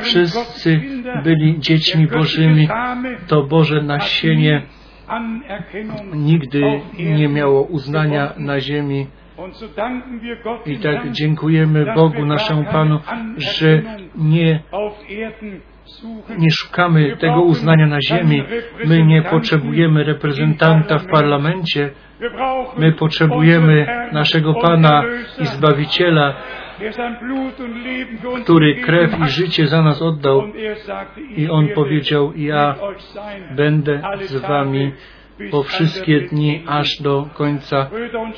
Wszyscy 0.00 0.80
byli 1.24 1.60
dziećmi 1.60 2.06
Bożymi. 2.06 2.68
To 3.26 3.42
Boże 3.42 3.82
nasienie 3.82 4.62
nigdy 6.14 6.80
nie 6.98 7.28
miało 7.28 7.62
uznania 7.62 8.34
na 8.36 8.60
ziemi. 8.60 9.06
I 10.66 10.78
tak 10.78 11.10
dziękujemy 11.10 11.94
Bogu, 11.94 12.26
naszemu 12.26 12.64
Panu, 12.64 13.00
że 13.36 13.82
nie, 14.16 14.60
nie 16.38 16.50
szukamy 16.50 17.16
tego 17.16 17.42
uznania 17.42 17.86
na 17.86 17.98
ziemi. 18.08 18.44
My 18.84 19.02
nie 19.02 19.22
potrzebujemy 19.22 20.04
reprezentanta 20.04 20.98
w 20.98 21.06
parlamencie. 21.06 21.90
My 22.78 22.92
potrzebujemy 22.92 23.86
naszego 24.12 24.54
Pana 24.54 25.04
i 25.40 25.46
Zbawiciela, 25.46 26.34
który 28.42 28.74
krew 28.74 29.20
i 29.20 29.28
życie 29.28 29.66
za 29.66 29.82
nas 29.82 30.02
oddał. 30.02 30.42
I 31.36 31.48
On 31.48 31.68
powiedział, 31.68 32.32
ja 32.36 32.74
będę 33.50 34.02
z 34.20 34.36
Wami 34.36 34.92
po 35.50 35.62
wszystkie 35.62 36.20
dni, 36.20 36.64
aż 36.66 37.02
do 37.02 37.28
końca 37.34 37.90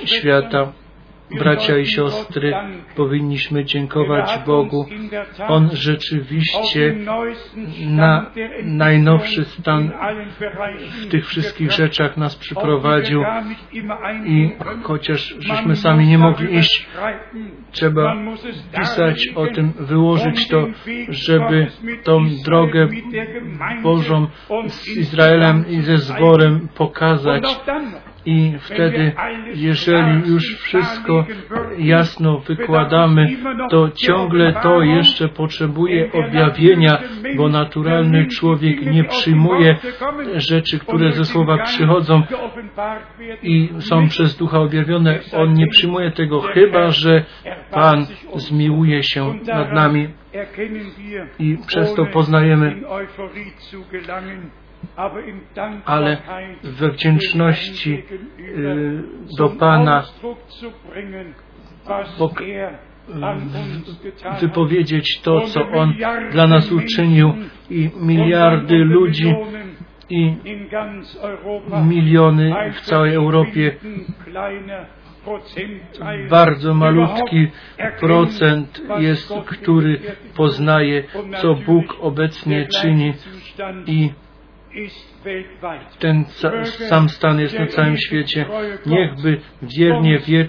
świata. 0.05 0.73
Bracia 1.39 1.79
i 1.79 1.87
siostry, 1.87 2.55
powinniśmy 2.97 3.65
dziękować 3.65 4.39
Bogu. 4.47 4.87
On 5.49 5.71
rzeczywiście 5.73 6.95
na 7.87 8.31
najnowszy 8.63 9.45
stan 9.45 9.91
w 11.03 11.07
tych 11.07 11.27
wszystkich 11.27 11.73
rzeczach 11.73 12.17
nas 12.17 12.37
przyprowadził 12.37 13.25
i 14.25 14.51
chociaż 14.83 15.35
żeśmy 15.39 15.77
sami 15.77 16.07
nie 16.07 16.19
mogli 16.19 16.55
iść, 16.59 16.89
trzeba 17.71 18.17
pisać 18.79 19.29
o 19.35 19.47
tym, 19.47 19.73
wyłożyć 19.79 20.49
to, 20.49 20.67
żeby 21.09 21.67
tą 22.03 22.27
drogę 22.45 22.89
Bożą 23.83 24.27
z 24.67 24.89
Izraelem 24.89 25.65
i 25.69 25.81
ze 25.81 25.99
zborem 25.99 26.69
pokazać. 26.75 27.61
I 28.27 28.53
wtedy, 28.61 29.13
jeżeli 29.55 30.31
już 30.31 30.57
wszystko 30.57 31.25
jasno 31.79 32.39
wykładamy, 32.39 33.29
to 33.71 33.91
ciągle 33.91 34.53
to 34.63 34.83
jeszcze 34.83 35.29
potrzebuje 35.29 36.13
objawienia, 36.13 36.99
bo 37.37 37.49
naturalny 37.49 38.27
człowiek 38.27 38.87
nie 38.93 39.05
przyjmuje 39.05 39.77
rzeczy, 40.37 40.79
które 40.79 41.13
ze 41.13 41.25
słowa 41.25 41.59
przychodzą 41.59 42.23
i 43.43 43.69
są 43.79 44.09
przez 44.09 44.37
ducha 44.37 44.59
objawione. 44.59 45.21
On 45.33 45.55
nie 45.55 45.67
przyjmuje 45.67 46.11
tego, 46.11 46.41
chyba 46.41 46.91
że 46.91 47.25
Pan 47.71 48.07
zmiłuje 48.35 49.03
się 49.03 49.35
nad 49.47 49.73
nami 49.73 50.09
i 51.39 51.59
przez 51.67 51.95
to 51.95 52.07
poznajemy 52.07 52.83
ale 55.85 56.17
we 56.63 56.91
wdzięczności 56.91 58.03
y, 58.39 59.03
do 59.39 59.49
Pana 59.49 60.05
wypowiedzieć 64.41 65.21
to, 65.21 65.41
co 65.41 65.69
On 65.69 65.95
dla 66.33 66.47
nas 66.47 66.73
uczynił 66.73 67.33
i 67.71 67.91
miliardy 68.01 68.77
ludzi 68.77 69.35
i 70.11 70.37
miliony 71.85 72.55
w 72.73 72.81
całej 72.81 73.15
Europie. 73.15 73.77
bardzo 76.31 76.75
malutki 76.75 77.49
procent 78.01 78.83
jest, 78.99 79.35
który 79.47 80.01
poznaje, 80.37 81.05
co 81.43 81.55
Bóg 81.55 81.97
obecnie 82.01 82.67
czyni 82.67 83.13
i 83.87 84.11
ten 85.99 86.25
sam 86.89 87.09
stan 87.09 87.41
jest 87.41 87.59
na 87.59 87.67
całym 87.67 87.97
świecie. 87.99 88.47
Niechby 88.87 89.41
wiernie, 89.63 90.19
wie, 90.19 90.49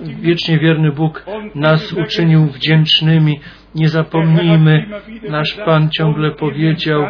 wiecznie 0.00 0.58
wierny 0.58 0.92
Bóg 0.92 1.24
nas 1.54 1.92
uczynił 1.92 2.46
wdzięcznymi. 2.46 3.40
Nie 3.74 3.88
zapomnijmy, 3.88 4.86
nasz 5.28 5.56
Pan 5.64 5.90
ciągle 5.90 6.30
powiedział, 6.30 7.02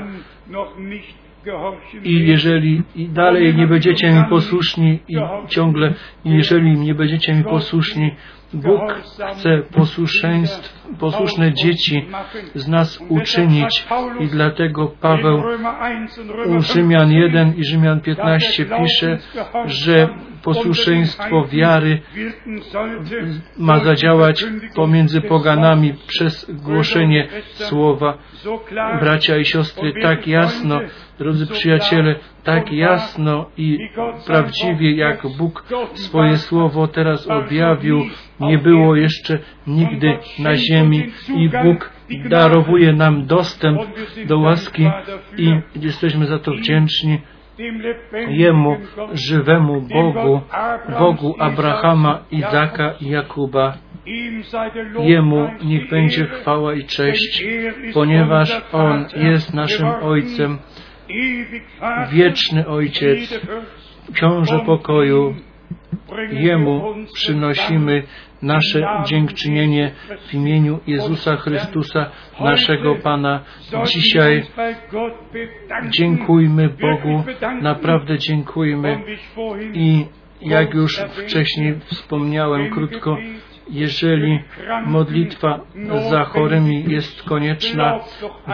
i 2.05 2.27
jeżeli 2.27 2.83
i 2.95 3.09
dalej 3.09 3.55
nie 3.55 3.67
będziecie 3.67 4.11
mi 4.11 4.25
posłuszni 4.31 4.99
i 5.09 5.17
ciągle, 5.49 5.95
jeżeli 6.25 6.79
nie 6.79 6.95
będziecie 6.95 7.35
mi 7.35 7.45
posłuszni, 7.45 8.11
Bóg 8.53 8.81
chce 9.33 9.63
posłuszne 10.99 11.55
dzieci 11.55 12.07
z 12.55 12.69
nas 12.69 12.99
uczynić. 13.09 13.87
I 14.21 14.27
dlatego 14.27 14.87
Paweł 15.01 15.43
u 16.47 16.61
Rzymian 16.61 17.13
1 17.13 17.55
i 17.57 17.65
Rzymian 17.65 18.01
15 18.01 18.65
pisze, 18.65 19.19
że 19.65 20.09
posłuszeństwo 20.43 21.45
wiary 21.47 22.01
ma 23.59 23.79
zadziałać 23.79 24.45
pomiędzy 24.75 25.21
poganami 25.21 25.95
przez 26.07 26.51
głoszenie 26.51 27.29
słowa. 27.53 28.19
Bracia 29.01 29.37
i 29.37 29.45
siostry, 29.45 29.93
tak 30.03 30.27
jasno, 30.27 30.81
drodzy 31.19 31.47
przyjaciele, 31.47 32.15
tak 32.45 32.73
jasno 32.73 33.51
i 33.57 33.79
prawdziwie, 34.27 34.97
jak 34.97 35.23
Bóg 35.39 35.65
swoje 35.95 36.37
słowo 36.37 36.89
teraz 36.89 37.31
objawił, 37.31 38.05
nie 38.41 38.59
było 38.59 38.97
jeszcze 38.97 39.39
nigdy 39.67 40.19
na 40.39 40.57
ziemi 40.57 41.07
i 41.37 41.49
Bóg 41.49 41.91
darowuje 42.29 42.93
nam 42.93 43.27
dostęp 43.27 43.81
do 44.27 44.39
łaski 44.39 44.91
i 45.39 45.61
jesteśmy 45.77 46.27
za 46.27 46.39
to 46.39 46.53
wdzięczni. 46.53 47.19
Jemu, 48.29 48.77
żywemu 49.13 49.81
Bogu, 49.81 50.41
Bogu 50.99 51.35
Abrahama, 51.39 52.25
Izaka 52.31 52.95
i 53.01 53.09
Jakuba. 53.11 53.75
Jemu 54.99 55.51
niech 55.65 55.91
będzie 55.91 56.27
chwała 56.27 56.75
i 56.75 56.85
cześć, 56.85 57.45
ponieważ 57.95 58.63
On 58.73 59.07
jest 59.17 59.55
naszym 59.55 59.89
Ojcem, 60.03 60.59
wieczny 62.11 62.67
Ojciec, 62.67 63.41
książę 64.15 64.61
pokoju. 64.67 65.35
Jemu 66.31 66.95
przynosimy 67.15 68.03
nasze 68.43 68.89
dziękczynienie 69.05 69.93
w 70.29 70.35
imieniu 70.35 70.81
Jezusa 70.87 71.37
Chrystusa, 71.37 72.11
naszego 72.41 72.95
Pana. 72.95 73.45
Dzisiaj 73.85 74.43
dziękujmy 75.89 76.69
Bogu, 76.69 77.25
naprawdę 77.63 78.19
dziękujmy 78.19 79.01
i 79.73 80.05
jak 80.41 80.75
już 80.75 80.99
wcześniej 80.99 81.75
wspomniałem 81.85 82.71
krótko, 82.71 83.17
jeżeli 83.71 84.41
modlitwa 84.87 85.61
za 86.11 86.25
chorymi 86.25 86.85
jest 86.89 87.23
konieczna, 87.23 88.01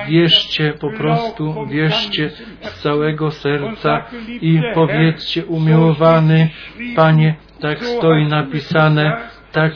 wierzcie 0.09 0.73
po 0.81 0.91
prostu, 0.91 1.67
wierzcie 1.67 2.31
z 2.61 2.83
całego 2.83 3.31
serca 3.31 4.05
i 4.29 4.63
powiedzcie 4.75 5.47
umiłowany 5.47 6.51
Panie, 6.97 7.35
tak 7.61 7.85
stoi 7.85 8.27
napisane, 8.27 9.17
tak 9.55 9.73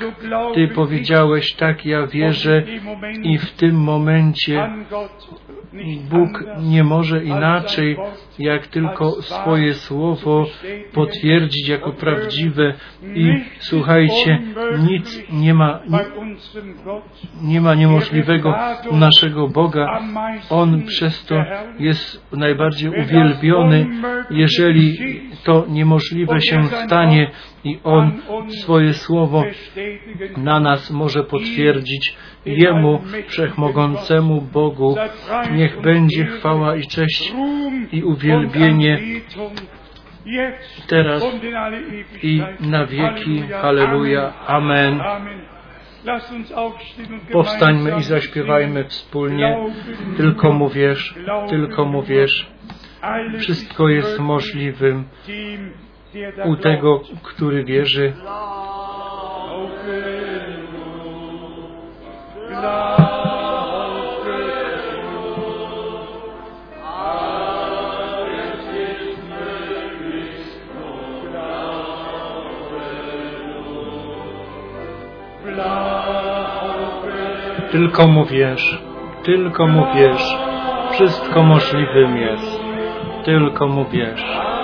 Ty 0.55 0.69
powiedziałeś, 0.69 1.55
tak 1.55 1.87
ja 1.87 2.07
wierzę 2.07 2.63
i 3.23 3.39
w 3.39 3.53
tym 3.53 3.77
momencie 3.77 4.71
Bóg 6.11 6.45
nie 6.63 6.85
może 6.85 7.25
inaczej, 7.25 7.97
jak 8.39 8.67
tylko 8.67 9.23
swoje 9.23 9.75
słowo 9.75 10.47
potwierdzić 10.93 11.69
jako 11.69 11.93
prawdziwe 11.93 12.75
i 13.15 13.45
słuchajcie, 13.59 14.39
nic 14.89 15.23
nie 15.33 15.55
ma, 15.55 15.81
nie, 17.43 17.61
ma 17.61 17.75
niemożliwego 17.75 18.55
u 18.91 18.97
naszego 18.97 19.49
Boga. 19.49 20.01
On 20.51 20.83
przez 20.83 21.25
to 21.25 21.45
jest 21.79 22.33
najbardziej 22.33 22.91
uwielbiony, 22.91 23.87
jeżeli 24.31 24.99
to 25.45 25.67
niemożliwe 25.69 26.41
się 26.41 26.65
stanie 26.65 27.31
i 27.65 27.79
On 27.85 28.13
swoje 28.63 28.95
słowo 28.95 29.45
na 30.37 30.61
nas 30.61 30.91
może 30.91 31.25
potwierdzić. 31.25 32.17
Jemu, 32.47 33.01
Wszechmogącemu 33.27 34.41
Bogu, 34.41 34.97
niech 35.53 35.81
będzie 35.81 36.27
chwała 36.27 36.77
i 36.77 36.87
cześć 36.87 37.35
i 37.93 38.03
uwielbienie 38.03 38.99
teraz 40.87 41.27
i 42.23 42.43
na 42.61 42.87
wieki. 42.87 43.43
Halleluja. 43.43 44.33
Amen. 44.47 45.01
Powstańmy 47.33 47.99
i 47.99 48.03
zaśpiewajmy 48.03 48.85
wspólnie. 48.85 49.57
Tylko 50.17 50.53
glauben 51.25 51.49
tylko. 51.49 51.87
Alles 53.01 53.43
Wszystko 53.43 53.89
jest 53.89 54.19
możliwym 54.19 55.05
u 56.45 56.57
tego, 56.57 57.01
który 57.23 57.65
wierzy. 57.65 58.13
Tylko 77.71 78.07
mu 78.09 78.25
wierz, 78.25 78.83
tylko 79.25 79.67
mu 79.67 79.87
wierz. 79.95 80.37
Wszystko 80.93 81.43
możliwym 81.43 82.17
jest. 82.17 82.61
Tylko 83.25 83.69
mu 83.69 83.85
wierz. 83.85 84.58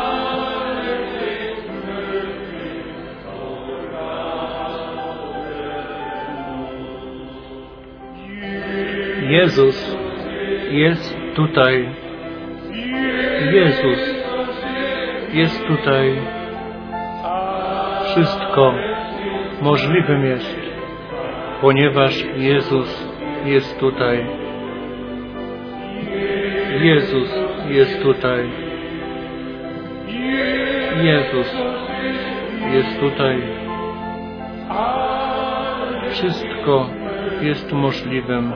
Jezus 9.28 9.96
jest 10.70 11.16
tutaj. 11.34 11.88
Jezus 13.52 14.14
jest 15.32 15.66
tutaj. 15.66 16.20
Wszystko 18.04 18.74
możliwym 19.62 20.24
jest, 20.24 20.60
ponieważ 21.60 22.24
Jezus 22.36 23.08
jest 23.44 23.78
tutaj. 23.80 24.26
Jezus 26.80 27.34
jest 27.68 28.02
tutaj. 28.02 28.50
Jezus 31.02 31.56
jest 32.72 33.00
tutaj. 33.00 33.42
Wszystko 36.10 36.90
jest 37.40 37.72
możliwym, 37.72 38.52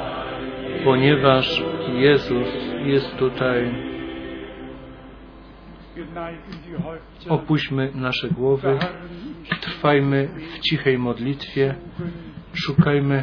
ponieważ 0.84 1.62
Jezus 1.94 2.48
jest 2.84 3.16
tutaj. 3.16 3.74
Opuśćmy 7.28 7.90
nasze 7.94 8.28
głowy, 8.28 8.78
trwajmy 9.60 10.28
w 10.56 10.60
cichej 10.60 10.98
modlitwie, 10.98 11.74
szukajmy 12.52 13.22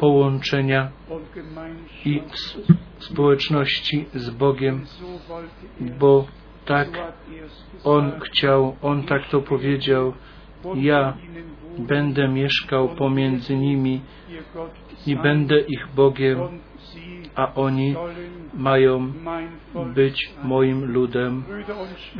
połączenia 0.00 0.90
i 2.04 2.22
społeczności 2.98 4.06
z 4.14 4.30
Bogiem, 4.30 4.84
bo 5.98 6.26
tak 6.64 6.88
On 7.84 8.20
chciał, 8.20 8.76
On 8.82 9.02
tak 9.02 9.28
to 9.28 9.40
powiedział. 9.40 10.12
Ja 10.74 11.16
będę 11.78 12.28
mieszkał 12.28 12.88
pomiędzy 12.88 13.56
nimi 13.56 14.00
i 15.06 15.16
będę 15.16 15.60
ich 15.60 15.88
Bogiem, 15.96 16.38
a 17.34 17.54
oni 17.54 17.94
mają 18.54 19.12
być 19.94 20.32
moim 20.44 20.92
ludem. 20.92 21.44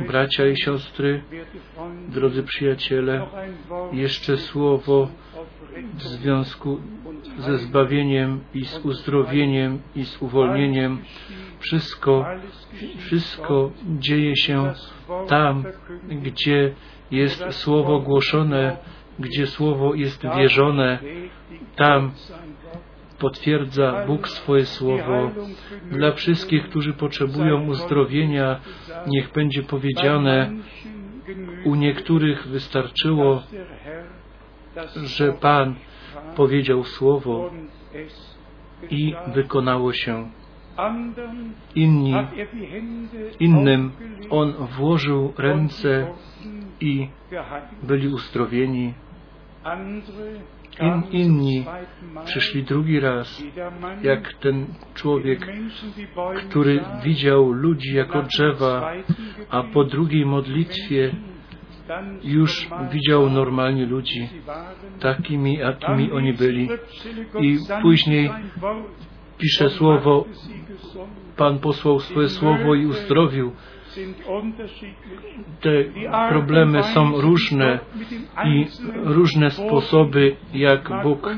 Bracia 0.07 0.47
i 0.47 0.57
siostry, 0.57 1.23
drodzy 2.09 2.43
przyjaciele, 2.43 3.27
jeszcze 3.91 4.37
słowo 4.37 5.07
w 5.93 6.01
związku 6.01 6.79
ze 7.37 7.57
zbawieniem 7.57 8.39
i 8.53 8.65
z 8.65 8.85
uzdrowieniem 8.85 9.79
i 9.95 10.05
z 10.05 10.21
uwolnieniem. 10.21 10.99
Wszystko, 11.59 12.25
wszystko 12.97 13.71
dzieje 13.99 14.35
się 14.35 14.73
tam, 15.27 15.63
gdzie 16.09 16.73
jest 17.11 17.45
słowo 17.49 17.99
głoszone, 17.99 18.77
gdzie 19.19 19.47
słowo 19.47 19.93
jest 19.93 20.23
wierzone, 20.37 20.99
tam. 21.75 22.11
Potwierdza 23.23 24.05
Bóg 24.07 24.27
swoje 24.27 24.65
słowo. 24.65 25.31
Dla 25.91 26.11
wszystkich, 26.11 26.63
którzy 26.69 26.93
potrzebują 26.93 27.67
uzdrowienia, 27.67 28.59
niech 29.07 29.31
będzie 29.31 29.63
powiedziane, 29.63 30.51
u 31.65 31.75
niektórych 31.75 32.47
wystarczyło, 32.47 33.43
że 34.95 35.33
Pan 35.33 35.75
powiedział 36.35 36.83
słowo 36.83 37.51
i 38.89 39.15
wykonało 39.27 39.93
się. 39.93 40.29
Inni, 41.75 42.15
innym 43.39 43.91
On 44.29 44.53
włożył 44.53 45.33
ręce 45.37 46.07
i 46.79 47.07
byli 47.83 48.07
uzdrowieni. 48.07 48.93
In, 50.79 51.03
inni 51.11 51.65
przyszli 52.25 52.63
drugi 52.63 52.99
raz, 52.99 53.43
jak 54.03 54.33
ten 54.33 54.65
człowiek, 54.93 55.47
który 56.49 56.83
widział 57.03 57.51
ludzi 57.51 57.95
jako 57.95 58.21
drzewa, 58.21 58.91
a 59.49 59.63
po 59.63 59.83
drugiej 59.83 60.25
modlitwie 60.25 61.15
już 62.23 62.69
widział 62.91 63.29
normalnie 63.29 63.85
ludzi, 63.85 64.29
takimi, 64.99 65.57
jakimi 65.57 66.11
oni 66.11 66.33
byli. 66.33 66.69
I 67.39 67.57
później 67.81 68.29
pisze 69.37 69.69
słowo, 69.69 70.25
Pan 71.37 71.59
posłał 71.59 71.99
swoje 71.99 72.29
słowo 72.29 72.75
i 72.75 72.85
uzdrowił. 72.85 73.51
Te 75.61 75.83
problemy 76.29 76.83
są 76.83 77.21
różne 77.21 77.79
i 78.45 78.65
różne 79.03 79.51
sposoby, 79.51 80.35
jak 80.53 80.89
Bóg 81.03 81.29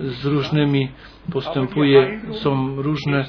z 0.00 0.24
różnymi 0.24 0.88
postępuje, 1.32 2.20
są 2.32 2.82
różne, 2.82 3.24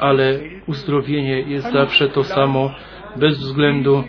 ale 0.00 0.40
uzdrowienie 0.66 1.40
jest 1.40 1.72
zawsze 1.72 2.08
to 2.08 2.24
samo, 2.24 2.70
bez 3.16 3.38
względu 3.38 4.04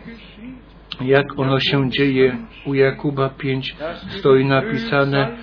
jak 1.02 1.40
ono 1.40 1.60
się 1.60 1.90
dzieje. 1.90 2.38
U 2.66 2.74
Jakuba 2.74 3.30
5 3.30 3.76
stoi 4.08 4.46
napisane, 4.46 5.38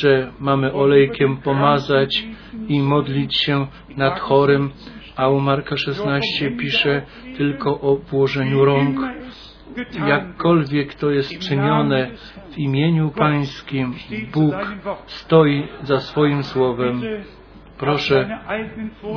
że 0.00 0.32
mamy 0.40 0.72
olejkiem 0.72 1.36
pomazać 1.36 2.24
i 2.68 2.80
modlić 2.80 3.36
się 3.36 3.66
nad 3.96 4.20
chorym, 4.20 4.70
a 5.16 5.28
u 5.28 5.40
Marka 5.40 5.76
16 5.76 6.50
pisze 6.50 7.02
tylko 7.36 7.80
o 7.80 7.96
włożeniu 7.96 8.64
rąk. 8.64 8.98
Jakkolwiek 10.06 10.94
to 10.94 11.10
jest 11.10 11.38
czynione 11.38 12.10
w 12.50 12.58
imieniu 12.58 13.10
Pańskim, 13.10 13.94
Bóg 14.32 14.54
stoi 15.06 15.68
za 15.82 16.00
swoim 16.00 16.42
słowem. 16.42 17.02
Proszę, 17.78 18.38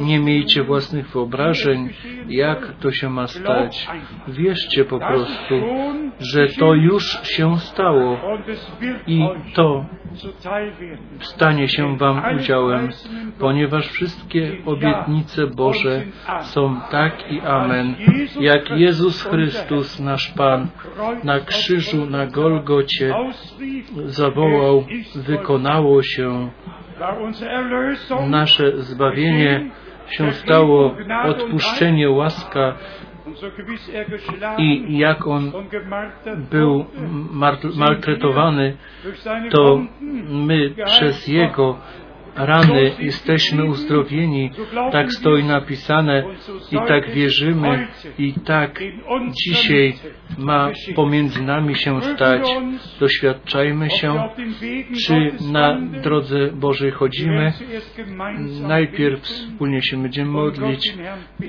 nie 0.01 0.19
miejcie 0.19 0.63
własnych 0.63 1.09
wyobrażeń, 1.09 1.89
jak 2.27 2.73
to 2.79 2.91
się 2.91 3.09
ma 3.09 3.27
stać. 3.27 3.87
Wierzcie 4.27 4.85
po 4.85 4.99
prostu, 4.99 5.55
że 6.19 6.47
to 6.47 6.73
już 6.73 7.21
się 7.23 7.57
stało 7.57 8.17
i 9.07 9.27
to 9.53 9.85
stanie 11.19 11.67
się 11.67 11.97
Wam 11.97 12.23
udziałem, 12.35 12.89
ponieważ 13.39 13.87
wszystkie 13.87 14.57
obietnice 14.65 15.47
Boże 15.47 16.03
są 16.41 16.81
tak 16.91 17.31
i 17.31 17.41
amen. 17.41 17.95
Jak 18.39 18.69
Jezus 18.69 19.23
Chrystus, 19.23 19.99
nasz 19.99 20.33
Pan, 20.37 20.67
na 21.23 21.39
krzyżu 21.39 22.05
na 22.05 22.25
Golgocie 22.25 23.15
zawołał, 24.05 24.85
wykonało 25.15 26.03
się. 26.03 26.49
Nasze 28.27 28.71
zbawienie 28.81 29.69
się 30.09 30.31
stało, 30.31 30.95
odpuszczenie, 31.23 32.09
łaska 32.09 32.73
i 34.57 34.97
jak 34.97 35.27
On 35.27 35.51
był 36.51 36.85
maltretowany, 37.75 38.77
to 39.51 39.81
my 40.29 40.73
przez 40.85 41.27
Jego 41.27 41.77
rany 42.37 42.91
jesteśmy 42.99 43.65
uzdrowieni. 43.65 44.51
Tak 44.91 45.11
stoi 45.11 45.43
napisane 45.43 46.23
i 46.71 46.77
tak 46.87 47.11
wierzymy 47.11 47.87
i 48.19 48.33
tak 48.33 48.79
dzisiaj 49.31 49.93
ma 50.37 50.71
pomiędzy 50.95 51.43
nami 51.43 51.75
się 51.75 52.01
stać. 52.01 52.47
Doświadczajmy 52.99 53.89
się, 53.89 54.29
czy 55.05 55.31
na 55.51 55.81
drodze 56.03 56.51
Bożej 56.53 56.91
chodzimy. 56.91 57.53
Najpierw 58.67 59.21
wspólnie 59.21 59.81
się 59.81 60.01
będziemy 60.01 60.31
modlić 60.31 60.93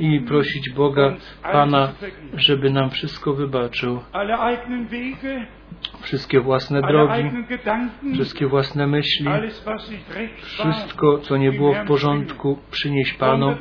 i 0.01 0.21
prosić 0.21 0.71
Boga, 0.71 1.17
Pana, 1.43 1.93
żeby 2.35 2.71
nam 2.71 2.91
wszystko 2.91 3.35
wybaczył. 3.35 4.01
Wszystkie 6.01 6.41
własne 6.41 6.83
drogi, 6.83 7.31
wszystkie 8.15 8.47
własne 8.47 8.87
myśli, 8.87 9.27
wszystko, 10.41 11.19
co 11.19 11.37
nie 11.37 11.53
było 11.53 11.75
w 11.75 11.87
porządku, 11.87 12.59
przynieś 12.71 13.13
Panu, 13.13 13.57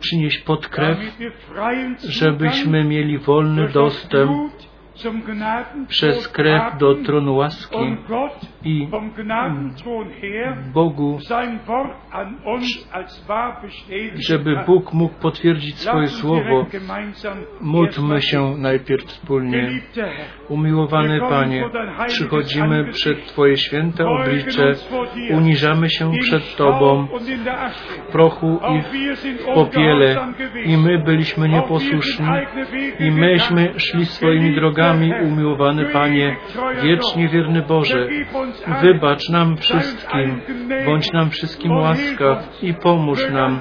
przynieś 0.00 0.38
pod 0.38 0.68
krew, 0.68 0.98
żebyśmy 2.08 2.84
mieli 2.84 3.18
wolny 3.18 3.68
dostęp 3.68 4.30
przez 5.88 6.28
krew 6.28 6.78
do 6.78 6.94
tronu 6.94 7.34
łaski 7.34 7.96
i 8.64 8.88
Bogu, 10.74 11.18
żeby 14.28 14.56
Bóg 14.66 14.92
mógł 14.92 15.14
potwierdzić 15.14 15.78
swoje 15.78 16.06
słowo. 16.06 16.66
Módlmy 17.60 18.22
się 18.22 18.56
najpierw 18.58 19.04
wspólnie. 19.04 19.68
Umiłowany 20.48 21.20
Panie, 21.20 21.64
przychodzimy 22.06 22.84
przed 22.92 23.26
Twoje 23.26 23.56
święte 23.56 24.06
oblicze, 24.08 24.72
uniżamy 25.30 25.90
się 25.90 26.12
przed 26.20 26.56
Tobą. 26.56 27.06
w 28.08 28.12
prochu 28.12 28.60
i 28.74 28.82
w 28.82 29.44
popiele. 29.54 30.16
i 30.64 30.76
my 30.76 30.98
byliśmy 30.98 31.48
nieposłuszni. 31.48 32.26
i 32.98 33.10
myśmy 33.10 33.72
szli 33.76 34.06
swoimi 34.06 34.54
drogami, 34.54 35.12
umiłowany 35.22 35.84
Panie, 35.84 36.36
wiecznie 36.82 37.28
wierny 37.28 37.62
Boże. 37.62 38.08
Wybacz 38.82 39.28
nam 39.28 39.56
wszystkim, 39.56 40.40
bądź 40.86 41.12
nam 41.12 41.30
wszystkim 41.30 41.72
łaskaw 41.72 42.62
i 42.62 42.74
pomóż 42.74 43.30
nam. 43.30 43.60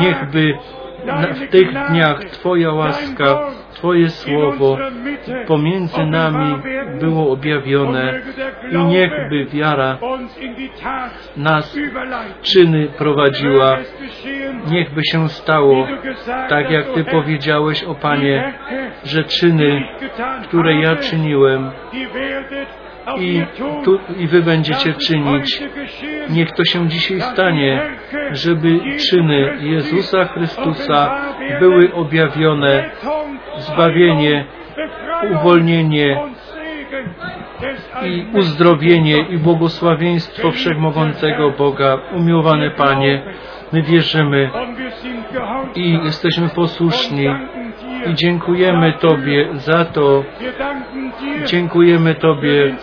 Niechby 0.00 0.54
w 1.34 1.48
tych 1.50 1.72
dniach 1.88 2.24
Twoja 2.24 2.72
łaska, 2.72 3.50
Twoje 3.74 4.10
słowo 4.10 4.78
pomiędzy 5.46 6.06
nami 6.06 6.62
było 7.00 7.32
objawione 7.32 8.20
i 8.70 8.78
niechby 8.78 9.44
wiara 9.44 9.98
nas 11.36 11.78
czyny 12.42 12.88
prowadziła. 12.98 13.78
Niechby 14.70 15.00
się 15.04 15.28
stało, 15.28 15.86
tak 16.48 16.70
jak 16.70 16.86
Ty 16.94 17.04
powiedziałeś 17.04 17.84
o 17.84 17.94
Panie, 17.94 18.54
że 19.04 19.24
czyny, 19.24 19.82
które 20.48 20.80
ja 20.80 20.96
czyniłem, 20.96 21.70
i, 23.18 23.42
tu, 23.84 23.98
i 24.18 24.26
wy 24.26 24.42
będziecie 24.42 24.94
czynić. 24.94 25.62
Niech 26.30 26.52
to 26.52 26.64
się 26.64 26.88
dzisiaj 26.88 27.20
stanie, 27.20 27.82
żeby 28.32 28.80
czyny 29.10 29.58
Jezusa 29.60 30.24
Chrystusa 30.24 31.14
były 31.60 31.94
objawione, 31.94 32.90
zbawienie, 33.56 34.44
uwolnienie 35.32 36.20
i 38.02 38.26
uzdrowienie 38.38 39.18
i 39.18 39.38
błogosławieństwo 39.38 40.50
Wszechmogącego 40.50 41.50
Boga. 41.50 41.98
Umiłowany 42.16 42.70
Panie, 42.70 43.22
my 43.72 43.82
wierzymy 43.82 44.50
i 45.74 45.98
jesteśmy 46.04 46.48
posłuszni 46.48 47.28
i 48.06 48.14
dziękujemy 48.14 48.92
Tobie 48.92 49.48
za 49.54 49.84
to, 49.84 50.24
dziękujemy 51.44 52.14
Tobie 52.14 52.74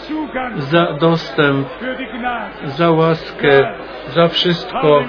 za 0.57 0.93
dostęp, 0.93 1.67
za 2.65 2.91
łaskę, 2.91 3.73
za 4.07 4.27
wszystko. 4.27 5.03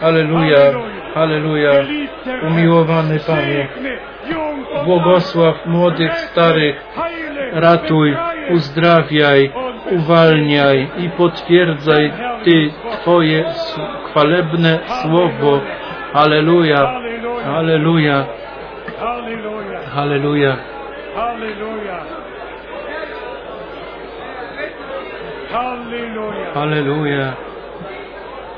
Aleluja, 0.00 0.58
aleluja. 1.14 1.72
Umiłowany 2.48 3.18
Panie, 3.26 3.68
błogosław 4.84 5.66
młodych, 5.66 6.18
starych, 6.18 6.84
ratuj, 7.52 8.16
uzdrawiaj, 8.50 9.52
uwalniaj 9.90 10.88
i 10.98 11.10
potwierdzaj 11.10 12.12
Ty 12.44 12.70
Twoje 12.92 13.44
chwalebne 14.10 14.78
słowo. 15.02 15.60
Aleluja, 16.12 17.00
aleluja. 17.56 18.26
Halleluja. 19.94 20.56
Halleluja. 21.16 21.98
Halleluja. 25.50 26.54
Halleluja. 26.54 27.36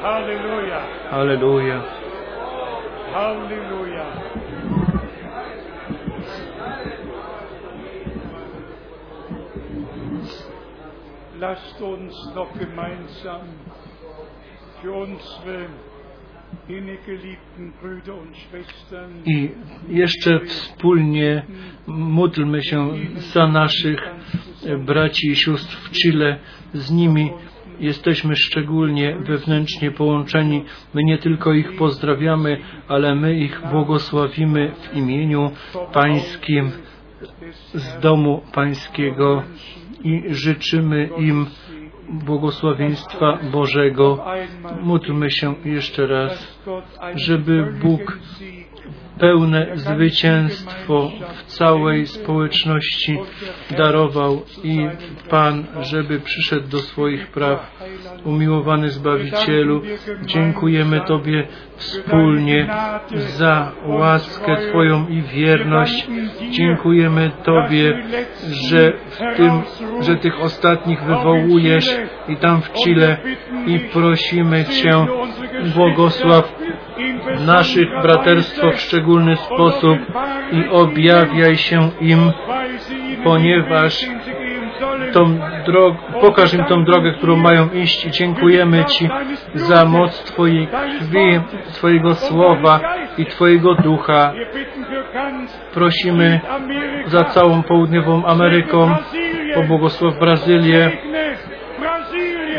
Halleluja. 0.03 0.81
Halleluja. 1.11 1.81
Halleluja. 3.15 4.07
Lasst 11.41 11.81
uns 11.81 12.35
noch 12.35 12.53
gemeinsam 12.59 13.41
für 14.83 14.93
unsere 14.93 15.67
I 19.27 19.51
jeszcze 19.89 20.41
wspólnie 20.41 21.43
módlmy 21.87 22.63
się 22.63 22.91
za 23.17 23.47
naszych 23.47 24.01
braci 24.79 25.31
i 25.31 25.37
sióstr 25.37 25.77
w 25.77 25.91
Chile. 25.91 26.39
Z 26.75 26.91
nimi 26.91 27.31
jesteśmy 27.81 28.37
szczególnie 28.37 29.17
wewnętrznie 29.17 29.91
połączeni. 29.91 30.65
My 30.95 31.05
nie 31.05 31.19
tylko 31.19 31.53
ich 31.53 31.77
pozdrawiamy, 31.77 32.59
ale 32.89 33.15
my 33.15 33.39
ich 33.39 33.63
błogosławimy 33.71 34.73
w 34.81 34.97
imieniu 34.97 35.51
Pańskim 35.93 36.71
z 37.75 38.01
domu 38.01 38.43
Pańskiego 38.53 39.43
i 40.05 40.23
życzymy 40.29 41.09
im 41.19 41.47
błogosławieństwa 42.13 43.39
Bożego. 43.53 44.25
Módlmy 44.83 45.31
się 45.31 45.55
jeszcze 45.65 46.07
raz, 46.07 46.59
żeby 47.15 47.75
Bóg 47.83 48.19
pełne 49.23 49.67
zwycięstwo 49.75 51.13
w 51.35 51.43
całej 51.43 52.07
społeczności 52.07 53.19
darował 53.71 54.43
i 54.65 54.87
Pan, 55.31 55.65
żeby 55.81 56.21
przyszedł 56.21 56.69
do 56.69 56.79
swoich 56.79 57.27
praw. 57.27 57.83
Umiłowany 58.25 58.91
Zbawicielu, 58.91 59.83
dziękujemy 60.23 61.01
Tobie 61.01 61.47
wspólnie 61.77 62.67
za 63.15 63.73
łaskę 63.87 64.57
Twoją 64.69 65.09
i 65.09 65.23
wierność. 65.23 66.09
Dziękujemy 66.51 67.31
Tobie, 67.45 68.03
że 68.71 68.93
w 69.11 69.37
tym, 69.37 69.63
że 70.01 70.17
tych 70.17 70.41
ostatnich 70.41 71.03
wywołujesz 71.05 71.97
i 72.29 72.37
tam 72.37 72.63
w 72.63 72.73
Chile 72.73 73.19
i 73.67 73.79
prosimy 73.79 74.65
Cię, 74.65 75.07
błogosław 75.75 76.62
naszych 77.47 77.89
braterstwo 78.03 78.71
w 78.71 78.81
szczególny 78.81 79.37
sposób 79.37 79.99
i 80.53 80.69
objawiaj 80.69 81.57
się 81.57 81.91
im, 82.01 82.33
ponieważ 83.25 84.07
tą 85.13 85.39
drog, 85.67 85.97
pokaż 86.21 86.55
im 86.55 86.65
tą 86.65 86.85
drogę, 86.85 87.13
którą 87.13 87.37
mają 87.37 87.71
iść 87.71 88.07
i 88.07 88.11
dziękujemy 88.11 88.85
Ci 88.85 89.09
za 89.55 89.85
moc 89.85 90.25
Twojej 90.25 90.67
krwi, 90.67 91.41
Twojego 91.73 92.15
słowa 92.15 92.81
i 93.19 93.27
Twojego 93.27 93.75
ducha. 93.75 94.33
Prosimy 95.75 96.41
za 97.07 97.25
całą 97.25 97.63
południową 97.63 98.25
Ameryką, 98.27 98.95
pobłogosław 99.55 100.19
Brazylię, 100.19 100.91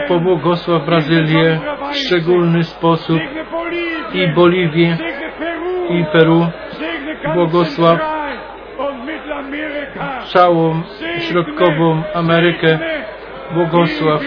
pobłogosław 0.07 0.85
Brazylię 0.85 1.59
w 1.93 1.97
szczególny 1.97 2.63
sposób 2.63 3.19
i 4.13 4.27
Boliwię 4.27 4.97
i 5.89 6.05
Peru. 6.11 6.47
Błogosław 7.33 7.99
całą 10.25 10.81
środkową 11.19 12.03
Amerykę. 12.13 12.79
Błogosław 13.53 14.21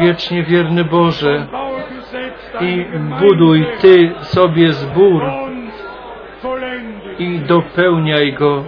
wiecznie 0.00 0.42
wierny 0.42 0.84
Boże 0.84 1.46
i 2.60 2.84
buduj 3.20 3.66
Ty 3.80 4.12
sobie 4.20 4.72
zbór 4.72 5.43
i 7.18 7.38
dopełniaj 7.38 8.32
go. 8.32 8.64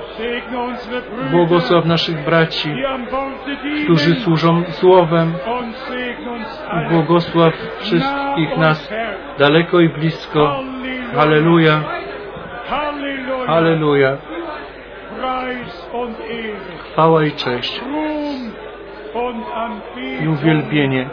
Błogosław 1.30 1.84
naszych 1.84 2.24
braci, 2.24 2.74
którzy 3.84 4.14
służą 4.14 4.64
Słowem. 4.68 5.32
Błogosław 6.90 7.54
wszystkich 7.78 8.56
nas 8.58 8.92
daleko 9.38 9.80
i 9.80 9.88
blisko. 9.88 10.60
Halleluja. 11.14 11.80
Halleluja. 13.46 14.16
Chwała 16.92 17.24
i 17.24 17.32
cześć 17.32 17.80
i 20.24 20.28
uwielbienie. 20.28 21.08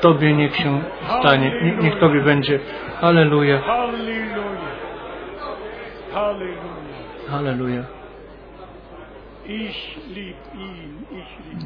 Tobie 0.00 0.32
niech 0.32 0.56
się 0.56 0.80
stanie, 1.20 1.52
nie- 1.62 1.76
niech 1.76 1.98
Tobie 1.98 2.20
będzie. 2.20 2.60
Halleluja, 3.00 3.58
Halleluja. 7.28 7.82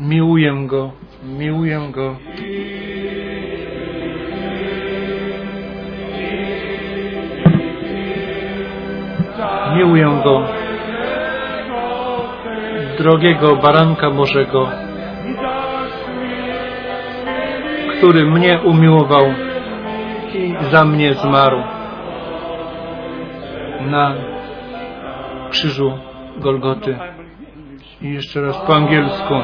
Miłuję 0.00 0.66
Go, 0.66 0.92
miłuję 1.22 1.80
Go. 1.92 2.16
Miłuję 9.76 10.20
Go, 10.24 10.44
drogiego 12.98 13.56
baranka 13.56 14.10
Bożego, 14.10 14.68
który 17.98 18.24
mnie 18.30 18.60
umiłował 18.60 19.26
i 20.34 20.54
za 20.70 20.84
mnie 20.84 21.14
zmarł 21.14 21.62
na 23.80 24.37
krzyżu 25.58 25.92
Golgoty. 26.36 26.98
I 28.02 28.12
jeszcze 28.12 28.40
raz 28.40 28.56
po 28.66 28.76
angielsku. 28.76 29.34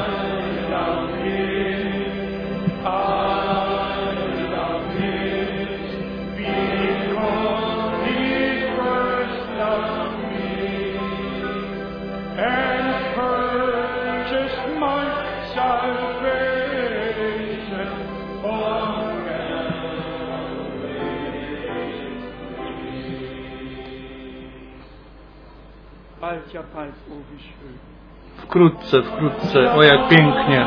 Wkrótce, 28.37 29.03
wkrótce, 29.03 29.73
o 29.73 29.83
jak 29.83 30.09
pięknie. 30.09 30.67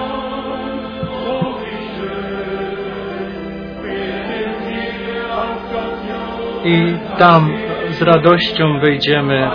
I 6.63 6.97
tam 7.17 7.53
z 7.89 8.01
radością 8.01 8.79
wejdziemy. 8.79 9.51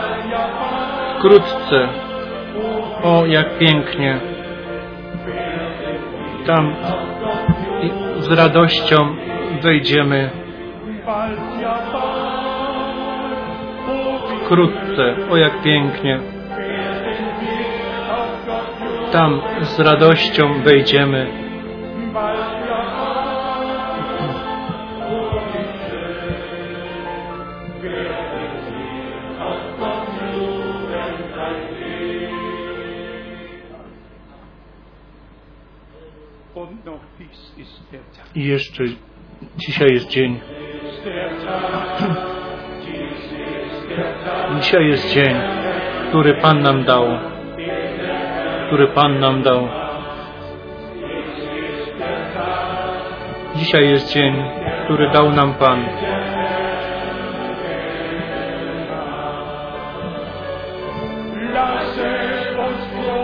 Wkrótce, 1.19 1.89
o 3.03 3.27
jak 3.27 3.59
pięknie. 3.59 4.21
Tam 6.47 6.77
z 8.19 8.29
radością 8.29 9.17
wejdziemy. 9.63 10.42
Wkrótce, 14.53 15.17
o 15.31 15.37
jak 15.37 15.63
pięknie. 15.63 16.21
Tam 19.13 19.41
z 19.63 19.81
radością 19.81 20.63
wejdziemy. 20.63 21.27
I 38.35 38.45
jeszcze 38.45 38.85
dzisiaj 39.57 39.89
jest 39.93 40.09
dzień. 40.09 40.41
Dzisiaj 44.61 44.87
jest 44.87 45.15
dzień, 45.15 45.35
który 46.09 46.35
Pan 46.35 46.63
nam 46.63 46.85
dał. 46.85 47.07
Który 48.67 48.87
Pan 48.87 49.21
nam 49.21 49.43
dał. 49.43 49.69
Dzisiaj 53.57 53.89
jest 53.89 54.13
dzień, 54.13 54.45
który 54.85 55.11
dał 55.11 55.31
nam 55.31 55.55
Pan. 55.55 55.85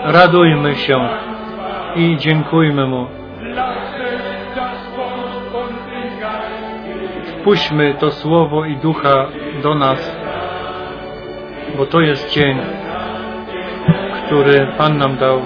Radujmy 0.03 0.75
się 0.75 1.09
i 1.95 2.17
dziękujmy 2.17 2.87
Mu. 2.87 3.07
Wpuśćmy 7.41 7.93
to 7.99 8.11
Słowo 8.11 8.65
i 8.65 8.77
Ducha 8.77 9.25
do 9.63 9.75
nas, 9.75 10.18
bo 11.79 11.85
to 11.85 12.01
jest 12.01 12.29
dzień, 12.29 12.57
który 14.25 14.67
Pan 14.77 14.97
nam 14.97 15.17
dał. 15.17 15.41